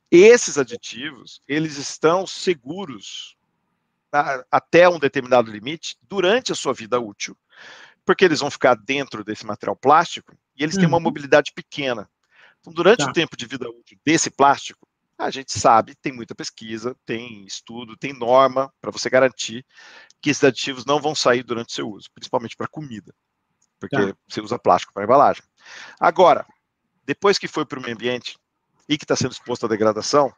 Esses 0.09 0.57
aditivos, 0.57 1.41
eles 1.47 1.77
estão 1.77 2.25
seguros 2.25 3.37
até 4.49 4.89
um 4.89 4.97
determinado 4.97 5.51
limite 5.51 5.97
durante 6.01 6.51
a 6.51 6.55
sua 6.55 6.73
vida 6.73 6.99
útil, 6.99 7.37
porque 8.03 8.25
eles 8.25 8.39
vão 8.39 8.49
ficar 8.49 8.75
dentro 8.75 9.23
desse 9.23 9.45
material 9.45 9.75
plástico 9.75 10.35
e 10.55 10.63
eles 10.63 10.75
uhum. 10.75 10.81
têm 10.81 10.87
uma 10.87 10.97
uhum. 10.97 11.03
mobilidade 11.03 11.51
pequena. 11.53 12.09
Então, 12.67 12.73
durante 12.73 13.05
tá. 13.05 13.09
o 13.09 13.13
tempo 13.13 13.37
de 13.37 13.45
vida 13.45 13.69
útil 13.69 13.97
desse 14.05 14.29
plástico, 14.29 14.85
a 15.17 15.31
gente 15.31 15.57
sabe, 15.57 15.95
tem 15.95 16.11
muita 16.11 16.35
pesquisa, 16.35 16.95
tem 17.05 17.45
estudo, 17.45 17.97
tem 17.97 18.13
norma 18.13 18.71
para 18.81 18.91
você 18.91 19.09
garantir 19.09 19.65
que 20.21 20.29
esses 20.29 20.43
aditivos 20.43 20.85
não 20.85 21.01
vão 21.01 21.15
sair 21.15 21.43
durante 21.43 21.69
o 21.69 21.73
seu 21.73 21.89
uso, 21.89 22.09
principalmente 22.13 22.55
para 22.55 22.67
comida, 22.67 23.13
porque 23.79 23.95
tá. 23.95 24.17
você 24.27 24.41
usa 24.41 24.59
plástico 24.59 24.93
para 24.93 25.05
embalagem. 25.05 25.41
Agora, 25.99 26.45
depois 27.05 27.37
que 27.37 27.47
foi 27.47 27.65
para 27.65 27.79
o 27.79 27.81
meio 27.81 27.95
ambiente 27.95 28.37
e 28.87 28.97
que 28.97 29.05
está 29.05 29.15
sendo 29.15 29.31
exposto 29.31 29.65
à 29.65 29.69
degradação, 29.69 30.31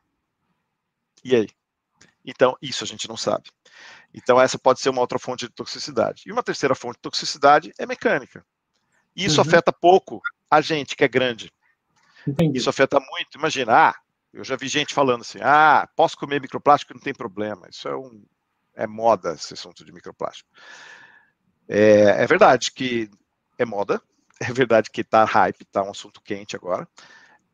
e 1.23 1.35
aí? 1.35 1.47
Então, 2.23 2.55
isso 2.61 2.83
a 2.83 2.87
gente 2.87 3.09
não 3.09 3.17
sabe. 3.17 3.49
Então, 4.13 4.39
essa 4.39 4.57
pode 4.57 4.79
ser 4.79 4.89
uma 4.89 5.01
outra 5.01 5.17
fonte 5.17 5.47
de 5.47 5.53
toxicidade. 5.53 6.23
E 6.25 6.31
uma 6.31 6.43
terceira 6.43 6.75
fonte 6.75 6.95
de 6.95 7.01
toxicidade 7.01 7.73
é 7.77 7.85
mecânica. 7.85 8.45
E 9.15 9.25
isso 9.25 9.41
uhum. 9.41 9.47
afeta 9.47 9.73
pouco 9.73 10.21
a 10.49 10.61
gente, 10.61 10.95
que 10.95 11.03
é 11.03 11.07
grande. 11.07 11.51
Entendi. 12.29 12.57
Isso 12.57 12.69
afeta 12.69 12.99
muito. 12.99 13.37
Imagina, 13.37 13.89
ah, 13.89 13.95
eu 14.33 14.43
já 14.43 14.55
vi 14.55 14.67
gente 14.67 14.93
falando 14.93 15.21
assim: 15.21 15.39
ah, 15.41 15.87
posso 15.95 16.17
comer 16.17 16.39
microplástico, 16.39 16.93
não 16.93 17.01
tem 17.01 17.13
problema. 17.13 17.67
Isso 17.69 17.87
é, 17.87 17.95
um, 17.95 18.23
é 18.75 18.85
moda, 18.85 19.33
esse 19.33 19.53
assunto 19.53 19.83
de 19.83 19.91
microplástico. 19.91 20.49
É, 21.67 22.23
é 22.23 22.27
verdade 22.27 22.71
que 22.71 23.09
é 23.57 23.65
moda, 23.65 24.01
é 24.39 24.51
verdade 24.53 24.89
que 24.89 25.01
está 25.01 25.23
hype, 25.25 25.61
está 25.61 25.83
um 25.83 25.91
assunto 25.91 26.21
quente 26.21 26.55
agora. 26.55 26.87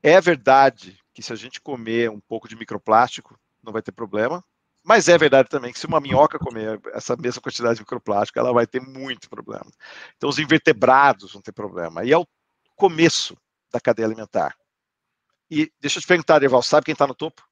É 0.03 0.19
verdade 0.21 0.99
que 1.13 1.23
se 1.23 1.32
a 1.32 1.36
gente 1.36 1.61
comer 1.61 2.09
um 2.09 2.19
pouco 2.19 2.47
de 2.47 2.55
microplástico, 2.55 3.39
não 3.63 3.73
vai 3.73 3.82
ter 3.82 3.91
problema. 3.91 4.43
Mas 4.88 5.07
é 5.07 5.17
verdade 5.17 5.49
também 5.49 5.73
que 5.73 5.80
se 5.80 5.88
uma 5.88 5.99
minhoca 5.99 6.38
comer 6.38 6.80
essa 6.93 7.15
mesma 7.15 7.41
quantidade 7.41 7.76
de 7.76 7.82
microplástico, 7.82 8.38
ela 8.38 8.53
vai 8.53 8.67
ter 8.67 8.80
muito 8.80 9.28
problema. 9.28 9.65
Então, 10.15 10.30
os 10.30 10.38
invertebrados 10.38 11.34
vão 11.34 11.41
ter 11.41 11.53
problema. 11.53 12.05
E 12.05 12.11
é 12.11 12.17
o 12.17 12.28
começo 12.76 13.36
da 13.73 13.80
cadeia 13.80 14.05
alimentar. 14.05 14.55
E 15.49 15.71
deixa 15.79 15.99
eu 15.99 16.01
te 16.01 16.07
perguntar, 16.07 16.41
Eval, 16.43 16.61
sabe 16.61 16.85
quem 16.85 16.93
está 16.93 17.05
no 17.07 17.15
topo? 17.15 17.43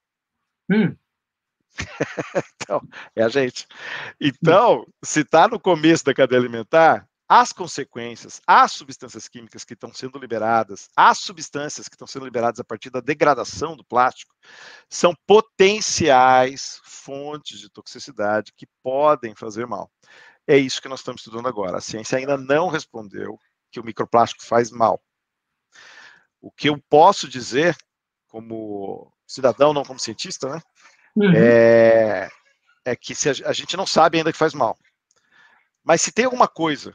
Hum. 0.70 0.96
então, 2.62 2.82
é 3.16 3.24
a 3.24 3.30
gente. 3.30 3.68
Então, 4.20 4.86
se 5.04 5.22
está 5.22 5.48
no 5.48 5.60
começo 5.60 6.04
da 6.04 6.14
cadeia 6.14 6.40
alimentar, 6.40 7.08
as 7.28 7.52
consequências, 7.52 8.42
as 8.46 8.74
substâncias 8.74 9.28
químicas 9.28 9.64
que 9.64 9.74
estão 9.74 9.94
sendo 9.94 10.20
liberadas, 10.20 10.90
as 10.96 11.20
substâncias 11.20 11.88
que 11.88 11.96
estão 11.96 12.06
sendo 12.06 12.26
liberadas 12.26 12.60
a 12.60 12.64
partir 12.64 12.90
da 12.90 13.00
degradação 13.00 13.76
do 13.76 13.84
plástico, 13.84 14.36
são 14.90 15.16
potenciais 15.26 16.80
fontes 16.84 17.60
de 17.60 17.70
toxicidade 17.70 18.54
que 18.56 18.68
podem 18.84 19.34
fazer 19.36 19.66
mal. 19.66 19.90
É 20.46 20.58
isso 20.58 20.82
que 20.82 20.90
nós 20.90 21.00
estamos 21.00 21.22
estudando 21.22 21.48
agora. 21.48 21.78
A 21.78 21.82
ciência 21.82 22.18
ainda 22.18 22.38
não 22.38 22.68
respondeu 22.68 23.40
que 23.72 23.80
o 23.80 23.84
microplástico 23.84 24.46
faz 24.46 24.70
mal. 24.70 25.02
O 26.44 26.52
que 26.52 26.68
eu 26.68 26.78
posso 26.90 27.26
dizer, 27.26 27.74
como 28.28 29.10
cidadão, 29.26 29.74
não 29.74 29.86
como 29.86 29.98
cientista, 29.98 30.50
né, 30.50 30.62
uhum. 31.16 31.32
é, 31.34 32.30
é 32.84 32.96
que 32.98 33.14
a, 33.14 33.50
a 33.50 33.54
gente 33.54 33.78
não 33.78 33.88
sabe 33.88 34.18
ainda 34.18 34.30
que 34.30 34.38
faz 34.38 34.54
mal. 34.54 34.78
Mas 35.82 36.02
se 36.02 36.12
tem 36.12 36.26
alguma 36.26 36.50
coisa 36.50 36.94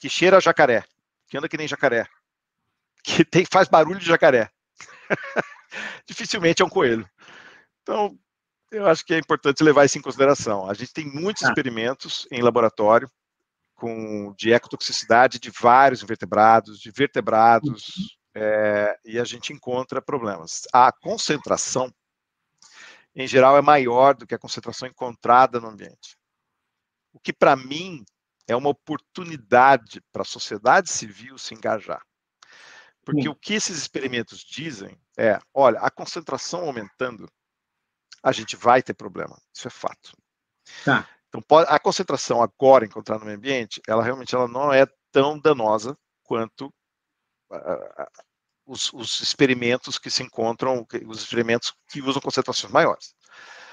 que 0.00 0.08
cheira 0.08 0.38
a 0.38 0.40
jacaré, 0.40 0.84
que 1.28 1.36
anda 1.36 1.50
que 1.50 1.58
nem 1.58 1.68
jacaré, 1.68 2.08
que 3.04 3.26
tem, 3.26 3.44
faz 3.44 3.68
barulho 3.68 4.00
de 4.00 4.06
jacaré. 4.06 4.50
Dificilmente 6.08 6.62
é 6.62 6.64
um 6.64 6.70
coelho. 6.70 7.06
Então, 7.82 8.18
eu 8.70 8.86
acho 8.86 9.04
que 9.04 9.12
é 9.12 9.18
importante 9.18 9.62
levar 9.62 9.84
isso 9.84 9.98
em 9.98 10.02
consideração. 10.02 10.66
A 10.66 10.72
gente 10.72 10.94
tem 10.94 11.04
muitos 11.04 11.42
ah. 11.42 11.48
experimentos 11.48 12.26
em 12.30 12.40
laboratório 12.40 13.06
com 13.74 14.32
de 14.38 14.50
ecotoxicidade 14.50 15.38
de 15.38 15.50
vários 15.50 16.02
invertebrados, 16.02 16.80
de 16.80 16.90
vertebrados, 16.90 17.88
uhum. 17.98 18.21
É, 18.34 18.98
e 19.04 19.18
a 19.18 19.24
gente 19.24 19.52
encontra 19.52 20.00
problemas. 20.00 20.62
A 20.72 20.90
concentração, 20.92 21.92
em 23.14 23.26
geral, 23.26 23.56
é 23.56 23.62
maior 23.62 24.14
do 24.14 24.26
que 24.26 24.34
a 24.34 24.38
concentração 24.38 24.88
encontrada 24.88 25.60
no 25.60 25.68
ambiente. 25.68 26.16
O 27.12 27.20
que, 27.20 27.32
para 27.32 27.54
mim, 27.56 28.04
é 28.46 28.56
uma 28.56 28.70
oportunidade 28.70 30.00
para 30.12 30.22
a 30.22 30.26
sociedade 30.26 30.90
civil 30.90 31.36
se 31.38 31.54
engajar. 31.54 32.02
Porque 33.04 33.22
Sim. 33.22 33.28
o 33.28 33.34
que 33.34 33.54
esses 33.54 33.76
experimentos 33.76 34.40
dizem 34.40 34.98
é: 35.18 35.38
olha, 35.52 35.80
a 35.80 35.90
concentração 35.90 36.64
aumentando, 36.64 37.28
a 38.22 38.32
gente 38.32 38.56
vai 38.56 38.82
ter 38.82 38.94
problema. 38.94 39.36
Isso 39.52 39.66
é 39.66 39.70
fato. 39.70 40.16
Tá. 40.84 41.08
Então, 41.28 41.42
a 41.66 41.78
concentração 41.78 42.42
agora 42.42 42.84
encontrada 42.84 43.20
no 43.20 43.26
meio 43.26 43.38
ambiente, 43.38 43.80
ela 43.88 44.02
realmente 44.02 44.34
ela 44.34 44.46
não 44.46 44.72
é 44.72 44.86
tão 45.10 45.38
danosa 45.38 45.96
quanto 46.22 46.72
os, 48.66 48.92
os, 48.92 49.20
experimentos 49.20 49.98
que 49.98 50.10
se 50.10 50.22
encontram, 50.22 50.86
os 51.06 51.20
experimentos 51.20 51.74
que 51.88 52.00
usam 52.00 52.22
concentrações 52.22 52.72
maiores. 52.72 53.14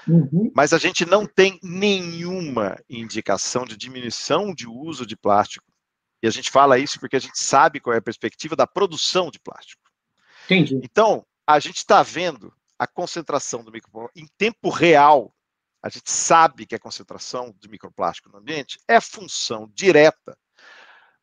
Uhum. 0.08 0.50
Mas 0.54 0.72
a 0.72 0.78
gente 0.78 1.04
não 1.04 1.26
tem 1.26 1.58
nenhuma 1.62 2.76
indicação 2.88 3.64
de 3.64 3.76
diminuição 3.76 4.54
de 4.54 4.66
uso 4.66 5.06
de 5.06 5.16
plástico. 5.16 5.66
E 6.22 6.26
a 6.26 6.30
gente 6.30 6.50
fala 6.50 6.78
isso 6.78 6.98
porque 6.98 7.16
a 7.16 7.20
gente 7.20 7.38
sabe 7.38 7.80
qual 7.80 7.94
é 7.94 7.98
a 7.98 8.02
perspectiva 8.02 8.56
da 8.56 8.66
produção 8.66 9.30
de 9.30 9.38
plástico. 9.38 9.82
Entendi. 10.44 10.78
Então, 10.82 11.24
a 11.46 11.58
gente 11.58 11.76
está 11.76 12.02
vendo 12.02 12.52
a 12.78 12.86
concentração 12.86 13.62
do 13.62 13.70
microplástico 13.70 14.18
em 14.18 14.26
tempo 14.38 14.68
real. 14.70 15.34
A 15.82 15.88
gente 15.88 16.10
sabe 16.10 16.66
que 16.66 16.74
a 16.74 16.78
concentração 16.78 17.54
de 17.58 17.68
microplástico 17.68 18.28
no 18.30 18.38
ambiente 18.38 18.78
é 18.86 19.00
função 19.00 19.70
direta 19.74 20.36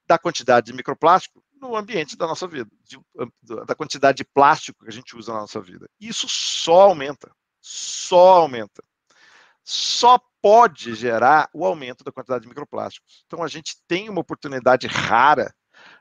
da 0.08 0.18
quantidade 0.18 0.68
de 0.68 0.74
microplástico 0.74 1.44
no 1.60 1.76
ambiente 1.76 2.18
da 2.18 2.28
nossa 2.28 2.48
vida, 2.48 2.70
de, 2.84 3.00
da 3.66 3.76
quantidade 3.76 4.18
de 4.18 4.26
plástico 4.26 4.84
que 4.84 4.90
a 4.90 4.94
gente 4.94 5.16
usa 5.16 5.34
na 5.34 5.42
nossa 5.42 5.62
vida. 5.62 5.90
Isso 6.00 6.28
só 6.30 6.82
aumenta 6.82 7.32
só 7.68 8.42
aumenta. 8.42 8.82
Só 9.64 10.18
pode 10.42 10.96
gerar 10.96 11.50
o 11.54 11.66
aumento 11.66 12.04
da 12.04 12.12
quantidade 12.12 12.44
de 12.44 12.48
microplásticos. 12.48 13.24
Então, 13.26 13.44
a 13.44 13.48
gente 13.48 13.76
tem 13.86 14.10
uma 14.10 14.22
oportunidade 14.22 14.88
rara 14.88 15.54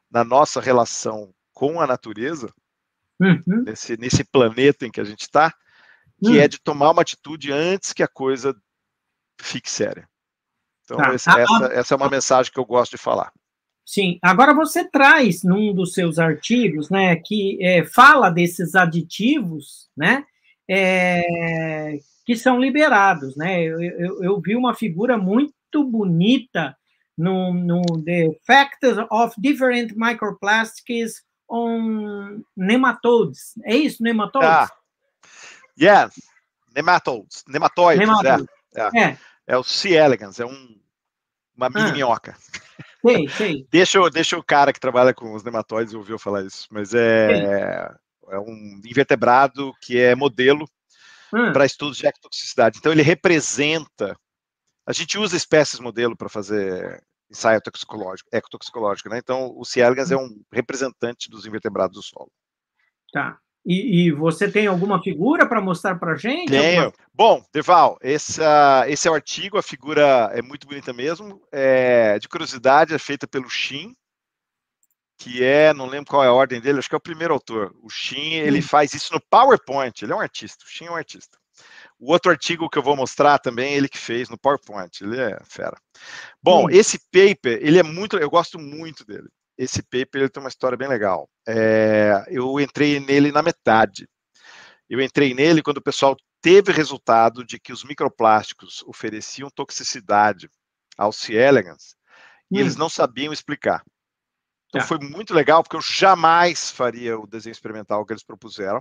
na 0.08 0.22
nossa 0.22 0.60
relação 0.60 1.34
com 1.52 1.80
a 1.80 1.86
natureza, 1.86 2.52
uhum. 3.20 3.64
nesse, 3.64 3.96
nesse 3.96 4.22
planeta 4.22 4.86
em 4.86 4.90
que 4.90 5.00
a 5.00 5.04
gente 5.04 5.22
está, 5.22 5.50
que 6.22 6.30
uhum. 6.30 6.40
é 6.40 6.46
de 6.46 6.60
tomar 6.60 6.90
uma 6.90 7.02
atitude 7.02 7.50
antes 7.50 7.92
que 7.92 8.02
a 8.02 8.08
coisa 8.08 8.54
fique 9.40 9.70
séria. 9.70 10.08
Então, 10.84 10.98
tá. 10.98 11.12
esse, 11.12 11.28
essa, 11.28 11.64
essa 11.72 11.94
é 11.94 11.96
uma 11.96 12.08
mensagem 12.08 12.52
que 12.52 12.60
eu 12.60 12.64
gosto 12.64 12.92
de 12.92 12.98
falar. 12.98 13.32
Sim. 13.86 14.18
Agora 14.20 14.52
você 14.52 14.84
traz 14.84 15.44
num 15.44 15.72
dos 15.72 15.92
seus 15.94 16.18
artigos, 16.18 16.90
né, 16.90 17.14
que 17.14 17.56
é, 17.64 17.84
fala 17.84 18.28
desses 18.30 18.74
aditivos, 18.74 19.88
né, 19.96 20.24
é, 20.68 22.00
que 22.24 22.34
são 22.34 22.58
liberados, 22.58 23.36
né? 23.36 23.62
Eu, 23.62 23.80
eu, 23.80 24.24
eu, 24.24 24.40
vi 24.40 24.56
uma 24.56 24.74
figura 24.74 25.16
muito 25.16 25.84
bonita 25.84 26.76
no, 27.16 27.54
no 27.54 27.82
The 28.04 28.36
Factors 28.44 28.98
of 29.08 29.40
Different 29.40 29.92
Microplastics 29.94 31.22
on 31.48 32.42
Nematodes. 32.56 33.52
É 33.64 33.76
isso, 33.76 34.02
nematodes? 34.02 34.48
Ah, 34.48 34.68
yes, 35.80 36.10
nematodes, 36.74 37.44
nematóides, 37.46 38.00
nematodes. 38.00 38.46
É, 38.74 38.82
é. 38.82 39.04
é. 39.04 39.18
é 39.46 39.56
o 39.56 39.62
C. 39.62 39.92
elegans, 39.92 40.40
é 40.40 40.44
um, 40.44 40.80
uma 41.56 41.70
mini 41.70 41.90
ah. 41.90 41.92
minhoca. 41.92 42.36
Sei, 43.06 43.28
sei. 43.28 43.66
deixa, 43.70 44.10
deixa 44.10 44.36
o 44.36 44.44
cara 44.44 44.72
que 44.72 44.80
trabalha 44.80 45.14
com 45.14 45.34
os 45.34 45.42
nematóides 45.44 45.94
ouvir 45.94 46.12
eu 46.12 46.18
falar 46.18 46.42
isso, 46.44 46.66
mas 46.70 46.94
é, 46.94 47.88
é 48.28 48.38
um 48.38 48.80
invertebrado 48.84 49.72
que 49.80 49.98
é 49.98 50.14
modelo 50.14 50.68
hum. 51.32 51.52
para 51.52 51.66
estudos 51.66 51.98
de 51.98 52.06
ectotoxicidade. 52.06 52.78
Então, 52.78 52.92
ele 52.92 53.02
representa. 53.02 54.16
A 54.86 54.92
gente 54.92 55.18
usa 55.18 55.36
espécies 55.36 55.80
modelo 55.80 56.16
para 56.16 56.28
fazer 56.28 57.02
ensaio 57.30 57.60
toxicológico, 57.60 58.28
ecotoxicológico, 58.32 59.08
né? 59.08 59.18
Então, 59.18 59.52
o 59.56 59.64
C. 59.64 59.80
elegans 59.80 60.10
é 60.10 60.16
um 60.16 60.28
representante 60.52 61.28
dos 61.28 61.44
invertebrados 61.44 61.96
do 61.96 62.02
solo. 62.02 62.30
Tá. 63.12 63.38
E, 63.68 64.06
e, 64.06 64.12
você 64.12 64.48
tem 64.48 64.68
alguma 64.68 65.02
figura 65.02 65.44
para 65.44 65.60
mostrar 65.60 65.98
para 65.98 66.12
a 66.12 66.16
gente? 66.16 66.50
Tenho. 66.50 66.84
Alguma... 66.84 67.04
Bom, 67.12 67.44
Deval, 67.52 67.98
esse, 68.00 68.40
esse 68.86 69.08
é 69.08 69.10
o 69.10 69.14
artigo, 69.14 69.58
a 69.58 69.62
figura 69.62 70.30
é 70.32 70.40
muito 70.40 70.68
bonita 70.68 70.92
mesmo. 70.92 71.42
É, 71.50 72.16
de 72.20 72.28
curiosidade, 72.28 72.94
é 72.94 72.98
feita 72.98 73.26
pelo 73.26 73.50
Shin, 73.50 73.92
que 75.18 75.42
é, 75.42 75.74
não 75.74 75.86
lembro 75.86 76.10
qual 76.10 76.22
é 76.22 76.28
a 76.28 76.32
ordem 76.32 76.60
dele, 76.60 76.78
acho 76.78 76.88
que 76.88 76.94
é 76.94 76.98
o 76.98 77.00
primeiro 77.00 77.34
autor. 77.34 77.74
O 77.82 77.90
Shin, 77.90 78.34
ele 78.34 78.60
hum. 78.60 78.62
faz 78.62 78.94
isso 78.94 79.12
no 79.12 79.20
PowerPoint, 79.28 80.00
ele 80.00 80.12
é 80.12 80.16
um 80.16 80.20
artista, 80.20 80.64
o 80.64 80.68
Shin 80.68 80.84
é 80.84 80.90
um 80.92 80.96
artista. 80.96 81.36
O 81.98 82.12
outro 82.12 82.30
artigo 82.30 82.70
que 82.70 82.78
eu 82.78 82.82
vou 82.84 82.94
mostrar 82.94 83.38
também, 83.40 83.74
ele 83.74 83.88
que 83.88 83.98
fez 83.98 84.28
no 84.28 84.38
PowerPoint, 84.38 85.02
ele 85.02 85.20
é 85.20 85.40
fera. 85.42 85.76
Bom, 86.40 86.66
hum. 86.66 86.70
esse 86.70 87.00
paper, 87.10 87.58
ele 87.60 87.80
é 87.80 87.82
muito, 87.82 88.16
eu 88.16 88.30
gosto 88.30 88.60
muito 88.60 89.04
dele 89.04 89.28
esse 89.56 89.82
paper 89.82 90.22
ele 90.22 90.28
tem 90.28 90.42
uma 90.42 90.48
história 90.48 90.76
bem 90.76 90.88
legal. 90.88 91.28
É, 91.46 92.24
eu 92.28 92.60
entrei 92.60 93.00
nele 93.00 93.32
na 93.32 93.42
metade. 93.42 94.08
Eu 94.88 95.00
entrei 95.00 95.34
nele 95.34 95.62
quando 95.62 95.78
o 95.78 95.82
pessoal 95.82 96.16
teve 96.40 96.70
resultado 96.72 97.44
de 97.44 97.58
que 97.58 97.72
os 97.72 97.82
microplásticos 97.82 98.82
ofereciam 98.86 99.50
toxicidade 99.50 100.48
aos 100.96 101.16
C. 101.16 101.34
elegans 101.34 101.96
e 102.50 102.60
eles 102.60 102.76
hum. 102.76 102.80
não 102.80 102.88
sabiam 102.88 103.32
explicar. 103.32 103.82
Então 104.68 104.80
tá. 104.80 104.86
foi 104.86 104.98
muito 104.98 105.34
legal, 105.34 105.62
porque 105.62 105.76
eu 105.76 105.80
jamais 105.80 106.70
faria 106.70 107.18
o 107.18 107.26
desenho 107.26 107.52
experimental 107.52 108.04
que 108.04 108.12
eles 108.12 108.24
propuseram, 108.24 108.80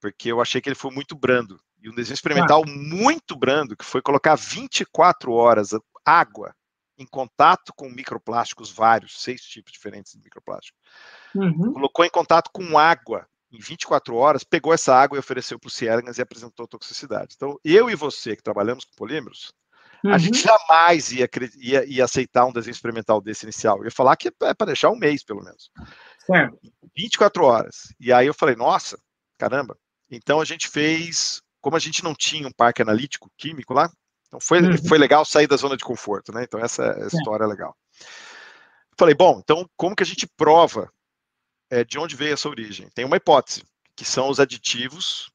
porque 0.00 0.30
eu 0.30 0.40
achei 0.40 0.60
que 0.60 0.68
ele 0.68 0.76
foi 0.76 0.90
muito 0.92 1.14
brando. 1.14 1.60
E 1.80 1.88
um 1.88 1.94
desenho 1.94 2.14
experimental 2.14 2.62
muito 2.66 3.34
brando, 3.34 3.76
que 3.76 3.84
foi 3.84 4.00
colocar 4.00 4.36
24 4.36 5.32
horas 5.32 5.70
água 6.04 6.54
em 7.02 7.06
contato 7.06 7.72
com 7.74 7.88
microplásticos 7.88 8.70
vários, 8.70 9.20
seis 9.20 9.42
tipos 9.42 9.72
diferentes 9.72 10.12
de 10.12 10.18
microplástico. 10.22 10.78
Uhum. 11.34 11.72
Colocou 11.72 12.04
em 12.04 12.10
contato 12.10 12.50
com 12.52 12.78
água 12.78 13.26
em 13.52 13.58
24 13.58 14.14
horas, 14.16 14.44
pegou 14.44 14.72
essa 14.72 14.94
água 14.94 15.16
e 15.16 15.20
ofereceu 15.20 15.58
para 15.58 15.68
o 15.68 15.70
Cielgas 15.70 16.16
e 16.16 16.22
apresentou 16.22 16.66
toxicidade. 16.66 17.34
Então, 17.36 17.58
eu 17.62 17.90
e 17.90 17.94
você 17.94 18.34
que 18.34 18.42
trabalhamos 18.42 18.84
com 18.84 18.94
polímeros, 18.96 19.52
uhum. 20.02 20.12
a 20.12 20.18
gente 20.18 20.40
jamais 20.42 21.12
ia, 21.12 21.28
ia, 21.58 21.84
ia, 21.84 22.04
aceitar 22.04 22.46
um 22.46 22.52
desenho 22.52 22.72
experimental 22.72 23.20
desse 23.20 23.44
inicial. 23.44 23.78
Eu 23.78 23.84
ia 23.84 23.90
falar 23.90 24.16
que 24.16 24.28
é 24.28 24.54
para 24.54 24.66
deixar 24.66 24.90
um 24.90 24.96
mês, 24.96 25.22
pelo 25.22 25.44
menos. 25.44 25.70
Certo. 26.24 26.58
24 26.96 27.44
horas. 27.44 27.94
E 28.00 28.12
aí 28.12 28.26
eu 28.26 28.34
falei, 28.34 28.56
nossa, 28.56 28.98
caramba. 29.36 29.76
Então 30.10 30.40
a 30.40 30.44
gente 30.44 30.68
fez, 30.68 31.42
como 31.60 31.76
a 31.76 31.80
gente 31.80 32.02
não 32.02 32.14
tinha 32.14 32.48
um 32.48 32.52
parque 32.52 32.80
analítico 32.80 33.30
químico 33.36 33.74
lá, 33.74 33.90
então 34.32 34.40
foi, 34.40 34.62
uhum. 34.62 34.78
foi 34.88 34.96
legal 34.96 35.26
sair 35.26 35.46
da 35.46 35.58
zona 35.58 35.76
de 35.76 35.84
conforto, 35.84 36.32
né? 36.32 36.44
Então 36.44 36.58
essa 36.58 36.82
é 36.84 37.06
história 37.06 37.44
é. 37.44 37.46
legal. 37.46 37.76
Falei, 38.96 39.14
bom, 39.14 39.38
então 39.44 39.68
como 39.76 39.94
que 39.94 40.02
a 40.02 40.06
gente 40.06 40.26
prova 40.26 40.90
é, 41.68 41.84
de 41.84 41.98
onde 41.98 42.16
veio 42.16 42.32
essa 42.32 42.48
origem? 42.48 42.88
Tem 42.94 43.04
uma 43.04 43.18
hipótese, 43.18 43.62
que 43.94 44.06
são 44.06 44.30
os 44.30 44.40
aditivos 44.40 45.30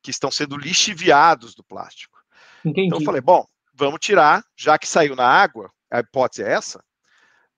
que 0.00 0.12
estão 0.12 0.30
sendo 0.30 0.56
lixiviados 0.56 1.52
do 1.52 1.64
plástico. 1.64 2.16
Entendi. 2.64 2.86
Então 2.86 3.00
eu 3.00 3.04
falei, 3.04 3.20
bom, 3.20 3.44
vamos 3.74 3.98
tirar, 3.98 4.44
já 4.56 4.78
que 4.78 4.86
saiu 4.86 5.16
na 5.16 5.26
água, 5.26 5.68
a 5.90 5.98
hipótese 5.98 6.44
é 6.44 6.52
essa, 6.52 6.84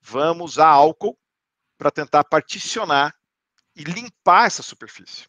vamos 0.01 0.53
usar 0.53 0.67
álcool 0.67 1.15
para 1.77 1.91
tentar 1.91 2.23
particionar 2.23 3.13
e 3.75 3.83
limpar 3.83 4.47
essa 4.47 4.63
superfície. 4.63 5.27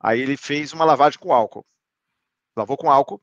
Aí 0.00 0.22
ele 0.22 0.38
fez 0.38 0.72
uma 0.72 0.86
lavagem 0.86 1.18
com 1.18 1.34
álcool. 1.34 1.66
Lavou 2.56 2.78
com 2.78 2.90
álcool, 2.90 3.22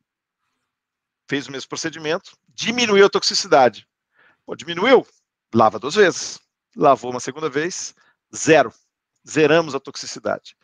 fez 1.30 1.48
o 1.48 1.52
mesmo 1.52 1.70
procedimento, 1.70 2.36
diminuiu 2.50 3.06
a 3.06 3.10
toxicidade. 3.10 3.88
Pô, 4.44 4.56
diminuiu, 4.56 5.06
lava 5.54 5.78
duas 5.78 5.94
vezes. 5.94 6.40
Lavou 6.76 7.12
uma 7.12 7.20
segunda 7.20 7.50
vez, 7.50 7.94
zero. 8.36 8.74
Zeramos 9.30 9.76
a 9.76 9.80
toxicidade. 9.80 10.58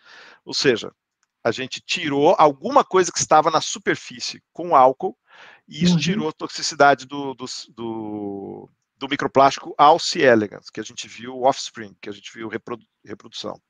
Ou 0.43 0.53
seja, 0.53 0.91
a 1.43 1.51
gente 1.51 1.80
tirou 1.80 2.36
alguma 2.39 2.84
coisa 2.84 3.11
que 3.11 3.20
estava 3.20 3.51
na 3.51 3.61
superfície 3.61 4.41
com 4.51 4.76
álcool 4.76 5.16
e 5.68 5.84
isso 5.84 5.93
uhum. 5.93 5.99
tirou 5.99 6.30
a 6.30 6.34
toxicidade 6.34 7.05
do, 7.05 7.36
do, 7.36 7.45
do, 7.70 8.70
do 8.97 9.07
microplástico 9.07 9.76
ao 9.78 9.99
C. 9.99 10.22
elegans, 10.22 10.72
que 10.72 10.80
a 10.80 10.84
gente 10.84 11.07
viu 11.07 11.43
offspring, 11.43 11.95
que 12.01 12.09
a 12.09 12.11
gente 12.11 12.32
viu 12.34 12.47
reprodu, 12.47 12.86
reprodução. 13.05 13.61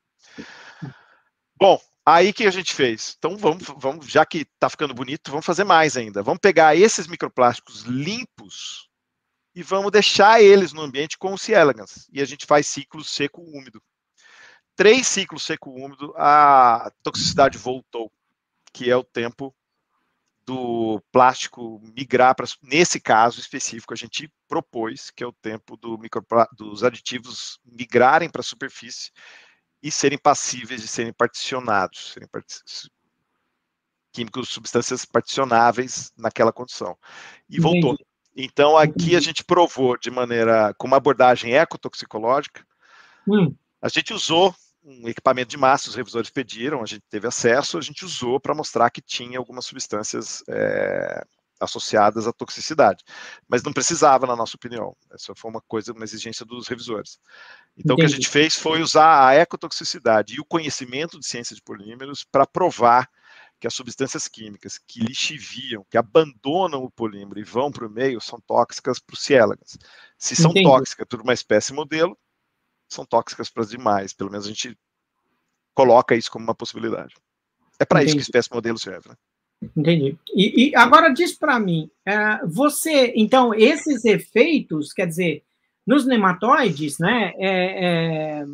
Bom, 1.60 1.78
Aí 2.08 2.32
que 2.32 2.46
a 2.46 2.50
gente 2.52 2.72
fez? 2.72 3.16
Então 3.18 3.36
vamos, 3.36 3.66
vamos, 3.76 4.06
já 4.06 4.24
que 4.24 4.38
está 4.38 4.70
ficando 4.70 4.94
bonito, 4.94 5.28
vamos 5.28 5.44
fazer 5.44 5.64
mais 5.64 5.96
ainda. 5.96 6.22
Vamos 6.22 6.38
pegar 6.40 6.76
esses 6.76 7.08
microplásticos 7.08 7.82
limpos 7.82 8.88
e 9.52 9.60
vamos 9.60 9.90
deixar 9.90 10.40
eles 10.40 10.72
no 10.72 10.82
ambiente 10.82 11.18
com 11.18 11.34
o 11.34 11.38
C. 11.38 11.52
elegans. 11.52 12.08
E 12.12 12.20
a 12.20 12.24
gente 12.24 12.46
faz 12.46 12.68
ciclo 12.68 13.02
seco-úmido. 13.02 13.82
Três 14.76 15.08
ciclos 15.08 15.42
seco-úmido, 15.42 16.14
a 16.16 16.92
toxicidade 17.02 17.58
voltou, 17.58 18.12
que 18.72 18.88
é 18.88 18.94
o 18.94 19.02
tempo 19.02 19.52
do 20.46 21.02
plástico 21.10 21.80
migrar 21.96 22.36
para. 22.36 22.46
Nesse 22.62 23.00
caso 23.00 23.40
específico, 23.40 23.92
a 23.92 23.96
gente 23.96 24.30
propôs 24.46 25.10
que 25.10 25.24
é 25.24 25.26
o 25.26 25.32
tempo 25.32 25.76
do 25.76 25.98
dos 26.56 26.84
aditivos 26.84 27.58
migrarem 27.64 28.30
para 28.30 28.42
a 28.42 28.44
superfície 28.44 29.10
e 29.86 29.90
serem 29.92 30.18
passíveis 30.18 30.80
de 30.80 30.88
serem 30.88 31.12
particionados, 31.12 32.12
serem 32.12 32.28
part... 32.28 32.44
químicos, 34.12 34.48
substâncias 34.48 35.04
particionáveis 35.04 36.12
naquela 36.16 36.52
condição. 36.52 36.98
E 37.48 37.60
voltou. 37.60 37.92
Entendi. 37.92 38.06
Então, 38.36 38.76
aqui 38.76 39.14
a 39.14 39.20
gente 39.20 39.44
provou 39.44 39.96
de 39.96 40.10
maneira, 40.10 40.74
com 40.76 40.88
uma 40.88 40.96
abordagem 40.96 41.54
ecotoxicológica, 41.54 42.66
hum. 43.28 43.54
a 43.80 43.88
gente 43.88 44.12
usou 44.12 44.52
um 44.84 45.08
equipamento 45.08 45.50
de 45.50 45.56
massa, 45.56 45.88
os 45.88 45.94
revisores 45.94 46.30
pediram, 46.30 46.82
a 46.82 46.86
gente 46.86 47.04
teve 47.08 47.28
acesso, 47.28 47.78
a 47.78 47.80
gente 47.80 48.04
usou 48.04 48.40
para 48.40 48.54
mostrar 48.54 48.90
que 48.90 49.00
tinha 49.00 49.38
algumas 49.38 49.66
substâncias 49.66 50.42
é, 50.48 51.24
associadas 51.60 52.26
à 52.26 52.32
toxicidade. 52.32 53.04
Mas 53.48 53.62
não 53.62 53.72
precisava, 53.72 54.26
na 54.26 54.36
nossa 54.36 54.56
opinião. 54.56 54.96
Essa 55.10 55.34
foi 55.34 55.50
uma 55.50 55.60
coisa, 55.60 55.92
uma 55.92 56.04
exigência 56.04 56.44
dos 56.44 56.68
revisores. 56.68 57.18
Então, 57.76 57.94
Entendi. 57.94 57.94
o 57.94 57.96
que 57.96 58.14
a 58.14 58.16
gente 58.16 58.28
fez 58.28 58.56
foi 58.56 58.80
usar 58.80 59.28
a 59.28 59.34
ecotoxicidade 59.34 60.34
e 60.34 60.40
o 60.40 60.44
conhecimento 60.44 61.18
de 61.18 61.26
ciência 61.26 61.54
de 61.54 61.62
polímeros 61.62 62.24
para 62.24 62.46
provar 62.46 63.08
que 63.58 63.66
as 63.66 63.74
substâncias 63.74 64.28
químicas 64.28 64.78
que 64.78 65.00
lixiviam, 65.00 65.84
que 65.90 65.96
abandonam 65.96 66.82
o 66.82 66.90
polímero 66.90 67.40
e 67.40 67.44
vão 67.44 67.70
para 67.70 67.86
o 67.86 67.90
meio, 67.90 68.20
são 68.20 68.38
tóxicas 68.40 68.98
para 68.98 69.14
os 69.14 69.22
ciélagas. 69.22 69.78
Se 70.18 70.36
são 70.36 70.50
Entendi. 70.50 70.66
tóxicas 70.66 71.06
para 71.08 71.22
uma 71.22 71.32
espécie 71.32 71.72
modelo, 71.72 72.16
são 72.88 73.04
tóxicas 73.04 73.48
para 73.48 73.62
as 73.62 73.70
demais. 73.70 74.12
Pelo 74.12 74.30
menos 74.30 74.46
a 74.46 74.48
gente 74.48 74.78
coloca 75.74 76.14
isso 76.14 76.30
como 76.30 76.44
uma 76.44 76.54
possibilidade. 76.54 77.14
É 77.78 77.84
para 77.84 78.02
isso 78.02 78.14
que 78.14 78.20
a 78.20 78.22
espécie 78.22 78.52
modelo 78.52 78.78
serve, 78.78 79.08
né? 79.08 79.16
Entendi. 79.76 80.16
E, 80.34 80.68
e 80.68 80.76
agora 80.76 81.12
diz 81.12 81.36
para 81.36 81.58
mim, 81.58 81.90
é, 82.04 82.44
você, 82.46 83.12
então, 83.16 83.54
esses 83.54 84.04
efeitos, 84.04 84.92
quer 84.92 85.06
dizer, 85.06 85.42
nos 85.86 86.06
nematóides, 86.06 86.98
né, 86.98 87.32
é, 87.36 87.86
é, 87.86 88.44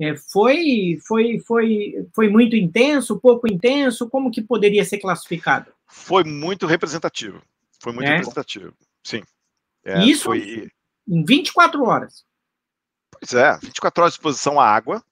é, 0.00 0.16
foi, 0.16 0.98
foi, 1.06 1.38
foi, 1.40 2.08
foi 2.14 2.28
muito 2.28 2.54
intenso, 2.54 3.20
pouco 3.20 3.50
intenso, 3.50 4.08
como 4.08 4.30
que 4.30 4.42
poderia 4.42 4.84
ser 4.84 4.98
classificado? 4.98 5.72
Foi 5.86 6.24
muito 6.24 6.66
representativo, 6.66 7.42
foi 7.80 7.92
muito 7.92 8.06
é? 8.06 8.12
representativo, 8.12 8.74
sim. 9.04 9.22
É, 9.84 10.04
Isso 10.04 10.24
foi... 10.24 10.68
em 11.08 11.24
24 11.24 11.82
horas. 11.82 12.24
Pois 13.10 13.34
é, 13.34 13.58
24 13.58 14.02
horas 14.02 14.14
de 14.14 14.18
exposição 14.18 14.60
à 14.60 14.66
água, 14.66 15.02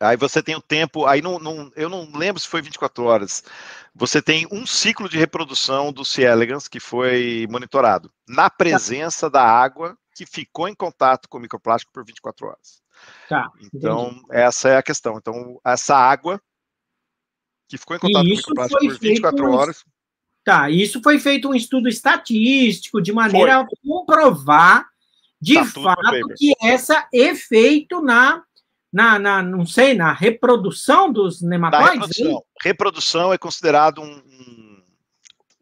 Aí 0.00 0.16
você 0.16 0.42
tem 0.42 0.54
o 0.54 0.60
tempo, 0.60 1.06
aí 1.06 1.20
não, 1.20 1.38
não, 1.38 1.72
eu 1.74 1.88
não 1.88 2.10
lembro 2.14 2.40
se 2.40 2.48
foi 2.48 2.62
24 2.62 3.04
horas. 3.04 3.42
Você 3.94 4.20
tem 4.20 4.46
um 4.52 4.66
ciclo 4.66 5.08
de 5.08 5.18
reprodução 5.18 5.92
do 5.92 6.04
C. 6.04 6.22
elegans 6.22 6.68
que 6.68 6.78
foi 6.78 7.46
monitorado 7.50 8.12
na 8.28 8.50
presença 8.50 9.30
tá. 9.30 9.38
da 9.38 9.44
água 9.44 9.96
que 10.14 10.26
ficou 10.26 10.68
em 10.68 10.74
contato 10.74 11.28
com 11.28 11.38
o 11.38 11.40
microplástico 11.40 11.92
por 11.92 12.04
24 12.04 12.46
horas. 12.46 12.82
Tá, 13.28 13.50
então, 13.60 14.08
entendi. 14.08 14.24
essa 14.30 14.68
é 14.68 14.76
a 14.76 14.82
questão. 14.82 15.18
Então, 15.18 15.60
essa 15.64 15.96
água 15.96 16.40
que 17.68 17.76
ficou 17.76 17.96
em 17.96 18.00
contato 18.00 18.22
com 18.22 18.30
o 18.30 18.36
microplástico 18.36 18.80
por 18.80 18.98
24 18.98 19.50
horas. 19.52 19.84
Tá, 20.44 20.70
isso 20.70 21.02
foi 21.02 21.18
feito 21.18 21.48
um 21.48 21.54
estudo 21.54 21.88
estatístico 21.88 23.02
de 23.02 23.12
maneira 23.12 23.54
foi. 23.54 23.64
a 23.64 23.66
comprovar 23.84 24.86
de 25.40 25.54
tá 25.54 25.64
fato 25.64 26.28
que 26.36 26.54
essa 26.62 27.08
efeito 27.12 28.00
na 28.00 28.42
na, 28.96 29.18
na, 29.18 29.42
não 29.42 29.66
sei, 29.66 29.92
na 29.92 30.10
reprodução 30.10 31.12
dos 31.12 31.42
nematóides? 31.42 32.16
Reprodução. 32.16 32.44
reprodução. 32.62 33.32
é 33.34 33.36
considerado 33.36 34.00
um, 34.00 34.10
um, 34.10 34.82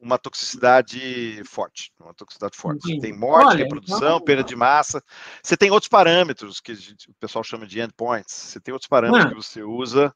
uma 0.00 0.16
toxicidade 0.16 1.42
forte, 1.44 1.92
uma 1.98 2.14
toxicidade 2.14 2.56
forte. 2.56 2.82
Você 2.82 3.00
tem 3.00 3.12
morte, 3.12 3.46
Olha, 3.46 3.56
reprodução, 3.56 3.96
então... 3.98 4.20
perda 4.20 4.44
de 4.44 4.54
massa. 4.54 5.02
Você 5.42 5.56
tem 5.56 5.72
outros 5.72 5.88
parâmetros 5.88 6.60
que 6.60 6.74
o 7.08 7.14
pessoal 7.18 7.42
chama 7.42 7.66
de 7.66 7.80
endpoints. 7.80 8.32
Você 8.32 8.60
tem 8.60 8.72
outros 8.72 8.88
parâmetros 8.88 9.24
ah. 9.24 9.28
que 9.30 9.34
você 9.34 9.62
usa 9.64 10.14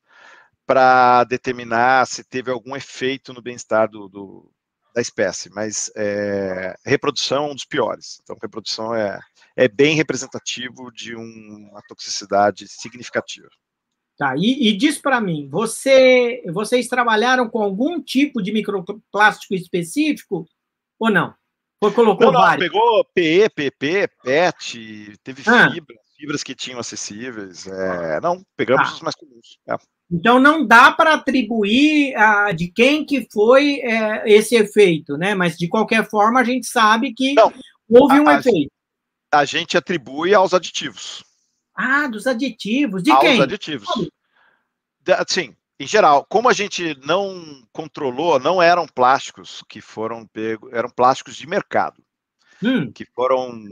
para 0.64 1.24
determinar 1.24 2.06
se 2.06 2.22
teve 2.22 2.52
algum 2.52 2.76
efeito 2.76 3.34
no 3.34 3.42
bem-estar 3.42 3.90
do, 3.90 4.08
do, 4.08 4.48
da 4.99 5.03
espécie, 5.03 5.49
mas 5.51 5.92
é, 5.96 6.76
reprodução 6.84 7.44
é 7.44 7.51
um 7.53 7.55
dos 7.55 7.64
piores. 7.64 8.18
Então, 8.22 8.36
reprodução 8.42 8.92
é, 8.92 9.20
é 9.57 9.68
bem 9.68 9.94
representativo 9.94 10.90
de 10.92 11.14
um, 11.14 11.68
uma 11.70 11.80
toxicidade 11.88 12.66
significativa. 12.66 13.49
Tá, 14.18 14.34
e, 14.36 14.68
e 14.68 14.76
diz 14.76 14.99
para 14.99 15.20
mim, 15.20 15.49
você, 15.49 16.42
vocês 16.49 16.88
trabalharam 16.88 17.49
com 17.49 17.62
algum 17.62 18.03
tipo 18.03 18.42
de 18.42 18.53
microplástico 18.53 19.55
específico 19.55 20.44
ou 20.99 21.11
não? 21.11 21.32
Ou 21.80 21.92
colocou 21.92 22.32
não, 22.32 22.40
não, 22.40 22.59
pegou 22.59 23.05
PE, 23.14 23.49
PP, 23.51 24.09
PET, 24.24 25.16
teve 25.22 25.42
ah. 25.46 25.70
fibras, 25.70 26.01
fibras 26.18 26.42
que 26.42 26.54
tinham 26.54 26.80
acessíveis. 26.80 27.66
É, 27.66 28.20
não, 28.20 28.42
pegamos 28.56 28.88
tá. 28.88 28.94
os 28.94 29.00
mais 29.02 29.14
comuns. 29.14 29.58
É. 29.68 29.76
Então 30.10 30.40
não 30.40 30.66
dá 30.66 30.90
para 30.90 31.14
atribuir 31.14 32.16
a, 32.16 32.52
de 32.52 32.68
quem 32.68 33.04
que 33.04 33.28
foi 33.30 33.80
é, 33.80 34.22
esse 34.26 34.56
efeito, 34.56 35.16
né? 35.16 35.34
Mas 35.34 35.56
de 35.56 35.68
qualquer 35.68 36.08
forma 36.08 36.40
a 36.40 36.44
gente 36.44 36.66
sabe 36.66 37.12
que 37.12 37.34
não, 37.34 37.52
houve 37.88 38.18
um 38.18 38.28
a, 38.28 38.38
efeito 38.38 38.70
a 39.30 39.44
gente 39.44 39.76
atribui 39.76 40.34
aos 40.34 40.54
aditivos. 40.54 41.22
Ah, 41.74 42.06
dos 42.08 42.26
aditivos. 42.26 43.02
De 43.02 43.10
aos 43.10 43.20
quem? 43.20 43.32
Aos 43.32 43.40
aditivos. 43.40 43.88
Sim, 45.26 45.54
em 45.78 45.86
geral, 45.86 46.26
como 46.28 46.48
a 46.48 46.52
gente 46.52 46.96
não 47.04 47.62
controlou, 47.72 48.38
não 48.38 48.60
eram 48.60 48.86
plásticos 48.86 49.62
que 49.68 49.80
foram 49.80 50.26
pegos, 50.26 50.72
eram 50.72 50.90
plásticos 50.90 51.36
de 51.36 51.46
mercado, 51.46 52.02
hum. 52.62 52.90
que 52.92 53.04
foram 53.06 53.68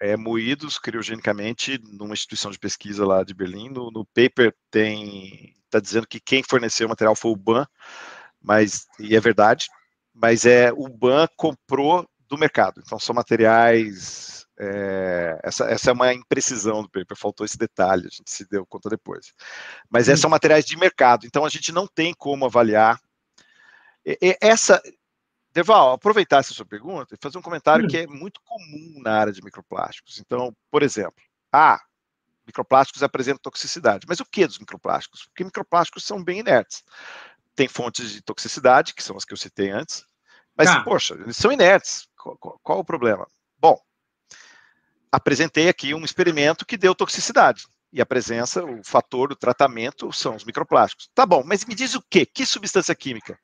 é, 0.00 0.16
moídos 0.16 0.78
criogenicamente 0.78 1.80
numa 1.82 2.14
instituição 2.14 2.50
de 2.50 2.58
pesquisa 2.58 3.06
lá 3.06 3.24
de 3.24 3.34
Berlim. 3.34 3.68
No, 3.70 3.90
no 3.90 4.04
paper 4.06 4.54
tem 4.70 5.54
está 5.64 5.80
dizendo 5.80 6.06
que 6.06 6.20
quem 6.20 6.42
forneceu 6.42 6.86
o 6.86 6.90
material 6.90 7.16
foi 7.16 7.32
o 7.32 7.36
BAN, 7.36 7.66
mas 8.40 8.86
e 9.00 9.16
é 9.16 9.20
verdade, 9.20 9.66
mas 10.14 10.46
é 10.46 10.72
o 10.72 10.88
BAN 10.88 11.26
comprou 11.36 12.08
do 12.28 12.38
mercado. 12.38 12.80
Então 12.84 12.98
são 12.98 13.14
materiais 13.14 14.46
é, 14.58 15.38
essa, 15.42 15.64
essa 15.66 15.90
é 15.90 15.92
uma 15.92 16.14
imprecisão 16.14 16.82
do 16.82 16.88
paper, 16.88 17.16
faltou 17.16 17.44
esse 17.44 17.58
detalhe, 17.58 18.06
a 18.06 18.10
gente 18.10 18.30
se 18.30 18.48
deu 18.48 18.64
conta 18.66 18.88
depois. 18.88 19.32
Mas 19.90 20.08
esses 20.08 20.20
são 20.20 20.30
materiais 20.30 20.64
de 20.64 20.76
mercado, 20.78 21.26
então 21.26 21.44
a 21.44 21.48
gente 21.48 21.72
não 21.72 21.86
tem 21.86 22.14
como 22.14 22.46
avaliar. 22.46 22.98
E, 24.04 24.18
e 24.22 24.38
essa, 24.40 24.82
Deval, 25.56 25.92
aproveitar 25.92 26.40
essa 26.40 26.52
sua 26.52 26.66
pergunta 26.66 27.14
e 27.14 27.18
fazer 27.18 27.38
um 27.38 27.42
comentário 27.42 27.86
hum. 27.86 27.88
que 27.88 27.96
é 27.96 28.06
muito 28.06 28.42
comum 28.44 29.00
na 29.02 29.18
área 29.18 29.32
de 29.32 29.42
microplásticos. 29.42 30.18
Então, 30.18 30.54
por 30.70 30.82
exemplo, 30.82 31.16
ah, 31.50 31.80
microplásticos 32.46 33.02
apresentam 33.02 33.40
toxicidade. 33.40 34.04
Mas 34.06 34.20
o 34.20 34.26
que 34.26 34.46
dos 34.46 34.58
microplásticos? 34.58 35.24
Porque 35.24 35.42
microplásticos 35.44 36.04
são 36.04 36.22
bem 36.22 36.40
inertes. 36.40 36.84
Tem 37.54 37.68
fontes 37.68 38.10
de 38.10 38.20
toxicidade, 38.20 38.92
que 38.92 39.02
são 39.02 39.16
as 39.16 39.24
que 39.24 39.32
eu 39.32 39.36
citei 39.38 39.70
antes, 39.70 40.04
mas, 40.54 40.68
tá. 40.68 40.82
poxa, 40.82 41.14
eles 41.14 41.38
são 41.38 41.50
inertes. 41.50 42.06
Qual, 42.14 42.36
qual, 42.36 42.60
qual 42.62 42.78
o 42.80 42.84
problema? 42.84 43.26
Bom, 43.58 43.80
apresentei 45.10 45.70
aqui 45.70 45.94
um 45.94 46.04
experimento 46.04 46.66
que 46.66 46.76
deu 46.76 46.94
toxicidade. 46.94 47.64
E 47.90 48.02
a 48.02 48.04
presença, 48.04 48.62
o 48.62 48.84
fator 48.84 49.30
do 49.30 49.36
tratamento 49.36 50.12
são 50.12 50.36
os 50.36 50.44
microplásticos. 50.44 51.08
Tá 51.14 51.24
bom, 51.24 51.42
mas 51.42 51.64
me 51.64 51.74
diz 51.74 51.94
o 51.94 52.02
quê? 52.10 52.26
Que 52.26 52.44
substância 52.44 52.94
química? 52.94 53.38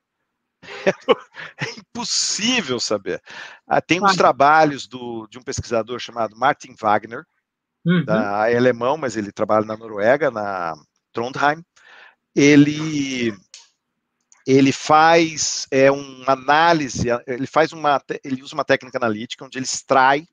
É 1.58 1.70
impossível 1.78 2.80
saber. 2.80 3.22
Ah, 3.66 3.80
tem 3.80 4.02
uns 4.02 4.16
trabalhos 4.16 4.86
do, 4.86 5.26
de 5.28 5.38
um 5.38 5.42
pesquisador 5.42 5.98
chamado 5.98 6.36
Martin 6.36 6.74
Wagner, 6.80 7.24
uhum. 7.84 8.04
da, 8.04 8.50
é 8.50 8.56
alemão, 8.56 8.96
mas 8.96 9.16
ele 9.16 9.32
trabalha 9.32 9.66
na 9.66 9.76
Noruega, 9.76 10.30
na 10.30 10.74
Trondheim. 11.12 11.64
Ele 12.34 13.34
ele 14.44 14.72
faz 14.72 15.68
é, 15.70 15.90
uma 15.90 16.32
análise, 16.32 17.06
ele 17.26 17.46
faz 17.46 17.72
uma, 17.72 18.02
ele 18.24 18.42
usa 18.42 18.54
uma 18.54 18.64
técnica 18.64 18.98
analítica 18.98 19.44
onde 19.44 19.56
ele 19.56 19.64
extrai 19.64 20.26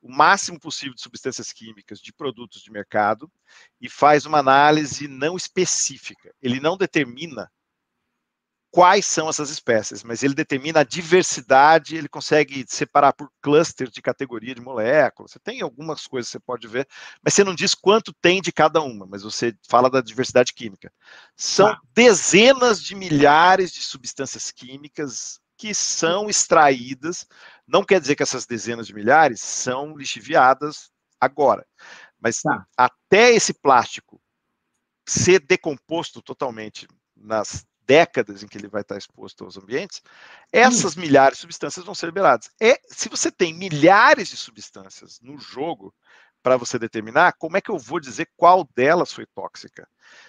o 0.00 0.10
máximo 0.10 0.58
possível 0.58 0.94
de 0.94 1.02
substâncias 1.02 1.52
químicas 1.52 2.00
de 2.00 2.10
produtos 2.10 2.62
de 2.62 2.70
mercado 2.70 3.30
e 3.78 3.88
faz 3.88 4.24
uma 4.24 4.38
análise 4.38 5.06
não 5.06 5.36
específica. 5.36 6.34
Ele 6.40 6.58
não 6.58 6.76
determina 6.76 7.50
quais 8.70 9.04
são 9.04 9.28
essas 9.28 9.50
espécies, 9.50 10.04
mas 10.04 10.22
ele 10.22 10.34
determina 10.34 10.80
a 10.80 10.84
diversidade, 10.84 11.96
ele 11.96 12.08
consegue 12.08 12.64
separar 12.68 13.12
por 13.12 13.30
cluster 13.42 13.90
de 13.90 14.00
categoria 14.00 14.54
de 14.54 14.60
moléculas. 14.60 15.32
Você 15.32 15.40
tem 15.40 15.60
algumas 15.60 16.06
coisas 16.06 16.28
que 16.28 16.32
você 16.32 16.40
pode 16.40 16.68
ver, 16.68 16.86
mas 17.22 17.34
você 17.34 17.42
não 17.42 17.54
diz 17.54 17.74
quanto 17.74 18.12
tem 18.12 18.40
de 18.40 18.52
cada 18.52 18.80
uma, 18.80 19.06
mas 19.06 19.22
você 19.22 19.54
fala 19.68 19.90
da 19.90 20.00
diversidade 20.00 20.54
química. 20.54 20.92
São 21.36 21.68
ah. 21.68 21.80
dezenas 21.92 22.82
de 22.82 22.94
milhares 22.94 23.72
de 23.72 23.82
substâncias 23.82 24.52
químicas 24.52 25.40
que 25.56 25.74
são 25.74 26.30
extraídas. 26.30 27.26
Não 27.66 27.84
quer 27.84 28.00
dizer 28.00 28.14
que 28.14 28.22
essas 28.22 28.46
dezenas 28.46 28.86
de 28.86 28.94
milhares 28.94 29.40
são 29.40 29.96
lixiviadas 29.96 30.90
agora, 31.20 31.66
mas 32.20 32.40
tá. 32.40 32.64
até 32.76 33.32
esse 33.32 33.52
plástico 33.52 34.20
ser 35.06 35.40
decomposto 35.40 36.22
totalmente 36.22 36.86
nas 37.16 37.66
décadas 37.90 38.40
em 38.40 38.46
que 38.46 38.56
ele 38.56 38.68
vai 38.68 38.82
estar 38.82 38.96
exposto 38.96 39.44
aos 39.44 39.58
ambientes, 39.58 40.00
essas 40.52 40.96
hum. 40.96 41.00
milhares 41.00 41.38
de 41.38 41.40
substâncias 41.40 41.84
vão 41.84 41.92
ser 41.92 42.06
liberadas. 42.06 42.48
É, 42.62 42.80
se 42.86 43.08
você 43.08 43.32
tem 43.32 43.52
milhares 43.52 44.28
de 44.28 44.36
substâncias 44.36 45.18
no 45.20 45.36
jogo 45.36 45.92
para 46.40 46.56
você 46.56 46.78
determinar, 46.78 47.32
como 47.32 47.56
é 47.56 47.60
que 47.60 47.68
eu 47.68 47.76
vou 47.76 47.98
dizer 47.98 48.30
qual 48.36 48.64
delas 48.76 49.12
foi 49.12 49.26
tóxica? 49.26 49.88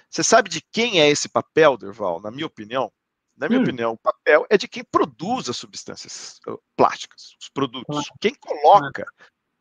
Você 0.10 0.24
sabe 0.24 0.50
de 0.50 0.60
quem 0.72 1.00
é 1.00 1.08
esse 1.08 1.30
papel, 1.30 1.78
Derval? 1.78 2.20
Na 2.20 2.32
minha 2.32 2.48
opinião, 2.48 2.92
na 3.38 3.48
minha 3.48 3.60
hum. 3.60 3.64
opinião, 3.64 3.92
o 3.94 3.98
papel 4.00 4.44
é 4.50 4.58
de 4.58 4.68
quem 4.68 4.84
produz 4.84 5.48
as 5.48 5.58
substâncias 5.58 6.40
plásticas, 6.76 7.36
os 7.40 7.48
produtos, 7.50 8.10
quem 8.20 8.34
coloca 8.34 9.06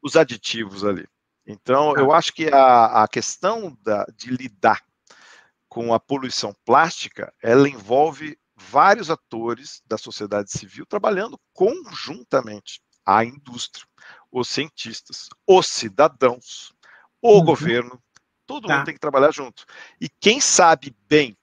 os 0.02 0.16
aditivos 0.16 0.86
ali. 0.86 1.06
Então, 1.46 1.94
eu 1.96 2.12
acho 2.12 2.32
que 2.32 2.48
a, 2.48 3.02
a 3.02 3.08
questão 3.08 3.76
da, 3.82 4.06
de 4.16 4.30
lidar 4.30 4.80
com 5.70 5.94
a 5.94 6.00
poluição 6.00 6.52
plástica, 6.64 7.32
ela 7.40 7.68
envolve 7.68 8.36
vários 8.56 9.08
atores 9.08 9.80
da 9.86 9.96
sociedade 9.96 10.50
civil 10.50 10.84
trabalhando 10.84 11.40
conjuntamente. 11.54 12.82
A 13.06 13.24
indústria, 13.24 13.86
os 14.30 14.48
cientistas, 14.48 15.28
os 15.46 15.66
cidadãos, 15.66 16.72
o 17.22 17.38
uhum. 17.38 17.44
governo, 17.44 18.02
todo 18.44 18.66
tá. 18.66 18.76
mundo 18.76 18.84
tem 18.84 18.94
que 18.94 19.00
trabalhar 19.00 19.30
junto. 19.30 19.64
E 20.00 20.08
quem 20.20 20.40
sabe 20.40 20.94
bem 21.08 21.38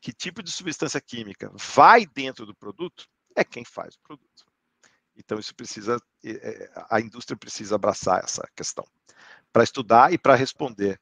que 0.00 0.12
tipo 0.12 0.42
de 0.42 0.50
substância 0.50 1.00
química 1.00 1.50
vai 1.54 2.04
dentro 2.04 2.44
do 2.44 2.54
produto 2.54 3.06
é 3.34 3.44
quem 3.44 3.64
faz 3.64 3.94
o 3.94 4.00
produto. 4.00 4.44
Então, 5.16 5.38
isso 5.38 5.54
precisa, 5.54 6.00
a 6.90 7.00
indústria 7.00 7.36
precisa 7.36 7.76
abraçar 7.76 8.22
essa 8.22 8.48
questão 8.54 8.84
para 9.52 9.64
estudar 9.64 10.12
e 10.12 10.18
para 10.18 10.34
responder 10.34 11.00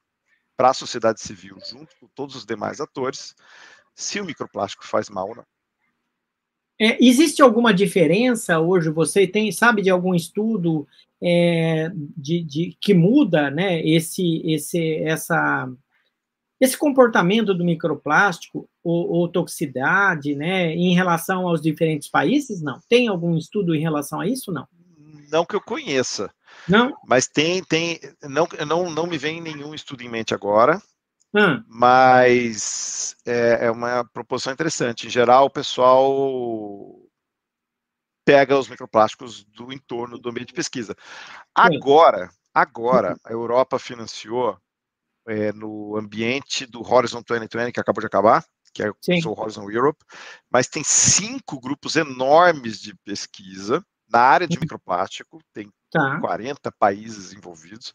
para 0.56 0.70
a 0.70 0.74
sociedade 0.74 1.20
civil, 1.20 1.58
junto 1.70 1.94
com 2.00 2.08
todos 2.14 2.34
os 2.34 2.46
demais 2.46 2.80
atores, 2.80 3.34
se 3.94 4.20
o 4.20 4.24
microplástico 4.24 4.86
faz 4.86 5.08
mal 5.08 5.28
ou 5.28 5.36
não. 5.36 5.44
É, 6.78 7.02
existe 7.02 7.40
alguma 7.40 7.72
diferença 7.72 8.60
hoje? 8.60 8.90
Você 8.90 9.26
tem, 9.26 9.50
sabe 9.50 9.80
de 9.82 9.88
algum 9.88 10.14
estudo 10.14 10.86
é, 11.22 11.90
de, 12.16 12.42
de, 12.42 12.76
que 12.80 12.92
muda, 12.92 13.50
né, 13.50 13.80
esse, 13.86 14.42
esse, 14.44 14.96
essa 14.96 15.68
esse 16.60 16.76
comportamento 16.76 17.54
do 17.54 17.64
microplástico 17.64 18.68
ou, 18.82 19.10
ou, 19.10 19.28
toxicidade, 19.28 20.34
né, 20.34 20.74
em 20.74 20.94
relação 20.94 21.46
aos 21.46 21.60
diferentes 21.60 22.08
países, 22.08 22.62
não? 22.62 22.80
Tem 22.88 23.08
algum 23.08 23.36
estudo 23.36 23.74
em 23.74 23.80
relação 23.80 24.20
a 24.20 24.26
isso, 24.26 24.50
não? 24.50 24.66
Não 25.30 25.44
que 25.44 25.54
eu 25.54 25.60
conheça. 25.60 26.30
Não? 26.68 26.96
Mas 27.06 27.26
tem, 27.26 27.62
tem, 27.64 28.00
não, 28.22 28.46
não, 28.66 28.90
não 28.90 29.06
me 29.06 29.18
vem 29.18 29.40
nenhum 29.40 29.74
estudo 29.74 30.02
em 30.02 30.08
mente 30.08 30.34
agora. 30.34 30.80
hum. 31.34 31.62
mas 31.68 33.16
é, 33.26 33.66
é, 33.66 33.70
uma 33.70 34.04
proporção 34.12 34.52
interessante. 34.52 35.06
Em 35.06 35.10
geral, 35.10 35.46
o 35.46 35.50
pessoal 35.50 37.06
pega 38.24 38.58
os 38.58 38.68
microplásticos 38.68 39.44
do 39.44 39.72
entorno 39.72 40.18
do 40.18 40.28
ambiente 40.28 40.48
de 40.48 40.54
pesquisa. 40.54 40.96
Agora, 41.54 42.28
agora, 42.52 43.10
uhum. 43.10 43.16
a 43.24 43.32
Europa 43.32 43.78
financiou 43.78 44.58
é, 45.28 45.52
no 45.52 45.96
ambiente 45.96 46.66
do 46.66 46.82
Horizon 46.82 47.22
2020, 47.26 47.72
que 47.72 47.80
acabou 47.80 48.00
de 48.00 48.06
acabar, 48.06 48.44
que 48.74 48.82
é 48.82 48.90
o 48.90 49.40
Horizon 49.40 49.70
Europe, 49.70 50.04
mas 50.50 50.66
tem 50.66 50.82
cinco 50.84 51.60
grupos 51.60 51.96
enormes 51.96 52.80
de 52.80 52.94
pesquisa 53.04 53.84
na 54.08 54.20
área 54.20 54.46
de 54.46 54.56
uhum. 54.56 54.62
microplástico, 54.62 55.40
tem 55.52 55.70
tá. 55.96 56.20
40 56.20 56.72
países 56.72 57.32
envolvidos, 57.32 57.92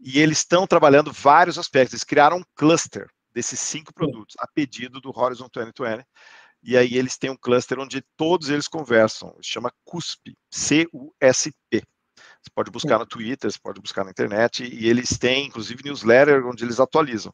e 0.00 0.18
eles 0.18 0.38
estão 0.38 0.66
trabalhando 0.66 1.12
vários 1.12 1.58
aspectos. 1.58 1.94
Eles 1.94 2.04
criaram 2.04 2.38
um 2.38 2.44
cluster 2.54 3.08
desses 3.32 3.60
cinco 3.60 3.92
produtos, 3.94 4.36
a 4.38 4.46
pedido 4.46 5.00
do 5.00 5.10
Horizon 5.16 5.48
2020, 5.52 6.04
e 6.62 6.76
aí 6.76 6.96
eles 6.96 7.16
têm 7.16 7.30
um 7.30 7.36
cluster 7.36 7.78
onde 7.78 8.04
todos 8.16 8.48
eles 8.48 8.68
conversam, 8.68 9.36
chama 9.42 9.72
CUSP, 9.84 10.36
C-U-S-P. 10.50 11.82
Você 12.42 12.50
pode 12.54 12.70
buscar 12.70 12.98
no 12.98 13.06
Twitter, 13.06 13.50
você 13.50 13.58
pode 13.62 13.80
buscar 13.80 14.04
na 14.04 14.10
internet, 14.10 14.64
e 14.64 14.88
eles 14.88 15.16
têm, 15.18 15.46
inclusive, 15.46 15.82
newsletter 15.84 16.46
onde 16.46 16.64
eles 16.64 16.80
atualizam. 16.80 17.32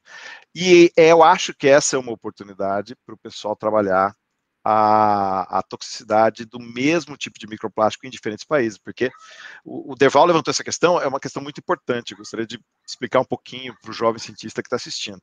E 0.54 0.90
eu 0.96 1.22
acho 1.22 1.54
que 1.54 1.66
essa 1.66 1.96
é 1.96 1.98
uma 1.98 2.12
oportunidade 2.12 2.94
para 3.04 3.14
o 3.14 3.18
pessoal 3.18 3.56
trabalhar 3.56 4.14
a, 4.70 5.60
a, 5.60 5.62
toxicidade 5.62 6.44
do 6.44 6.60
mesmo 6.60 7.16
tipo 7.16 7.38
de 7.38 7.46
microplástico 7.46 8.06
em 8.06 8.10
diferentes 8.10 8.44
países, 8.44 8.76
porque 8.76 9.10
o, 9.64 9.92
o 9.92 9.94
Derval 9.94 10.26
levantou 10.26 10.50
essa 10.50 10.62
questão, 10.62 11.00
é 11.00 11.08
uma 11.08 11.18
questão 11.18 11.42
muito 11.42 11.58
importante, 11.58 12.14
gostaria 12.14 12.46
de 12.46 12.60
explicar 12.86 13.20
um 13.20 13.24
pouquinho 13.24 13.74
para 13.80 13.90
o 13.90 13.94
jovem 13.94 14.18
cientista 14.18 14.60
que 14.60 14.66
está 14.66 14.76
assistindo. 14.76 15.22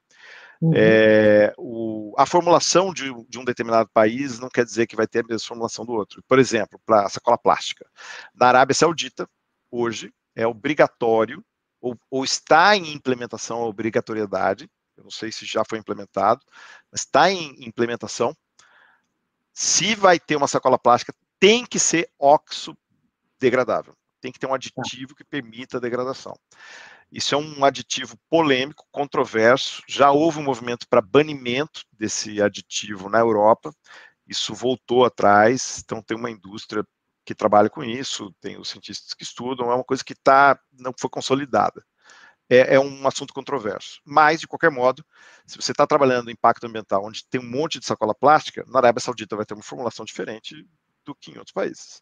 Uhum. 0.60 0.72
É, 0.76 1.54
o, 1.60 2.16
a 2.18 2.26
formulação 2.26 2.92
de, 2.92 3.14
de, 3.30 3.38
um 3.38 3.46
determinado 3.46 3.88
país 3.94 4.40
não 4.40 4.50
quer 4.50 4.66
dizer 4.66 4.88
que 4.88 4.96
vai 4.96 5.06
ter 5.06 5.20
a 5.20 5.28
mesma 5.28 5.48
formulação 5.48 5.86
do 5.86 5.92
outro. 5.92 6.24
Por 6.28 6.40
exemplo, 6.40 6.82
para 6.84 7.06
a 7.06 7.10
sacola 7.10 7.38
plástica. 7.38 7.86
Na 8.34 8.48
Arábia 8.48 8.74
Saudita, 8.74 9.30
hoje, 9.70 10.12
é 10.36 10.48
obrigatório, 10.48 11.46
ou, 11.80 11.96
ou 12.10 12.24
está 12.24 12.76
em 12.76 12.94
implementação 12.94 13.62
a 13.62 13.68
obrigatoriedade, 13.68 14.68
eu 14.98 15.04
não 15.04 15.12
sei 15.12 15.32
se 15.32 15.46
já 15.46 15.64
foi 15.64 15.78
implementado, 15.78 16.42
mas 16.92 17.02
está 17.02 17.30
em 17.30 17.64
implementação 17.64 18.36
se 19.58 19.96
vai 19.96 20.20
ter 20.20 20.36
uma 20.36 20.50
sacola 20.50 20.78
plástica, 20.78 21.16
tem 21.40 21.66
que 21.66 21.80
ser 21.80 22.12
óxido 22.20 22.78
degradável. 23.40 23.96
Tem 24.20 24.30
que 24.30 24.38
ter 24.38 24.48
um 24.48 24.54
aditivo 24.54 25.16
que 25.16 25.24
permita 25.24 25.78
a 25.78 25.80
degradação. 25.80 26.38
Isso 27.10 27.34
é 27.34 27.38
um 27.38 27.64
aditivo 27.64 28.18
polêmico, 28.30 28.86
controverso. 28.92 29.82
Já 29.88 30.12
houve 30.12 30.40
um 30.40 30.44
movimento 30.44 30.86
para 30.90 31.02
banimento 31.02 31.86
desse 31.90 32.42
aditivo 32.42 33.08
na 33.08 33.20
Europa. 33.20 33.74
Isso 34.28 34.54
voltou 34.54 35.06
atrás. 35.06 35.82
Então, 35.86 36.02
tem 36.02 36.18
uma 36.18 36.30
indústria 36.30 36.86
que 37.24 37.34
trabalha 37.34 37.70
com 37.70 37.82
isso, 37.82 38.36
tem 38.42 38.60
os 38.60 38.70
cientistas 38.70 39.14
que 39.14 39.24
estudam. 39.24 39.72
É 39.72 39.76
uma 39.76 39.86
coisa 39.86 40.04
que 40.04 40.16
tá, 40.16 40.60
não 40.78 40.92
foi 41.00 41.10
consolidada 41.10 41.82
é, 42.50 42.76
é, 42.76 42.80
um 42.80 43.08
assunto 43.08 43.34
controverso. 43.34 44.00
Mas, 44.06 44.40
de 44.40 44.48
qualquer 44.48 44.72
modo, 44.72 45.04
se 45.46 45.58
você 45.58 45.72
está 45.72 45.86
trabalhando 45.88 46.30
em 46.30 46.34
impacto 46.34 46.66
ambiental, 46.66 47.06
onde 47.06 47.26
tem 47.28 47.42
um 47.42 47.50
monte 47.50 47.80
de 47.80 47.86
sacola 47.86 48.14
plástica, 48.14 48.64
na 48.68 48.80
Arábia 48.80 49.02
Saudita 49.02 49.36
vai 49.36 49.46
ter 49.46 49.54
uma 49.54 49.64
formulação 49.64 50.06
diferente 50.06 50.66
do 51.06 51.16
que 51.16 51.32
em 51.32 51.38
outros 51.38 51.54
países. 51.54 52.02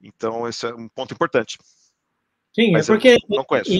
Então, 0.00 0.46
esse 0.48 0.66
é 0.66 0.74
um 0.74 0.88
ponto 0.88 1.14
importante. 1.14 1.58
Sim, 2.54 2.72
Mas 2.72 2.88
é 2.88 2.92
porque 2.92 3.16
não 3.28 3.44
conheço. 3.44 3.70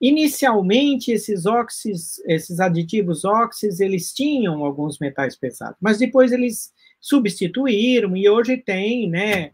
inicialmente 0.00 1.12
esses 1.12 1.46
óxidos, 1.46 2.18
esses 2.26 2.58
aditivos 2.58 3.24
óxidos, 3.24 3.80
eles 3.80 4.12
tinham 4.12 4.64
alguns 4.64 4.98
metais 4.98 5.36
pesados, 5.36 5.76
mas 5.80 5.98
depois 5.98 6.32
eles 6.32 6.72
substituíram 7.00 8.16
e 8.16 8.28
hoje 8.28 8.56
tem, 8.56 9.08
né, 9.08 9.52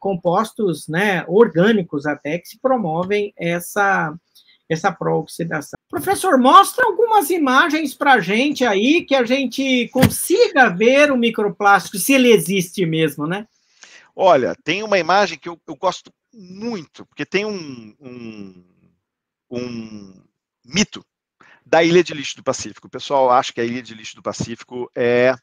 compostos 0.00 0.88
né, 0.88 1.24
orgânicos 1.28 2.06
até 2.06 2.38
que 2.38 2.48
se 2.48 2.58
promovem 2.58 3.32
essa, 3.36 4.14
essa 4.68 4.92
pró-oxidação. 4.92 5.78
Professor, 5.88 6.36
mostra 6.38 6.84
algumas 6.86 7.30
imagens 7.30 7.94
para 7.94 8.14
a 8.14 8.20
gente 8.20 8.64
aí, 8.64 9.04
que 9.04 9.14
a 9.14 9.24
gente 9.24 9.88
consiga 9.88 10.68
ver 10.68 11.10
o 11.10 11.16
microplástico, 11.16 11.98
se 11.98 12.12
ele 12.12 12.30
existe 12.30 12.84
mesmo, 12.84 13.26
né? 13.26 13.46
Olha, 14.14 14.54
tem 14.64 14.82
uma 14.82 14.98
imagem 14.98 15.38
que 15.38 15.48
eu, 15.48 15.58
eu 15.66 15.76
gosto 15.76 16.12
muito, 16.34 17.06
porque 17.06 17.24
tem 17.24 17.44
um, 17.44 17.94
um, 18.00 18.64
um 19.50 20.22
mito 20.64 21.04
da 21.64 21.84
Ilha 21.84 22.02
de 22.02 22.14
Lixo 22.14 22.36
do 22.36 22.42
Pacífico. 22.42 22.86
O 22.86 22.90
pessoal 22.90 23.30
acha 23.30 23.52
que 23.52 23.60
a 23.60 23.64
Ilha 23.64 23.82
de 23.82 23.94
Lixo 23.94 24.16
do 24.16 24.22
Pacífico 24.22 24.90
é 24.94 25.34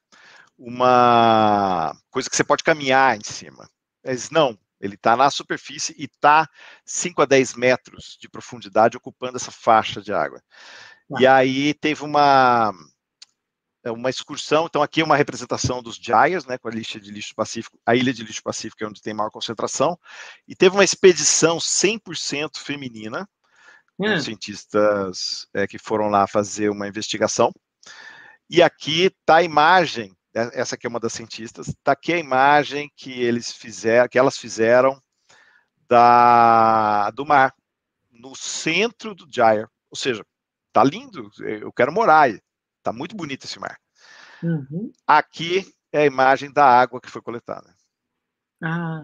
uma 0.57 1.95
coisa 2.09 2.29
que 2.29 2.35
você 2.35 2.43
pode 2.43 2.63
caminhar 2.63 3.17
em 3.17 3.23
cima. 3.23 3.69
Mas 4.03 4.29
não, 4.29 4.57
ele 4.79 4.95
está 4.95 5.15
na 5.15 5.29
superfície 5.29 5.95
e 5.97 6.05
está 6.05 6.47
5 6.85 7.21
a 7.21 7.25
10 7.25 7.55
metros 7.55 8.17
de 8.19 8.29
profundidade 8.29 8.97
ocupando 8.97 9.37
essa 9.37 9.51
faixa 9.51 10.01
de 10.01 10.13
água. 10.13 10.41
Ah. 11.11 11.21
E 11.21 11.27
aí 11.27 11.73
teve 11.73 12.03
uma 12.03 12.73
é 13.83 13.91
uma 13.91 14.09
excursão, 14.09 14.65
então 14.65 14.81
aqui 14.81 15.01
é 15.01 15.03
uma 15.03 15.15
representação 15.15 15.81
dos 15.81 15.95
Gyres, 15.95 16.43
né, 16.47 16.57
com 16.57 16.67
a 16.67 16.71
lista 16.71 16.99
de 16.99 17.11
lixo 17.11 17.35
pacífico, 17.35 17.79
a 17.85 17.95
ilha 17.95 18.11
de 18.11 18.23
lixo 18.23 18.41
pacífico 18.41 18.83
é 18.83 18.87
onde 18.87 18.99
tem 18.99 19.13
maior 19.13 19.29
concentração, 19.29 19.95
e 20.47 20.55
teve 20.55 20.75
uma 20.75 20.83
expedição 20.83 21.59
100% 21.59 22.57
feminina, 22.57 23.29
com 23.95 24.09
hum. 24.09 24.19
cientistas 24.19 25.47
é, 25.53 25.67
que 25.67 25.77
foram 25.77 26.07
lá 26.09 26.25
fazer 26.25 26.71
uma 26.71 26.87
investigação, 26.87 27.53
e 28.49 28.63
aqui 28.63 29.03
está 29.03 29.35
a 29.35 29.43
imagem 29.43 30.17
essa 30.35 30.75
aqui 30.75 30.85
é 30.85 30.89
uma 30.89 30.99
das 30.99 31.13
cientistas, 31.13 31.69
está 31.69 31.93
aqui 31.93 32.11
a 32.11 32.17
imagem 32.17 32.91
que 32.95 33.21
eles 33.21 33.53
fizeram, 33.53 34.09
que 34.09 34.19
elas 34.19 34.37
fizeram 34.37 35.01
da, 35.87 37.09
do 37.11 37.25
mar, 37.25 37.55
no 38.11 38.35
centro 38.35 39.15
do 39.15 39.25
Gyre. 39.25 39.67
Ou 39.89 39.95
seja, 39.95 40.25
tá 40.73 40.83
lindo, 40.83 41.31
eu 41.39 41.71
quero 41.71 41.93
morar 41.93 42.21
aí. 42.21 42.41
Tá 42.83 42.91
muito 42.91 43.15
bonito 43.15 43.45
esse 43.45 43.57
mar. 43.59 43.79
Uhum. 44.43 44.91
Aqui 45.07 45.73
é 45.91 46.01
a 46.01 46.05
imagem 46.05 46.51
da 46.51 46.65
água 46.65 46.99
que 46.99 47.09
foi 47.09 47.21
coletada. 47.21 47.73
Ah. 48.61 49.03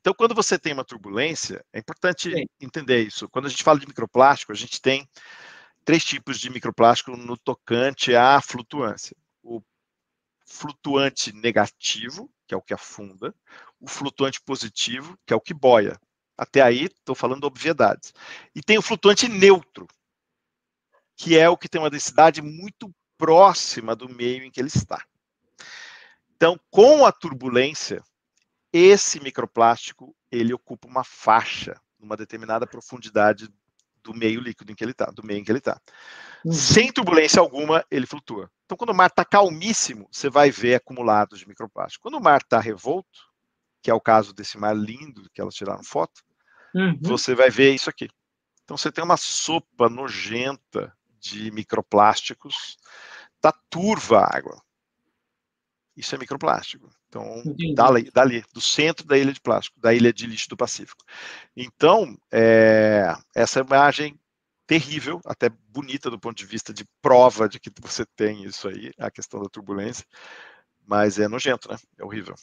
Então, 0.00 0.12
quando 0.12 0.34
você 0.34 0.58
tem 0.58 0.74
uma 0.74 0.84
turbulência, 0.84 1.64
é 1.72 1.78
importante 1.78 2.30
Sim. 2.30 2.44
entender 2.60 3.02
isso. 3.02 3.28
Quando 3.30 3.46
a 3.46 3.48
gente 3.48 3.64
fala 3.64 3.80
de 3.80 3.86
microplástico, 3.86 4.52
a 4.52 4.54
gente 4.54 4.80
tem 4.80 5.08
três 5.84 6.04
tipos 6.04 6.38
de 6.38 6.50
microplástico 6.50 7.16
no 7.16 7.38
tocante 7.38 8.14
à 8.14 8.40
flutuância 8.40 9.16
flutuante 10.48 11.32
negativo, 11.32 12.32
que 12.46 12.54
é 12.54 12.56
o 12.56 12.62
que 12.62 12.72
afunda, 12.72 13.34
o 13.78 13.86
flutuante 13.86 14.40
positivo, 14.40 15.16
que 15.26 15.32
é 15.32 15.36
o 15.36 15.40
que 15.40 15.52
boia. 15.52 16.00
Até 16.36 16.62
aí, 16.62 16.84
estou 16.84 17.14
falando 17.14 17.44
obviedades. 17.44 18.14
E 18.54 18.62
tem 18.62 18.78
o 18.78 18.82
flutuante 18.82 19.28
neutro, 19.28 19.86
que 21.14 21.38
é 21.38 21.48
o 21.48 21.56
que 21.56 21.68
tem 21.68 21.80
uma 21.80 21.90
densidade 21.90 22.40
muito 22.40 22.92
próxima 23.18 23.94
do 23.94 24.08
meio 24.08 24.44
em 24.44 24.50
que 24.50 24.60
ele 24.60 24.68
está. 24.68 25.04
Então, 26.34 26.58
com 26.70 27.04
a 27.04 27.12
turbulência, 27.12 28.02
esse 28.72 29.20
microplástico 29.20 30.16
ele 30.30 30.54
ocupa 30.54 30.88
uma 30.88 31.04
faixa, 31.04 31.78
numa 31.98 32.16
determinada 32.16 32.66
profundidade 32.66 33.48
do 34.08 34.14
meio 34.14 34.40
líquido 34.40 34.72
em 34.72 34.74
que 34.74 34.82
ele 34.82 34.92
está, 34.92 35.06
do 35.06 35.22
meio 35.22 35.38
em 35.38 35.44
que 35.44 35.52
ele 35.52 35.58
está. 35.58 35.78
Uhum. 36.44 36.52
Sem 36.52 36.90
turbulência 36.90 37.40
alguma, 37.40 37.84
ele 37.90 38.06
flutua. 38.06 38.50
Então, 38.64 38.76
quando 38.76 38.90
o 38.90 38.94
mar 38.94 39.08
está 39.08 39.24
calmíssimo, 39.24 40.08
você 40.10 40.30
vai 40.30 40.50
ver 40.50 40.76
acumulados 40.76 41.40
de 41.40 41.48
microplástico. 41.48 42.02
Quando 42.02 42.16
o 42.16 42.22
mar 42.22 42.40
está 42.40 42.58
revolto, 42.58 43.20
que 43.82 43.90
é 43.90 43.94
o 43.94 44.00
caso 44.00 44.32
desse 44.32 44.56
mar 44.56 44.74
lindo 44.74 45.28
que 45.32 45.40
elas 45.40 45.54
tiraram 45.54 45.84
foto, 45.84 46.22
uhum. 46.74 46.98
você 47.02 47.34
vai 47.34 47.50
ver 47.50 47.74
isso 47.74 47.90
aqui. 47.90 48.08
Então, 48.64 48.76
você 48.76 48.90
tem 48.90 49.04
uma 49.04 49.16
sopa 49.18 49.90
nojenta 49.90 50.92
de 51.20 51.50
microplásticos, 51.50 52.78
tá 53.40 53.52
turva 53.68 54.20
a 54.20 54.36
água. 54.36 54.62
Isso 55.98 56.14
é 56.14 56.18
microplástico. 56.18 56.88
Então, 57.08 57.42
dali, 57.74 58.08
dali, 58.12 58.44
do 58.52 58.60
centro 58.60 59.04
da 59.04 59.18
ilha 59.18 59.32
de 59.32 59.40
plástico, 59.40 59.80
da 59.80 59.92
ilha 59.92 60.12
de 60.12 60.28
lixo 60.28 60.48
do 60.48 60.56
Pacífico. 60.56 61.04
Então, 61.56 62.16
é, 62.30 63.12
essa 63.34 63.58
imagem 63.58 64.16
terrível, 64.64 65.20
até 65.26 65.48
bonita 65.48 66.08
do 66.08 66.18
ponto 66.18 66.36
de 66.36 66.46
vista 66.46 66.72
de 66.72 66.84
prova 67.02 67.48
de 67.48 67.58
que 67.58 67.68
você 67.80 68.06
tem 68.14 68.44
isso 68.44 68.68
aí, 68.68 68.92
a 68.96 69.10
questão 69.10 69.42
da 69.42 69.48
turbulência, 69.48 70.06
mas 70.86 71.18
é 71.18 71.26
nojento, 71.26 71.68
né? 71.68 71.76
É 71.98 72.04
horrível. 72.04 72.36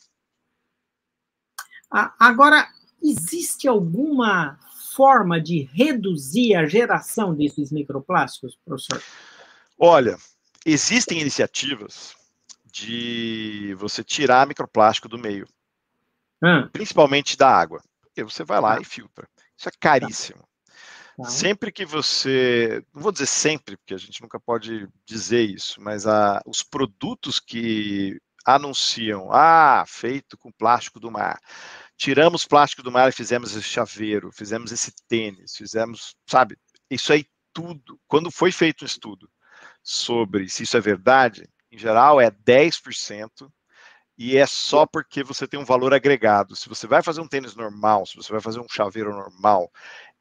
Agora, 2.19 2.67
existe 3.01 3.69
alguma 3.69 4.59
forma 4.93 5.39
de 5.39 5.69
reduzir 5.71 6.55
a 6.55 6.67
geração 6.67 7.33
desses 7.33 7.71
microplásticos, 7.71 8.57
professor? 8.65 9.01
Olha, 9.79 10.17
existem 10.65 11.21
iniciativas 11.21 12.15
de 12.75 13.73
você 13.75 14.03
tirar 14.03 14.45
microplástico 14.45 15.07
do 15.07 15.17
meio, 15.17 15.47
hum. 16.43 16.67
principalmente 16.73 17.37
da 17.37 17.49
água. 17.49 17.81
Porque 18.01 18.21
você 18.21 18.43
vai 18.43 18.59
lá 18.59 18.75
ah. 18.75 18.81
e 18.81 18.83
filtra. 18.83 19.25
Isso 19.57 19.69
é 19.69 19.71
caríssimo. 19.79 20.43
Tá. 21.17 21.23
Sempre 21.29 21.71
que 21.71 21.85
você, 21.85 22.83
não 22.93 23.01
vou 23.01 23.13
dizer 23.13 23.27
sempre, 23.27 23.77
porque 23.77 23.93
a 23.93 23.97
gente 23.97 24.21
nunca 24.21 24.37
pode 24.37 24.89
dizer 25.05 25.43
isso, 25.43 25.79
mas 25.79 26.05
a, 26.05 26.41
os 26.45 26.61
produtos 26.61 27.39
que 27.39 28.19
anunciam, 28.45 29.31
ah, 29.31 29.85
feito 29.87 30.37
com 30.37 30.51
plástico 30.51 30.99
do 30.99 31.09
mar, 31.09 31.39
tiramos 31.95 32.43
plástico 32.43 32.83
do 32.83 32.91
mar 32.91 33.07
e 33.07 33.13
fizemos 33.13 33.55
esse 33.55 33.63
chaveiro, 33.63 34.33
fizemos 34.33 34.73
esse 34.73 34.91
tênis, 35.07 35.55
fizemos, 35.55 36.13
sabe, 36.29 36.57
isso 36.91 37.13
aí 37.13 37.25
tudo, 37.53 37.97
quando 38.05 38.29
foi 38.29 38.51
feito 38.51 38.83
um 38.83 38.85
estudo 38.85 39.29
sobre 39.81 40.49
se 40.49 40.63
isso 40.63 40.75
é 40.75 40.81
verdade, 40.81 41.47
em 41.75 41.77
geral 41.77 42.19
é 42.19 42.31
10%, 42.31 43.51
e 44.17 44.37
é 44.37 44.45
só 44.45 44.85
porque 44.85 45.23
você 45.23 45.47
tem 45.47 45.59
um 45.59 45.65
valor 45.65 45.93
agregado. 45.93 46.55
Se 46.55 46.69
você 46.69 46.87
vai 46.87 47.03
fazer 47.03 47.19
um 47.21 47.27
tênis 47.27 47.55
normal, 47.55 48.05
se 48.05 48.15
você 48.15 48.31
vai 48.31 48.41
fazer 48.41 48.61
um 48.61 48.69
chaveiro 48.69 49.11
normal, 49.11 49.69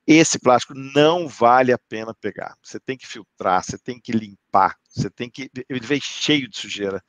esse 0.06 0.38
plástico 0.38 0.74
não 0.74 1.28
vale 1.28 1.72
a 1.72 1.78
pena 1.78 2.12
pegar. 2.12 2.56
Você 2.62 2.80
tem 2.80 2.96
que 2.96 3.06
filtrar, 3.06 3.62
você 3.62 3.78
tem 3.78 4.00
que 4.00 4.12
limpar, 4.12 4.76
você 4.88 5.08
tem 5.08 5.30
que. 5.30 5.48
Ele 5.68 5.86
vem 5.86 6.00
cheio 6.00 6.48
de 6.48 6.58
sujeira. 6.58 7.02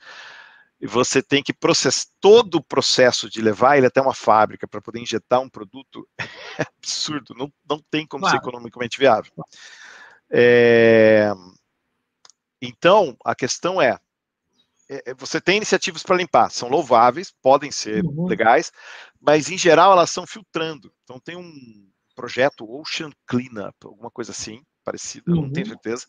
E 0.79 0.85
você 0.85 1.23
tem 1.23 1.41
que 1.41 1.53
processar 1.53 2.05
todo 2.19 2.55
o 2.55 2.63
processo 2.63 3.29
de 3.29 3.41
levar 3.41 3.77
ele 3.77 3.87
até 3.87 4.01
uma 4.01 4.13
fábrica 4.13 4.67
para 4.67 4.81
poder 4.81 4.99
injetar 4.99 5.39
um 5.39 5.49
produto 5.49 6.07
é 6.59 6.65
absurdo. 6.77 7.33
Não, 7.33 7.51
não 7.67 7.81
tem 7.89 8.05
como 8.05 8.21
claro. 8.21 8.37
ser 8.37 8.41
economicamente 8.41 8.99
viável. 8.99 9.31
É... 10.29 11.31
Então, 12.61 13.15
a 13.23 13.35
questão 13.35 13.81
é, 13.81 13.97
é, 14.89 15.11
é 15.11 15.13
você 15.13 15.39
tem 15.41 15.57
iniciativas 15.57 16.03
para 16.03 16.15
limpar, 16.15 16.49
são 16.49 16.69
louváveis, 16.69 17.33
podem 17.41 17.71
ser 17.71 18.03
uhum. 18.03 18.27
legais, 18.27 18.71
mas 19.19 19.49
em 19.49 19.57
geral 19.57 19.91
elas 19.91 20.09
estão 20.09 20.25
filtrando. 20.25 20.91
Então 21.03 21.19
tem 21.19 21.35
um 21.35 21.89
projeto 22.15 22.69
Ocean 22.69 23.11
Cleanup, 23.25 23.75
alguma 23.83 24.09
coisa 24.09 24.31
assim, 24.31 24.63
parecido, 24.83 25.31
uhum. 25.31 25.43
não 25.43 25.51
tenho 25.51 25.67
uhum. 25.67 25.73
certeza, 25.73 26.07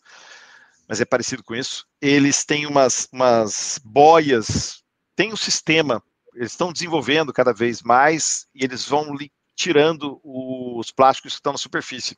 mas 0.87 1.01
é 1.01 1.05
parecido 1.05 1.43
com 1.43 1.55
isso. 1.55 1.85
Eles 2.01 2.45
têm 2.45 2.65
umas, 2.65 3.07
umas 3.11 3.79
boias, 3.83 4.83
tem 5.15 5.33
um 5.33 5.37
sistema, 5.37 6.01
eles 6.33 6.51
estão 6.51 6.71
desenvolvendo 6.71 7.33
cada 7.33 7.51
vez 7.51 7.81
mais 7.81 8.47
e 8.53 8.63
eles 8.63 8.85
vão 8.85 9.15
tirando 9.55 10.21
os 10.23 10.91
plásticos 10.91 11.33
que 11.33 11.39
estão 11.39 11.51
na 11.51 11.57
superfície, 11.57 12.15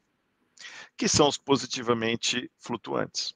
que 0.97 1.07
são 1.07 1.27
os 1.27 1.37
positivamente 1.37 2.51
flutuantes. 2.59 3.33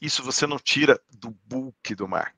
Isso 0.00 0.22
você 0.22 0.46
não 0.46 0.58
tira 0.58 1.00
do 1.10 1.30
bulk 1.46 1.94
do 1.94 2.08
mar. 2.08 2.34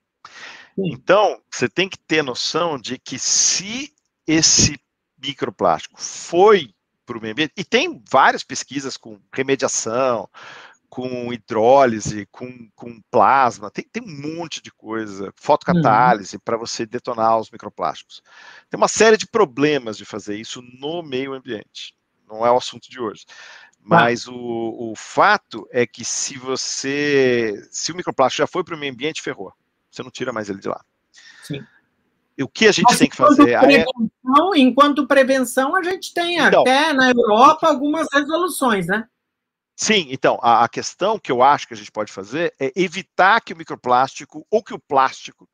Então, 0.79 1.41
você 1.51 1.69
tem 1.69 1.89
que 1.89 1.99
ter 1.99 2.23
noção 2.23 2.79
de 2.79 2.99
que 2.99 3.19
se 3.19 3.95
esse 4.27 4.79
microplástico 5.19 6.01
foi 6.01 6.75
para 7.07 7.17
o 7.17 7.21
meio 7.21 7.33
ambiente, 7.33 7.53
e 7.57 7.65
tem 7.65 8.03
várias 8.11 8.43
pesquisas 8.43 8.97
com 8.97 9.21
remediação, 9.33 10.29
com 10.89 11.33
hidrólise, 11.33 12.27
com, 12.31 12.69
com 12.75 13.01
plasma, 13.11 13.71
tem, 13.71 13.85
tem 13.85 14.03
um 14.03 14.37
monte 14.37 14.61
de 14.61 14.71
coisa, 14.73 15.33
fotocatálise 15.37 16.37
uhum. 16.37 16.43
para 16.45 16.57
você 16.57 16.85
detonar 16.85 17.39
os 17.39 17.51
microplásticos. 17.51 18.23
Tem 18.69 18.79
uma 18.79 18.89
série 18.89 19.17
de 19.17 19.27
problemas 19.27 19.97
de 19.97 20.05
fazer 20.05 20.37
isso 20.37 20.61
no 20.63 21.03
meio 21.03 21.33
ambiente. 21.33 21.95
Não 22.29 22.45
é 22.45 22.51
o 22.51 22.57
assunto 22.57 22.91
de 22.91 23.01
hoje. 23.01 23.25
Mas 23.89 24.24
tá. 24.24 24.32
o, 24.32 24.91
o 24.91 24.97
fato 24.97 25.68
é 25.70 25.87
que 25.87 26.05
se 26.05 26.37
você. 26.37 27.55
Se 27.70 27.93
o 27.93 27.97
microplástico 27.97 28.43
já 28.43 28.47
foi 28.47 28.64
para 28.64 28.74
o 28.74 28.78
meio 28.78 28.93
ambiente, 28.93 29.22
ferrou. 29.22 29.53
Você 29.89 30.03
não 30.03 30.11
tira 30.11 30.32
mais 30.32 30.51
ele 30.51 30.59
de 30.59 30.68
lá. 30.68 30.84
Sim. 31.45 31.64
E 32.37 32.43
o 32.43 32.49
que 32.49 32.66
a 32.66 32.72
gente 32.72 32.91
Mas 32.91 32.99
tem 32.99 33.09
que 33.09 33.16
fazer? 33.16 33.51
É 33.51 33.59
prevenção, 33.61 34.55
é... 34.55 34.59
Enquanto 34.59 35.07
prevenção, 35.07 35.76
a 35.76 35.82
gente 35.84 36.12
tem 36.12 36.37
então, 36.37 36.62
até 36.62 36.93
na 36.93 37.11
Europa 37.11 37.68
algumas 37.68 38.09
resoluções, 38.12 38.87
né? 38.89 39.09
Sim, 39.74 40.09
então, 40.11 40.39
a, 40.43 40.64
a, 40.64 40.68
questão 40.68 41.18
que 41.18 41.30
eu 41.30 41.43
acho 41.43 41.68
que 41.68 41.74
a 41.74 41.76
gente 41.76 41.93
pode 41.93 42.12
fazer 42.12 42.53
é 42.59 42.72
evitar 42.74 43.41
que 43.41 43.53
o 43.53 43.57
microplástico 43.57 44.47
ou 44.51 44.62
que 44.62 44.74
o 44.74 44.78
plástico 44.78 45.49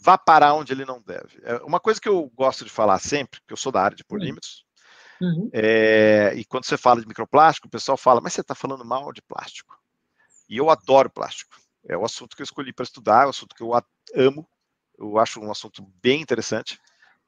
vá 0.00 0.16
parar 0.16 0.54
onde 0.54 0.72
ele 0.72 0.84
não 0.84 1.02
deve. 1.02 1.40
É 1.42 1.56
uma 1.56 1.80
coisa 1.80 2.00
que 2.00 2.08
eu 2.08 2.30
gosto 2.34 2.64
de 2.64 2.70
falar 2.70 2.98
sempre, 2.98 3.40
porque 3.40 3.52
eu 3.52 3.56
sou 3.56 3.70
da 3.70 3.82
área 3.82 3.96
de 3.96 4.04
polímetros, 4.04 4.63
uhum. 5.20 5.50
é, 5.52 6.32
e 6.36 6.44
quando 6.44 6.64
você 6.64 6.76
fala 6.76 7.00
de 7.00 7.06
microplástico, 7.06 7.66
o 7.66 7.70
pessoal 7.70 7.96
fala, 7.96 8.20
mas 8.20 8.32
você 8.32 8.40
está 8.40 8.54
falando 8.54 8.84
mal 8.84 9.12
de 9.12 9.22
plástico. 9.22 9.78
E 10.48 10.56
eu 10.56 10.70
adoro 10.70 11.10
plástico. 11.10 11.56
É 11.86 11.96
o 11.96 12.04
assunto 12.04 12.34
que 12.36 12.42
eu 12.42 12.44
escolhi 12.44 12.72
para 12.72 12.84
estudar, 12.84 13.24
é 13.24 13.26
o 13.26 13.30
assunto 13.30 13.54
que 13.54 13.62
eu 13.62 13.72
amo, 14.14 14.48
eu 14.98 15.18
acho 15.18 15.40
um 15.40 15.50
assunto 15.50 15.82
bem 16.02 16.20
interessante. 16.20 16.80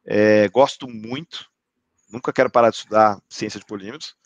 É, 0.04 0.48
gosto 0.48 0.88
muito. 0.88 1.50
Nunca 2.08 2.32
quero 2.32 2.50
parar 2.50 2.70
de 2.70 2.76
estudar 2.76 3.20
ciência 3.28 3.58
de 3.58 3.66
polímeros. 3.66 4.16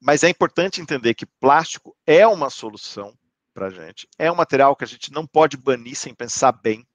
Mas 0.00 0.24
é 0.24 0.28
importante 0.30 0.80
entender 0.80 1.14
que 1.14 1.26
plástico 1.26 1.94
é 2.06 2.26
uma 2.26 2.48
solução 2.48 3.14
para 3.52 3.66
a 3.66 3.70
gente. 3.70 4.08
É 4.18 4.32
um 4.32 4.36
material 4.36 4.74
que 4.74 4.84
a 4.84 4.86
gente 4.86 5.12
não 5.12 5.26
pode 5.26 5.56
banir 5.56 5.94
sem 5.94 6.14
pensar 6.14 6.52
bem. 6.52 6.86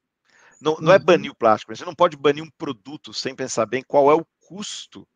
Não, 0.60 0.78
não 0.78 0.92
é 0.92 0.98
uhum. 0.98 1.04
banir 1.04 1.32
o 1.32 1.36
plástico, 1.36 1.72
a 1.72 1.76
gente 1.76 1.86
não 1.86 1.94
pode 1.94 2.18
banir 2.18 2.44
um 2.44 2.50
produto 2.50 3.14
sem 3.14 3.36
pensar 3.36 3.66
bem 3.66 3.84
qual 3.86 4.10
é 4.10 4.16
o 4.16 4.26
custo 4.48 5.08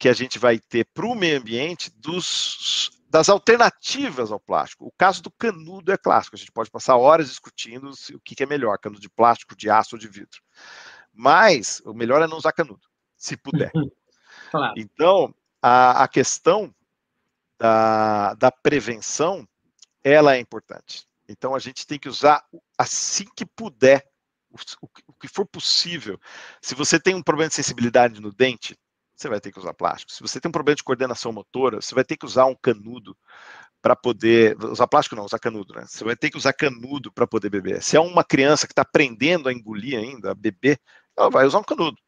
que 0.00 0.08
a 0.08 0.14
gente 0.14 0.38
vai 0.38 0.58
ter 0.58 0.86
para 0.94 1.04
o 1.04 1.14
meio 1.14 1.38
ambiente 1.38 1.92
dos, 1.98 2.90
das 3.10 3.28
alternativas 3.28 4.32
ao 4.32 4.40
plástico. 4.40 4.86
O 4.86 4.92
caso 4.96 5.22
do 5.22 5.30
canudo 5.30 5.92
é 5.92 5.98
clássico, 5.98 6.34
a 6.34 6.38
gente 6.38 6.50
pode 6.50 6.70
passar 6.70 6.96
horas 6.96 7.28
discutindo 7.28 7.90
o 8.14 8.20
que 8.20 8.42
é 8.42 8.46
melhor, 8.46 8.78
canudo 8.78 8.98
de 8.98 9.10
plástico, 9.10 9.54
de 9.54 9.68
aço 9.68 9.96
ou 9.96 10.00
de 10.00 10.08
vidro. 10.08 10.40
Mas 11.12 11.82
o 11.84 11.92
melhor 11.92 12.22
é 12.22 12.26
não 12.26 12.38
usar 12.38 12.52
canudo, 12.52 12.88
se 13.16 13.36
puder. 13.36 13.70
Claro. 14.50 14.74
Então, 14.76 15.32
a, 15.62 16.02
a 16.02 16.08
questão 16.08 16.74
da, 17.56 18.34
da 18.34 18.50
prevenção, 18.50 19.46
ela 20.02 20.34
é 20.34 20.40
importante. 20.40 21.06
Então, 21.28 21.54
a 21.54 21.60
gente 21.60 21.86
tem 21.86 22.00
que 22.00 22.08
usar 22.08 22.44
assim 22.76 23.26
que 23.36 23.46
puder, 23.46 24.04
o, 24.50 24.56
o 25.06 25.12
que 25.12 25.28
for 25.28 25.46
possível. 25.46 26.18
Se 26.60 26.74
você 26.74 26.98
tem 26.98 27.14
um 27.14 27.22
problema 27.22 27.48
de 27.48 27.54
sensibilidade 27.54 28.20
no 28.20 28.32
dente, 28.32 28.76
você 29.20 29.28
vai 29.28 29.40
ter 29.40 29.52
que 29.52 29.58
usar 29.58 29.74
plástico. 29.74 30.12
Se 30.12 30.20
você 30.20 30.40
tem 30.40 30.48
um 30.48 30.52
problema 30.52 30.76
de 30.76 30.82
coordenação 30.82 31.32
motora, 31.32 31.80
você 31.80 31.94
vai 31.94 32.04
ter 32.04 32.16
que 32.16 32.24
usar 32.24 32.46
um 32.46 32.54
canudo 32.54 33.16
para 33.82 33.94
poder. 33.94 34.56
Usar 34.64 34.86
plástico 34.86 35.14
não, 35.14 35.24
usar 35.24 35.38
canudo, 35.38 35.74
né? 35.74 35.84
Você 35.86 36.02
vai 36.04 36.16
ter 36.16 36.30
que 36.30 36.38
usar 36.38 36.52
canudo 36.52 37.12
para 37.12 37.26
poder 37.26 37.50
beber. 37.50 37.82
Se 37.82 37.96
é 37.96 38.00
uma 38.00 38.24
criança 38.24 38.66
que 38.66 38.72
está 38.72 38.82
aprendendo 38.82 39.48
a 39.48 39.52
engolir 39.52 39.98
ainda, 39.98 40.30
a 40.30 40.34
beber, 40.34 40.80
ela 41.16 41.28
vai 41.28 41.46
usar 41.46 41.58
um 41.58 41.64
canudo. 41.64 41.98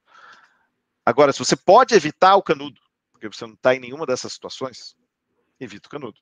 Agora, 1.04 1.32
se 1.32 1.38
você 1.38 1.56
pode 1.56 1.94
evitar 1.94 2.36
o 2.36 2.42
canudo, 2.42 2.80
porque 3.10 3.28
você 3.28 3.44
não 3.44 3.54
está 3.54 3.74
em 3.74 3.80
nenhuma 3.80 4.06
dessas 4.06 4.32
situações, 4.32 4.96
evita 5.60 5.88
o 5.88 5.90
canudo. 5.90 6.18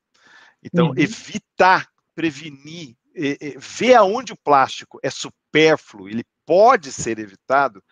Então, 0.63 0.89
uhum. 0.89 0.95
evitar, 0.97 1.89
prevenir, 2.15 2.97
ver 3.59 3.95
aonde 3.95 4.33
o 4.33 4.39
plástico 4.39 4.99
é 5.03 5.11
supérfluo, 5.11 6.09
ele 6.09 6.25
pode 6.45 6.91
ser 6.91 7.19
evitado, 7.19 7.83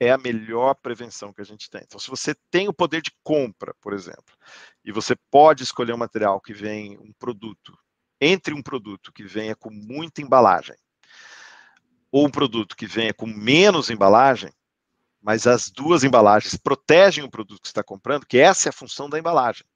é 0.00 0.10
a 0.12 0.18
melhor 0.18 0.74
prevenção 0.74 1.32
que 1.32 1.40
a 1.40 1.44
gente 1.44 1.68
tem. 1.68 1.82
Então, 1.84 1.98
se 1.98 2.08
você 2.08 2.34
tem 2.50 2.68
o 2.68 2.72
poder 2.72 3.02
de 3.02 3.10
compra, 3.22 3.74
por 3.80 3.92
exemplo, 3.92 4.36
e 4.84 4.92
você 4.92 5.16
pode 5.30 5.62
escolher 5.62 5.92
um 5.92 5.98
material 5.98 6.40
que 6.40 6.52
vem 6.52 6.96
um 6.98 7.12
produto, 7.18 7.76
entre 8.20 8.54
um 8.54 8.62
produto 8.62 9.12
que 9.12 9.24
venha 9.24 9.56
com 9.56 9.70
muita 9.70 10.22
embalagem, 10.22 10.76
ou 12.10 12.26
um 12.26 12.30
produto 12.30 12.76
que 12.76 12.86
venha 12.86 13.12
com 13.12 13.26
menos 13.26 13.90
embalagem, 13.90 14.52
mas 15.20 15.46
as 15.46 15.68
duas 15.68 16.04
embalagens 16.04 16.56
protegem 16.56 17.24
o 17.24 17.30
produto 17.30 17.60
que 17.60 17.68
você 17.68 17.72
está 17.72 17.82
comprando, 17.82 18.26
que 18.26 18.38
essa 18.38 18.68
é 18.68 18.70
a 18.70 18.72
função 18.72 19.10
da 19.10 19.18
embalagem. 19.18 19.66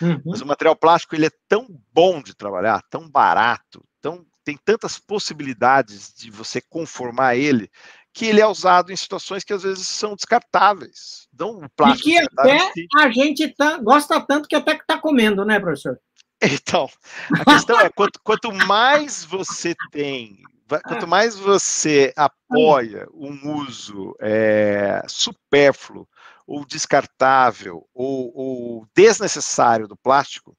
Uhum. 0.00 0.22
Mas 0.26 0.40
o 0.40 0.46
material 0.46 0.76
plástico 0.76 1.14
ele 1.14 1.26
é 1.26 1.30
tão 1.48 1.66
bom 1.92 2.22
de 2.22 2.34
trabalhar, 2.34 2.82
tão 2.88 3.08
barato, 3.08 3.84
tão, 4.00 4.24
tem 4.44 4.56
tantas 4.56 4.98
possibilidades 4.98 6.12
de 6.14 6.30
você 6.30 6.60
conformar 6.60 7.36
ele, 7.36 7.70
que 8.18 8.26
ele 8.26 8.40
é 8.40 8.46
usado 8.48 8.90
em 8.90 8.96
situações 8.96 9.44
que 9.44 9.52
às 9.52 9.62
vezes 9.62 9.86
são 9.86 10.16
descartáveis. 10.16 11.28
Então, 11.32 11.50
o 11.50 11.70
plástico. 11.70 12.08
E 12.08 12.12
que 12.12 12.18
até 12.18 12.72
a 12.96 13.10
gente 13.10 13.46
tá, 13.54 13.78
gosta 13.78 14.20
tanto 14.20 14.48
que 14.48 14.56
até 14.56 14.74
que 14.74 14.82
está 14.82 14.98
comendo, 14.98 15.44
né, 15.44 15.60
professor? 15.60 15.98
Então, 16.40 16.88
a 17.34 17.44
questão 17.44 17.80
é: 17.80 17.88
quanto, 17.88 18.20
quanto 18.22 18.52
mais 18.52 19.24
você 19.24 19.74
tem, 19.90 20.40
quanto 20.86 21.04
mais 21.04 21.34
você 21.36 22.12
apoia 22.16 23.08
um 23.12 23.56
uso 23.56 24.14
é, 24.20 25.02
supérfluo, 25.08 26.08
ou 26.46 26.64
descartável, 26.64 27.84
ou, 27.92 28.32
ou 28.36 28.86
desnecessário 28.94 29.88
do 29.88 29.96
plástico, 29.96 30.56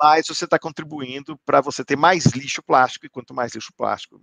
mais 0.00 0.28
você 0.28 0.44
está 0.44 0.56
contribuindo 0.56 1.36
para 1.44 1.60
você 1.60 1.84
ter 1.84 1.96
mais 1.96 2.26
lixo 2.26 2.62
plástico, 2.62 3.06
e 3.06 3.10
quanto 3.10 3.34
mais 3.34 3.56
lixo 3.56 3.72
plástico, 3.76 4.20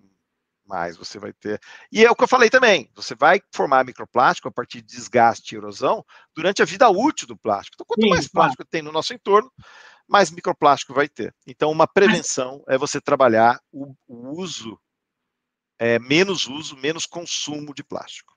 mais 0.65 0.97
você 0.97 1.19
vai 1.19 1.33
ter. 1.33 1.59
E 1.91 2.05
é 2.05 2.09
o 2.09 2.15
que 2.15 2.23
eu 2.23 2.27
falei 2.27 2.49
também, 2.49 2.89
você 2.95 3.15
vai 3.15 3.41
formar 3.51 3.85
microplástico 3.85 4.47
a 4.47 4.51
partir 4.51 4.81
de 4.81 4.95
desgaste 4.95 5.53
e 5.53 5.57
erosão 5.57 6.03
durante 6.35 6.61
a 6.61 6.65
vida 6.65 6.89
útil 6.89 7.27
do 7.27 7.37
plástico. 7.37 7.75
Então, 7.75 7.85
quanto 7.85 8.01
Sim, 8.01 8.09
mais 8.09 8.27
plástico 8.27 8.63
claro. 8.63 8.69
tem 8.69 8.81
no 8.81 8.91
nosso 8.91 9.13
entorno, 9.13 9.51
mais 10.07 10.31
microplástico 10.31 10.93
vai 10.93 11.07
ter. 11.07 11.33
Então, 11.45 11.71
uma 11.71 11.87
prevenção 11.87 12.63
é 12.67 12.77
você 12.77 12.99
trabalhar 12.99 13.59
o, 13.71 13.93
o 14.07 14.39
uso, 14.39 14.79
é, 15.79 15.99
menos 15.99 16.47
uso, 16.47 16.77
menos 16.77 17.05
consumo 17.05 17.73
de 17.73 17.83
plástico. 17.83 18.33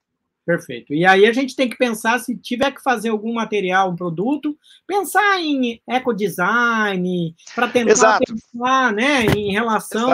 Perfeito. 0.46 0.94
E 0.94 1.04
aí 1.04 1.26
a 1.26 1.32
gente 1.32 1.56
tem 1.56 1.68
que 1.68 1.76
pensar, 1.76 2.20
se 2.20 2.36
tiver 2.36 2.70
que 2.70 2.80
fazer 2.80 3.08
algum 3.08 3.34
material, 3.34 3.90
um 3.90 3.96
produto, 3.96 4.56
pensar 4.86 5.40
em 5.40 5.82
ecodesign, 5.88 7.34
para 7.52 7.66
tentar 7.66 7.90
Exato. 7.90 8.32
pensar 8.32 8.92
né, 8.92 9.24
em 9.24 9.50
relação 9.50 10.08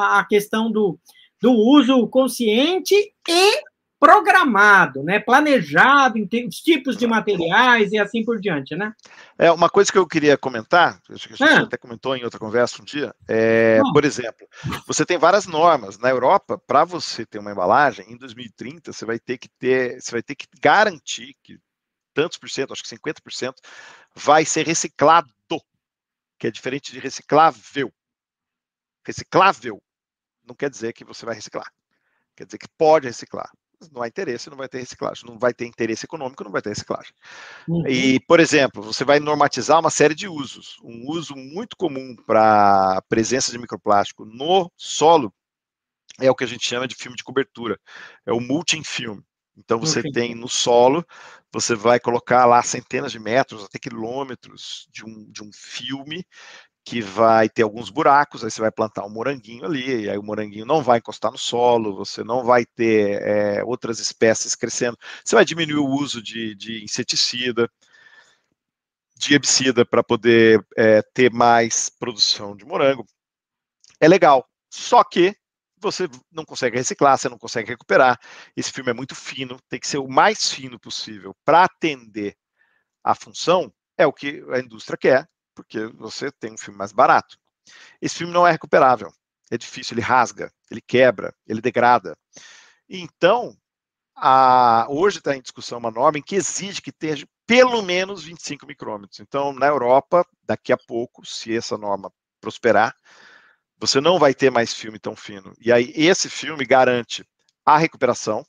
à 0.00 0.24
questão 0.24 0.72
do, 0.72 0.98
do 1.40 1.52
uso 1.52 2.06
consciente 2.08 2.94
e 3.28 3.62
programado, 3.98 5.02
né, 5.02 5.18
planejado 5.18 6.18
em 6.18 6.46
os 6.46 6.56
tipos 6.56 6.98
de 6.98 7.06
materiais 7.06 7.92
e 7.92 7.98
assim 7.98 8.22
por 8.22 8.38
diante, 8.38 8.76
né? 8.76 8.92
É 9.38 9.50
uma 9.50 9.70
coisa 9.70 9.90
que 9.90 9.96
eu 9.96 10.06
queria 10.06 10.36
comentar, 10.36 11.00
acho 11.10 11.26
que 11.26 11.34
a 11.34 11.36
gente 11.36 11.60
ah. 11.60 11.62
até 11.62 11.78
comentou 11.78 12.14
em 12.14 12.22
outra 12.22 12.38
conversa 12.38 12.82
um 12.82 12.84
dia, 12.84 13.14
é, 13.26 13.80
ah. 13.80 13.92
por 13.94 14.04
exemplo, 14.04 14.46
você 14.86 15.04
tem 15.06 15.16
várias 15.16 15.46
normas 15.46 15.98
na 15.98 16.10
Europa 16.10 16.58
para 16.58 16.84
você 16.84 17.24
ter 17.24 17.38
uma 17.38 17.50
embalagem 17.50 18.04
em 18.12 18.18
2030 18.18 18.92
você 18.92 19.06
vai 19.06 19.18
ter 19.18 19.38
que 19.38 19.48
ter, 19.58 19.98
você 20.00 20.12
vai 20.12 20.22
ter 20.22 20.34
que 20.34 20.46
garantir 20.60 21.34
que 21.42 21.58
tantos 22.16 22.38
por 22.38 22.48
cento, 22.48 22.72
acho 22.72 22.82
que 22.82 22.96
50% 22.96 23.54
vai 24.14 24.46
ser 24.46 24.66
reciclado, 24.66 25.28
que 26.38 26.46
é 26.46 26.50
diferente 26.50 26.90
de 26.90 26.98
reciclável. 26.98 27.92
Reciclável 29.06 29.80
não 30.46 30.54
quer 30.54 30.70
dizer 30.70 30.92
que 30.92 31.04
você 31.04 31.26
vai 31.26 31.34
reciclar, 31.34 31.70
quer 32.36 32.46
dizer 32.46 32.58
que 32.58 32.68
pode 32.78 33.06
reciclar 33.06 33.50
não 33.92 34.02
há 34.02 34.08
interesse, 34.08 34.50
não 34.50 34.56
vai 34.56 34.68
ter 34.68 34.78
reciclagem. 34.78 35.24
Não 35.28 35.38
vai 35.38 35.52
ter 35.52 35.66
interesse 35.66 36.06
econômico, 36.06 36.42
não 36.44 36.50
vai 36.50 36.62
ter 36.62 36.70
reciclagem. 36.70 37.12
Uhum. 37.68 37.86
E, 37.86 38.20
por 38.20 38.40
exemplo, 38.40 38.82
você 38.82 39.04
vai 39.04 39.20
normatizar 39.20 39.78
uma 39.78 39.90
série 39.90 40.14
de 40.14 40.28
usos. 40.28 40.78
Um 40.82 41.10
uso 41.10 41.34
muito 41.34 41.76
comum 41.76 42.16
para 42.26 42.98
a 42.98 43.02
presença 43.02 43.50
de 43.50 43.58
microplástico 43.58 44.24
no 44.24 44.70
solo 44.76 45.32
é 46.18 46.30
o 46.30 46.34
que 46.34 46.44
a 46.44 46.46
gente 46.46 46.66
chama 46.66 46.88
de 46.88 46.94
filme 46.94 47.16
de 47.16 47.24
cobertura. 47.24 47.78
É 48.24 48.32
o 48.32 48.40
mulching 48.40 48.82
film. 48.82 49.20
Então 49.56 49.78
você 49.78 50.00
okay. 50.00 50.12
tem 50.12 50.34
no 50.34 50.48
solo, 50.48 51.04
você 51.50 51.74
vai 51.74 51.98
colocar 51.98 52.44
lá 52.44 52.62
centenas 52.62 53.10
de 53.10 53.18
metros, 53.18 53.64
até 53.64 53.78
quilômetros 53.78 54.86
de 54.90 55.02
um, 55.02 55.30
de 55.30 55.42
um 55.42 55.50
filme 55.52 56.26
que 56.86 57.00
vai 57.02 57.48
ter 57.48 57.62
alguns 57.64 57.90
buracos, 57.90 58.44
aí 58.44 58.50
você 58.50 58.60
vai 58.60 58.70
plantar 58.70 59.04
um 59.04 59.10
moranguinho 59.10 59.64
ali, 59.64 60.04
e 60.04 60.08
aí 60.08 60.16
o 60.16 60.22
moranguinho 60.22 60.64
não 60.64 60.80
vai 60.80 60.98
encostar 60.98 61.32
no 61.32 61.38
solo, 61.38 61.96
você 61.96 62.22
não 62.22 62.44
vai 62.44 62.64
ter 62.64 63.20
é, 63.22 63.64
outras 63.64 63.98
espécies 63.98 64.54
crescendo, 64.54 64.96
você 65.24 65.34
vai 65.34 65.44
diminuir 65.44 65.80
o 65.80 65.84
uso 65.84 66.22
de, 66.22 66.54
de 66.54 66.84
inseticida, 66.84 67.68
de 69.16 69.34
herbicida 69.34 69.84
para 69.84 70.04
poder 70.04 70.64
é, 70.76 71.02
ter 71.02 71.32
mais 71.32 71.88
produção 71.88 72.54
de 72.56 72.64
morango. 72.64 73.04
É 73.98 74.06
legal, 74.06 74.48
só 74.70 75.02
que 75.02 75.36
você 75.78 76.08
não 76.30 76.44
consegue 76.44 76.76
reciclar, 76.76 77.18
você 77.18 77.28
não 77.28 77.38
consegue 77.38 77.68
recuperar. 77.68 78.16
Esse 78.56 78.70
filme 78.70 78.90
é 78.90 78.94
muito 78.94 79.16
fino, 79.16 79.58
tem 79.68 79.80
que 79.80 79.88
ser 79.88 79.98
o 79.98 80.08
mais 80.08 80.52
fino 80.52 80.78
possível 80.78 81.34
para 81.44 81.64
atender 81.64 82.36
a 83.02 83.12
função, 83.12 83.72
é 83.98 84.06
o 84.06 84.12
que 84.12 84.44
a 84.52 84.60
indústria 84.60 84.96
quer, 84.96 85.28
porque 85.56 85.86
você 85.86 86.30
tem 86.30 86.52
um 86.52 86.58
filme 86.58 86.78
mais 86.78 86.92
barato. 86.92 87.36
Esse 88.00 88.18
filme 88.18 88.32
não 88.32 88.46
é 88.46 88.52
recuperável, 88.52 89.10
é 89.50 89.56
difícil, 89.56 89.94
ele 89.94 90.02
rasga, 90.02 90.52
ele 90.70 90.80
quebra, 90.80 91.34
ele 91.48 91.60
degrada. 91.60 92.16
Então, 92.88 93.56
a, 94.14 94.86
hoje 94.88 95.18
está 95.18 95.34
em 95.34 95.42
discussão 95.42 95.78
uma 95.78 95.90
norma 95.90 96.18
em 96.18 96.22
que 96.22 96.36
exige 96.36 96.80
que 96.80 96.92
tenha 96.92 97.16
pelo 97.46 97.82
menos 97.82 98.22
25 98.22 98.66
micrômetros. 98.66 99.18
Então, 99.18 99.52
na 99.52 99.66
Europa, 99.66 100.24
daqui 100.44 100.72
a 100.72 100.76
pouco, 100.76 101.24
se 101.24 101.56
essa 101.56 101.76
norma 101.76 102.12
prosperar, 102.40 102.94
você 103.78 104.00
não 104.00 104.18
vai 104.18 104.34
ter 104.34 104.50
mais 104.50 104.72
filme 104.72 104.98
tão 104.98 105.16
fino. 105.16 105.54
E 105.60 105.72
aí, 105.72 105.92
esse 105.94 106.28
filme 106.28 106.64
garante 106.64 107.24
a 107.64 107.76
recuperação 107.78 108.44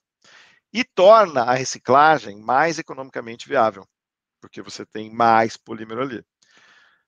e 0.73 0.83
torna 0.83 1.43
a 1.43 1.53
reciclagem 1.53 2.39
mais 2.39 2.77
economicamente 2.77 3.47
viável, 3.47 3.87
porque 4.39 4.61
você 4.61 4.85
tem 4.85 5.09
mais 5.13 5.57
polímero 5.57 6.01
ali. 6.01 6.23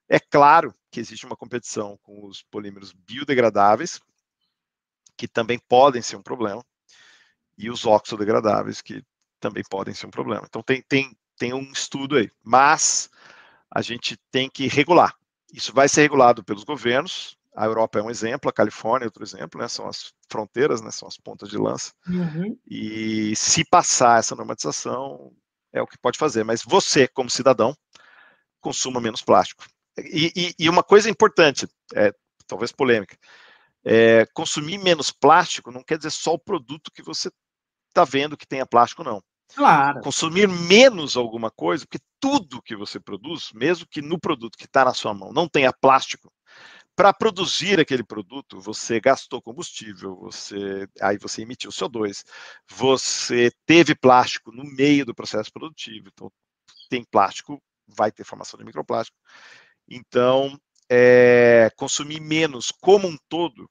É 0.09 0.19
claro 0.19 0.73
que 0.91 0.99
existe 0.99 1.25
uma 1.25 1.35
competição 1.35 1.97
com 2.01 2.25
os 2.25 2.41
polímeros 2.41 2.91
biodegradáveis, 2.91 3.99
que 5.15 5.27
também 5.27 5.59
podem 5.69 6.01
ser 6.01 6.15
um 6.15 6.23
problema, 6.23 6.65
e 7.57 7.69
os 7.69 7.85
oxodegradáveis, 7.85 8.81
que 8.81 9.03
também 9.39 9.63
podem 9.69 9.93
ser 9.93 10.07
um 10.07 10.11
problema. 10.11 10.45
Então, 10.47 10.63
tem, 10.63 10.81
tem, 10.81 11.15
tem 11.37 11.53
um 11.53 11.71
estudo 11.71 12.15
aí, 12.15 12.31
mas 12.43 13.09
a 13.69 13.81
gente 13.81 14.17
tem 14.31 14.49
que 14.49 14.67
regular. 14.67 15.13
Isso 15.53 15.73
vai 15.73 15.87
ser 15.87 16.01
regulado 16.01 16.43
pelos 16.43 16.63
governos. 16.63 17.37
A 17.55 17.65
Europa 17.65 17.99
é 17.99 18.01
um 18.01 18.09
exemplo, 18.09 18.49
a 18.49 18.53
Califórnia 18.53 19.05
é 19.05 19.07
outro 19.07 19.23
exemplo, 19.23 19.59
né? 19.59 19.67
São 19.67 19.87
as 19.87 20.13
fronteiras, 20.29 20.81
né? 20.81 20.91
São 20.91 21.07
as 21.07 21.17
pontas 21.17 21.49
de 21.49 21.57
lança. 21.57 21.91
Uhum. 22.07 22.57
E 22.65 23.35
se 23.35 23.65
passar 23.65 24.19
essa 24.19 24.35
normatização, 24.35 25.33
é 25.73 25.81
o 25.81 25.87
que 25.87 25.97
pode 25.97 26.17
fazer. 26.17 26.43
Mas 26.43 26.63
você, 26.63 27.07
como 27.07 27.29
cidadão, 27.29 27.75
consuma 28.61 29.01
menos 29.01 29.21
plástico. 29.21 29.65
E, 30.05 30.31
e, 30.35 30.55
e 30.59 30.69
uma 30.69 30.83
coisa 30.83 31.09
importante, 31.09 31.67
é, 31.95 32.13
talvez 32.47 32.71
polêmica, 32.71 33.17
é, 33.83 34.25
consumir 34.33 34.77
menos 34.77 35.11
plástico 35.11 35.71
não 35.71 35.83
quer 35.83 35.97
dizer 35.97 36.11
só 36.11 36.33
o 36.33 36.39
produto 36.39 36.91
que 36.91 37.01
você 37.01 37.31
está 37.87 38.03
vendo 38.03 38.37
que 38.37 38.47
tenha 38.47 38.65
plástico, 38.65 39.03
não. 39.03 39.21
Claro. 39.55 40.01
Consumir 40.01 40.47
menos 40.47 41.17
alguma 41.17 41.49
coisa, 41.49 41.85
porque 41.85 42.03
tudo 42.19 42.61
que 42.61 42.75
você 42.75 42.99
produz, 42.99 43.51
mesmo 43.53 43.87
que 43.89 44.01
no 44.01 44.19
produto 44.19 44.57
que 44.57 44.65
está 44.65 44.85
na 44.85 44.93
sua 44.93 45.13
mão 45.13 45.31
não 45.31 45.47
tenha 45.47 45.73
plástico, 45.73 46.31
para 46.95 47.13
produzir 47.13 47.79
aquele 47.79 48.03
produto, 48.03 48.59
você 48.59 48.99
gastou 48.99 49.41
combustível, 49.41 50.17
você 50.17 50.85
aí 51.01 51.17
você 51.17 51.43
emitiu 51.43 51.71
CO2, 51.71 52.25
você 52.69 53.51
teve 53.65 53.95
plástico 53.95 54.51
no 54.51 54.65
meio 54.65 55.05
do 55.05 55.15
processo 55.15 55.49
produtivo, 55.51 56.09
então 56.13 56.29
tem 56.89 57.03
plástico, 57.05 57.61
vai 57.87 58.11
ter 58.11 58.25
formação 58.25 58.57
de 58.57 58.65
microplástico. 58.65 59.17
Então, 59.89 60.57
é, 60.89 61.69
consumir 61.75 62.19
menos 62.19 62.71
como 62.71 63.07
um 63.07 63.17
todo 63.27 63.69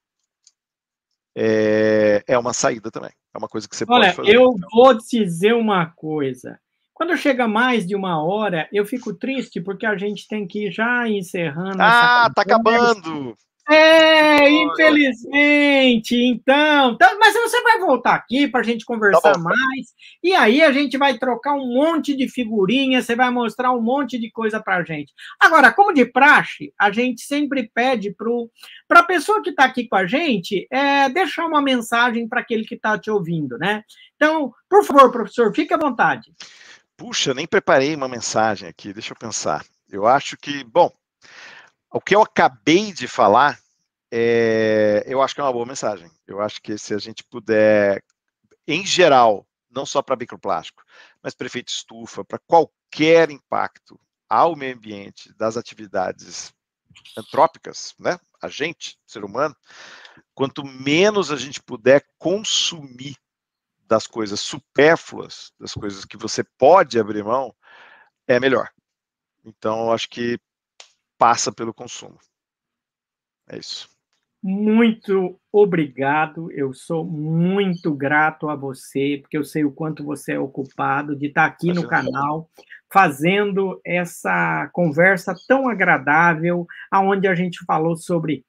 é, 1.37 2.25
é, 2.27 2.39
uma 2.39 2.53
saída 2.53 2.91
também. 2.91 3.12
É 3.33 3.39
uma 3.39 3.49
coisa 3.49 3.69
que 3.69 3.77
você 3.77 3.85
Olha, 3.89 4.07
pode 4.07 4.16
fazer. 4.16 4.35
Eu 4.35 4.53
então. 4.57 4.69
vou 4.73 4.99
te 4.99 5.25
dizer 5.25 5.55
uma 5.55 5.87
coisa. 5.87 6.59
Quando 6.93 7.16
chega 7.16 7.47
mais 7.47 7.87
de 7.87 7.95
uma 7.95 8.21
hora, 8.21 8.69
eu 8.73 8.85
fico 8.85 9.14
triste 9.14 9.61
porque 9.61 9.87
a 9.87 9.97
gente 9.97 10.27
tem 10.27 10.49
que 10.49 10.66
ir 10.66 10.73
já 10.73 11.09
encerrando. 11.09 11.81
Ah, 11.81 12.29
tá 12.35 12.43
acabando! 12.43 13.37
É, 13.71 14.49
infelizmente, 14.51 16.16
então, 16.16 16.93
então. 16.93 17.19
Mas 17.19 17.35
você 17.35 17.61
vai 17.62 17.79
voltar 17.79 18.14
aqui 18.14 18.49
para 18.49 18.61
a 18.61 18.62
gente 18.62 18.83
conversar 18.83 19.33
tá 19.33 19.39
mais. 19.39 19.95
E 20.23 20.35
aí 20.35 20.62
a 20.62 20.73
gente 20.73 20.97
vai 20.97 21.19
trocar 21.19 21.53
um 21.53 21.75
monte 21.75 22.16
de 22.16 22.31
figurinhas, 22.31 23.05
você 23.05 23.14
vai 23.14 23.31
mostrar 23.31 23.71
um 23.73 23.83
monte 23.83 24.19
de 24.19 24.31
coisa 24.31 24.59
para 24.59 24.79
a 24.79 24.83
gente. 24.83 25.12
Agora, 25.39 25.71
como 25.71 25.93
de 25.93 26.07
praxe, 26.07 26.73
a 26.81 26.91
gente 26.91 27.21
sempre 27.21 27.71
pede 27.75 28.14
para 28.89 29.01
a 29.01 29.05
pessoa 29.05 29.43
que 29.43 29.51
está 29.51 29.64
aqui 29.64 29.87
com 29.87 29.97
a 29.97 30.07
gente 30.07 30.66
é, 30.73 31.11
deixar 31.11 31.45
uma 31.45 31.61
mensagem 31.61 32.27
para 32.27 32.41
aquele 32.41 32.64
que 32.64 32.75
está 32.75 32.99
te 32.99 33.11
ouvindo, 33.11 33.59
né? 33.59 33.83
Então, 34.16 34.51
por 34.66 34.83
favor, 34.83 35.12
professor, 35.12 35.55
fique 35.55 35.75
à 35.75 35.79
vontade. 35.79 36.33
Puxa, 36.97 37.35
nem 37.35 37.47
preparei 37.47 37.95
uma 37.95 38.09
mensagem 38.09 38.66
aqui, 38.66 38.95
deixa 38.95 39.12
eu 39.12 39.16
pensar. 39.16 39.62
Eu 39.91 40.07
acho 40.07 40.39
que, 40.39 40.64
bom, 40.64 40.91
o 41.91 42.01
que 42.01 42.14
eu 42.14 42.22
acabei 42.22 42.93
de 42.93 43.09
falar, 43.09 43.59
é, 44.11 45.05
eu 45.07 45.22
acho 45.22 45.34
que 45.34 45.41
é 45.41 45.45
uma 45.45 45.53
boa 45.53 45.66
mensagem. 45.66 46.11
Eu 46.26 46.41
acho 46.41 46.61
que 46.61 46.76
se 46.78 46.95
a 46.95 46.99
gente 46.99 47.24
puder, 47.24 48.03
em 48.66 48.84
geral, 48.84 49.47
não 49.70 49.86
só 49.86 50.03
para 50.03 50.16
microplástico, 50.16 50.82
mas 51.22 51.34
para 51.34 51.47
efeito 51.47 51.68
estufa, 51.68 52.24
para 52.24 52.39
qualquer 52.39 53.30
impacto 53.30 53.99
ao 54.28 54.55
meio 54.55 54.74
ambiente 54.74 55.32
das 55.34 55.57
atividades 55.57 56.53
antrópicas, 57.16 57.95
né? 57.99 58.18
A 58.41 58.49
gente, 58.49 58.99
ser 59.07 59.24
humano, 59.24 59.57
quanto 60.34 60.64
menos 60.64 61.30
a 61.30 61.36
gente 61.36 61.62
puder 61.62 62.07
consumir 62.18 63.16
das 63.86 64.07
coisas 64.07 64.41
supérfluas, 64.41 65.53
das 65.59 65.72
coisas 65.72 66.05
que 66.05 66.16
você 66.16 66.45
pode 66.45 66.99
abrir 67.01 67.24
mão, 67.24 67.55
é 68.26 68.39
melhor. 68.39 68.70
Então, 69.45 69.91
acho 69.91 70.09
que 70.11 70.39
passa 71.19 71.53
pelo 71.53 71.75
consumo. 71.75 72.19
É 73.51 73.59
isso. 73.59 73.89
Muito 74.41 75.39
obrigado. 75.51 76.51
Eu 76.53 76.73
sou 76.73 77.05
muito 77.05 77.93
grato 77.93 78.49
a 78.49 78.55
você, 78.55 79.19
porque 79.21 79.37
eu 79.37 79.45
sei 79.45 79.64
o 79.64 79.73
quanto 79.73 80.05
você 80.05 80.35
é 80.35 80.39
ocupado 80.39 81.16
de 81.16 81.27
estar 81.27 81.45
aqui 81.45 81.73
no 81.73 81.87
canal 81.89 82.49
fazendo 82.91 83.81
essa 83.85 84.71
conversa 84.73 85.35
tão 85.47 85.69
agradável, 85.69 86.66
aonde 86.91 87.27
a 87.27 87.35
gente 87.35 87.64
falou 87.66 87.97
sobre 87.97 88.45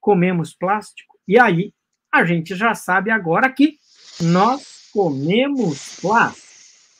comemos 0.00 0.54
plástico. 0.54 1.18
E 1.26 1.38
aí, 1.38 1.72
a 2.12 2.24
gente 2.24 2.54
já 2.54 2.74
sabe 2.74 3.10
agora 3.10 3.50
que 3.50 3.76
nós 4.20 4.88
comemos 4.92 5.98
plástico. 6.00 6.44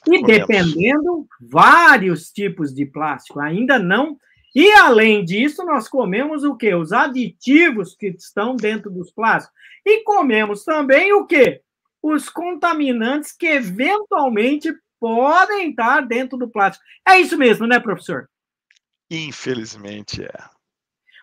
E 0.07 0.21
comemos. 0.21 0.27
dependendo, 0.27 1.27
vários 1.41 2.31
tipos 2.31 2.75
de 2.75 2.85
plástico. 2.85 3.41
Ainda 3.41 3.79
não 3.79 4.19
e 4.55 4.71
além 4.73 5.25
disso, 5.25 5.65
nós 5.65 5.89
comemos 5.89 6.45
o 6.45 6.57
quê? 6.57 6.75
Os 6.75 6.93
aditivos 6.93 7.95
que 7.95 8.09
estão 8.09 8.55
dentro 8.55 8.91
dos 8.91 9.11
plásticos. 9.11 9.55
E 9.85 10.03
comemos 10.05 10.65
também 10.65 11.13
o 11.13 11.27
quê? 11.27 11.61
os 12.05 12.29
contaminantes 12.29 13.33
que 13.33 13.47
eventualmente 13.47 14.71
podem 15.01 15.71
estar 15.71 16.03
dentro 16.03 16.37
do 16.37 16.51
plástico. 16.51 16.85
É 17.09 17.19
isso 17.19 17.39
mesmo, 17.39 17.67
né, 17.67 17.81
professor? 17.81 18.29
Infelizmente 19.11 20.23
é. 20.23 20.45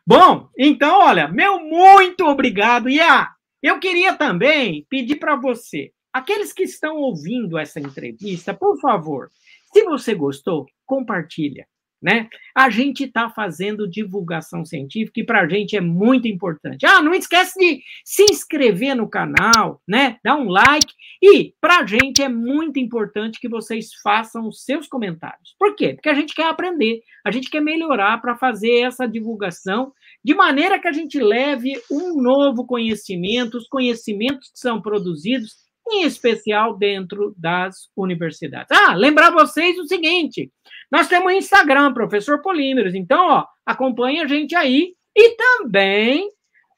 Bom, 0.04 0.50
então, 0.58 1.02
olha, 1.02 1.28
meu 1.28 1.60
muito 1.60 2.26
obrigado. 2.26 2.90
E 2.90 3.00
ah, 3.00 3.30
eu 3.62 3.80
queria 3.80 4.16
também 4.16 4.84
pedir 4.90 5.18
para 5.18 5.36
você, 5.36 5.92
aqueles 6.12 6.52
que 6.52 6.64
estão 6.64 6.96
ouvindo 6.96 7.60
essa 7.60 7.80
entrevista, 7.80 8.52
por 8.52 8.80
favor, 8.80 9.30
se 9.72 9.84
você 9.84 10.16
gostou, 10.16 10.66
compartilha 10.84 11.68
né? 12.02 12.28
A 12.56 12.70
gente 12.70 13.04
está 13.04 13.30
fazendo 13.30 13.90
divulgação 13.90 14.66
científica 14.66 15.20
e 15.20 15.26
para 15.26 15.42
a 15.42 15.48
gente 15.48 15.76
é 15.76 15.82
muito 15.82 16.28
importante. 16.28 16.86
Ah, 16.86 17.02
não 17.02 17.14
esquece 17.14 17.58
de 17.60 17.82
se 18.04 18.24
inscrever 18.24 18.96
no 18.96 19.10
canal, 19.10 19.82
né? 19.88 20.18
Dá 20.24 20.36
um 20.36 20.50
like 20.50 20.94
e 21.22 21.54
para 21.62 21.80
a 21.80 21.86
gente 21.86 22.22
é 22.22 22.28
muito 22.28 22.80
importante 22.80 23.40
que 23.40 23.48
vocês 23.48 23.90
façam 24.02 24.48
os 24.48 24.64
seus 24.64 24.88
comentários. 24.88 25.56
Por 25.60 25.76
quê? 25.76 25.94
Porque 25.94 26.10
a 26.10 26.16
gente 26.16 26.34
quer 26.34 26.48
aprender, 26.48 27.02
a 27.26 27.32
gente 27.32 27.50
quer 27.50 27.62
melhorar 27.62 28.20
para 28.20 28.36
fazer 28.36 28.82
essa 28.82 29.08
divulgação 29.08 29.94
de 30.24 30.34
maneira 30.34 30.80
que 30.80 30.88
a 30.88 30.92
gente 30.92 31.20
leve 31.20 31.74
um 31.92 32.22
novo 32.22 32.66
conhecimento, 32.66 33.58
os 33.58 33.68
conhecimentos 33.68 34.52
que 34.52 34.60
são 34.60 34.82
produzidos 34.82 35.71
em 35.88 36.04
especial 36.04 36.78
dentro 36.78 37.34
das 37.38 37.90
universidades. 37.96 38.72
Ah, 38.72 38.94
lembrar 38.94 39.32
vocês 39.32 39.78
o 39.78 39.88
seguinte: 39.88 40.52
nós 40.92 41.08
temos 41.08 41.34
Instagram, 41.34 41.94
professor 41.94 42.42
Polímeros, 42.42 42.96
então, 42.96 43.28
ó, 43.28 43.46
acompanha 43.66 44.24
a 44.24 44.28
gente 44.28 44.56
aí 44.56 44.94
e 45.16 45.36
também 45.36 46.30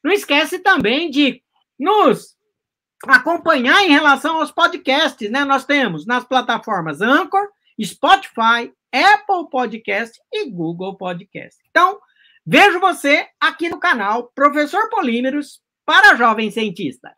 não 0.03 0.11
esquece 0.11 0.59
também 0.59 1.09
de 1.09 1.41
nos 1.79 2.35
acompanhar 3.07 3.83
em 3.83 3.91
relação 3.91 4.37
aos 4.37 4.51
podcasts, 4.51 5.29
né? 5.29 5.43
Nós 5.43 5.65
temos 5.65 6.05
nas 6.05 6.23
plataformas 6.23 7.01
Anchor, 7.01 7.47
Spotify, 7.81 8.71
Apple 8.93 9.49
Podcast 9.49 10.19
e 10.31 10.49
Google 10.49 10.95
Podcast. 10.95 11.57
Então, 11.69 11.99
vejo 12.45 12.79
você 12.79 13.27
aqui 13.39 13.69
no 13.69 13.79
canal 13.79 14.31
Professor 14.35 14.89
Polímeros 14.89 15.61
para 15.85 16.15
jovem 16.15 16.51
cientista. 16.51 17.13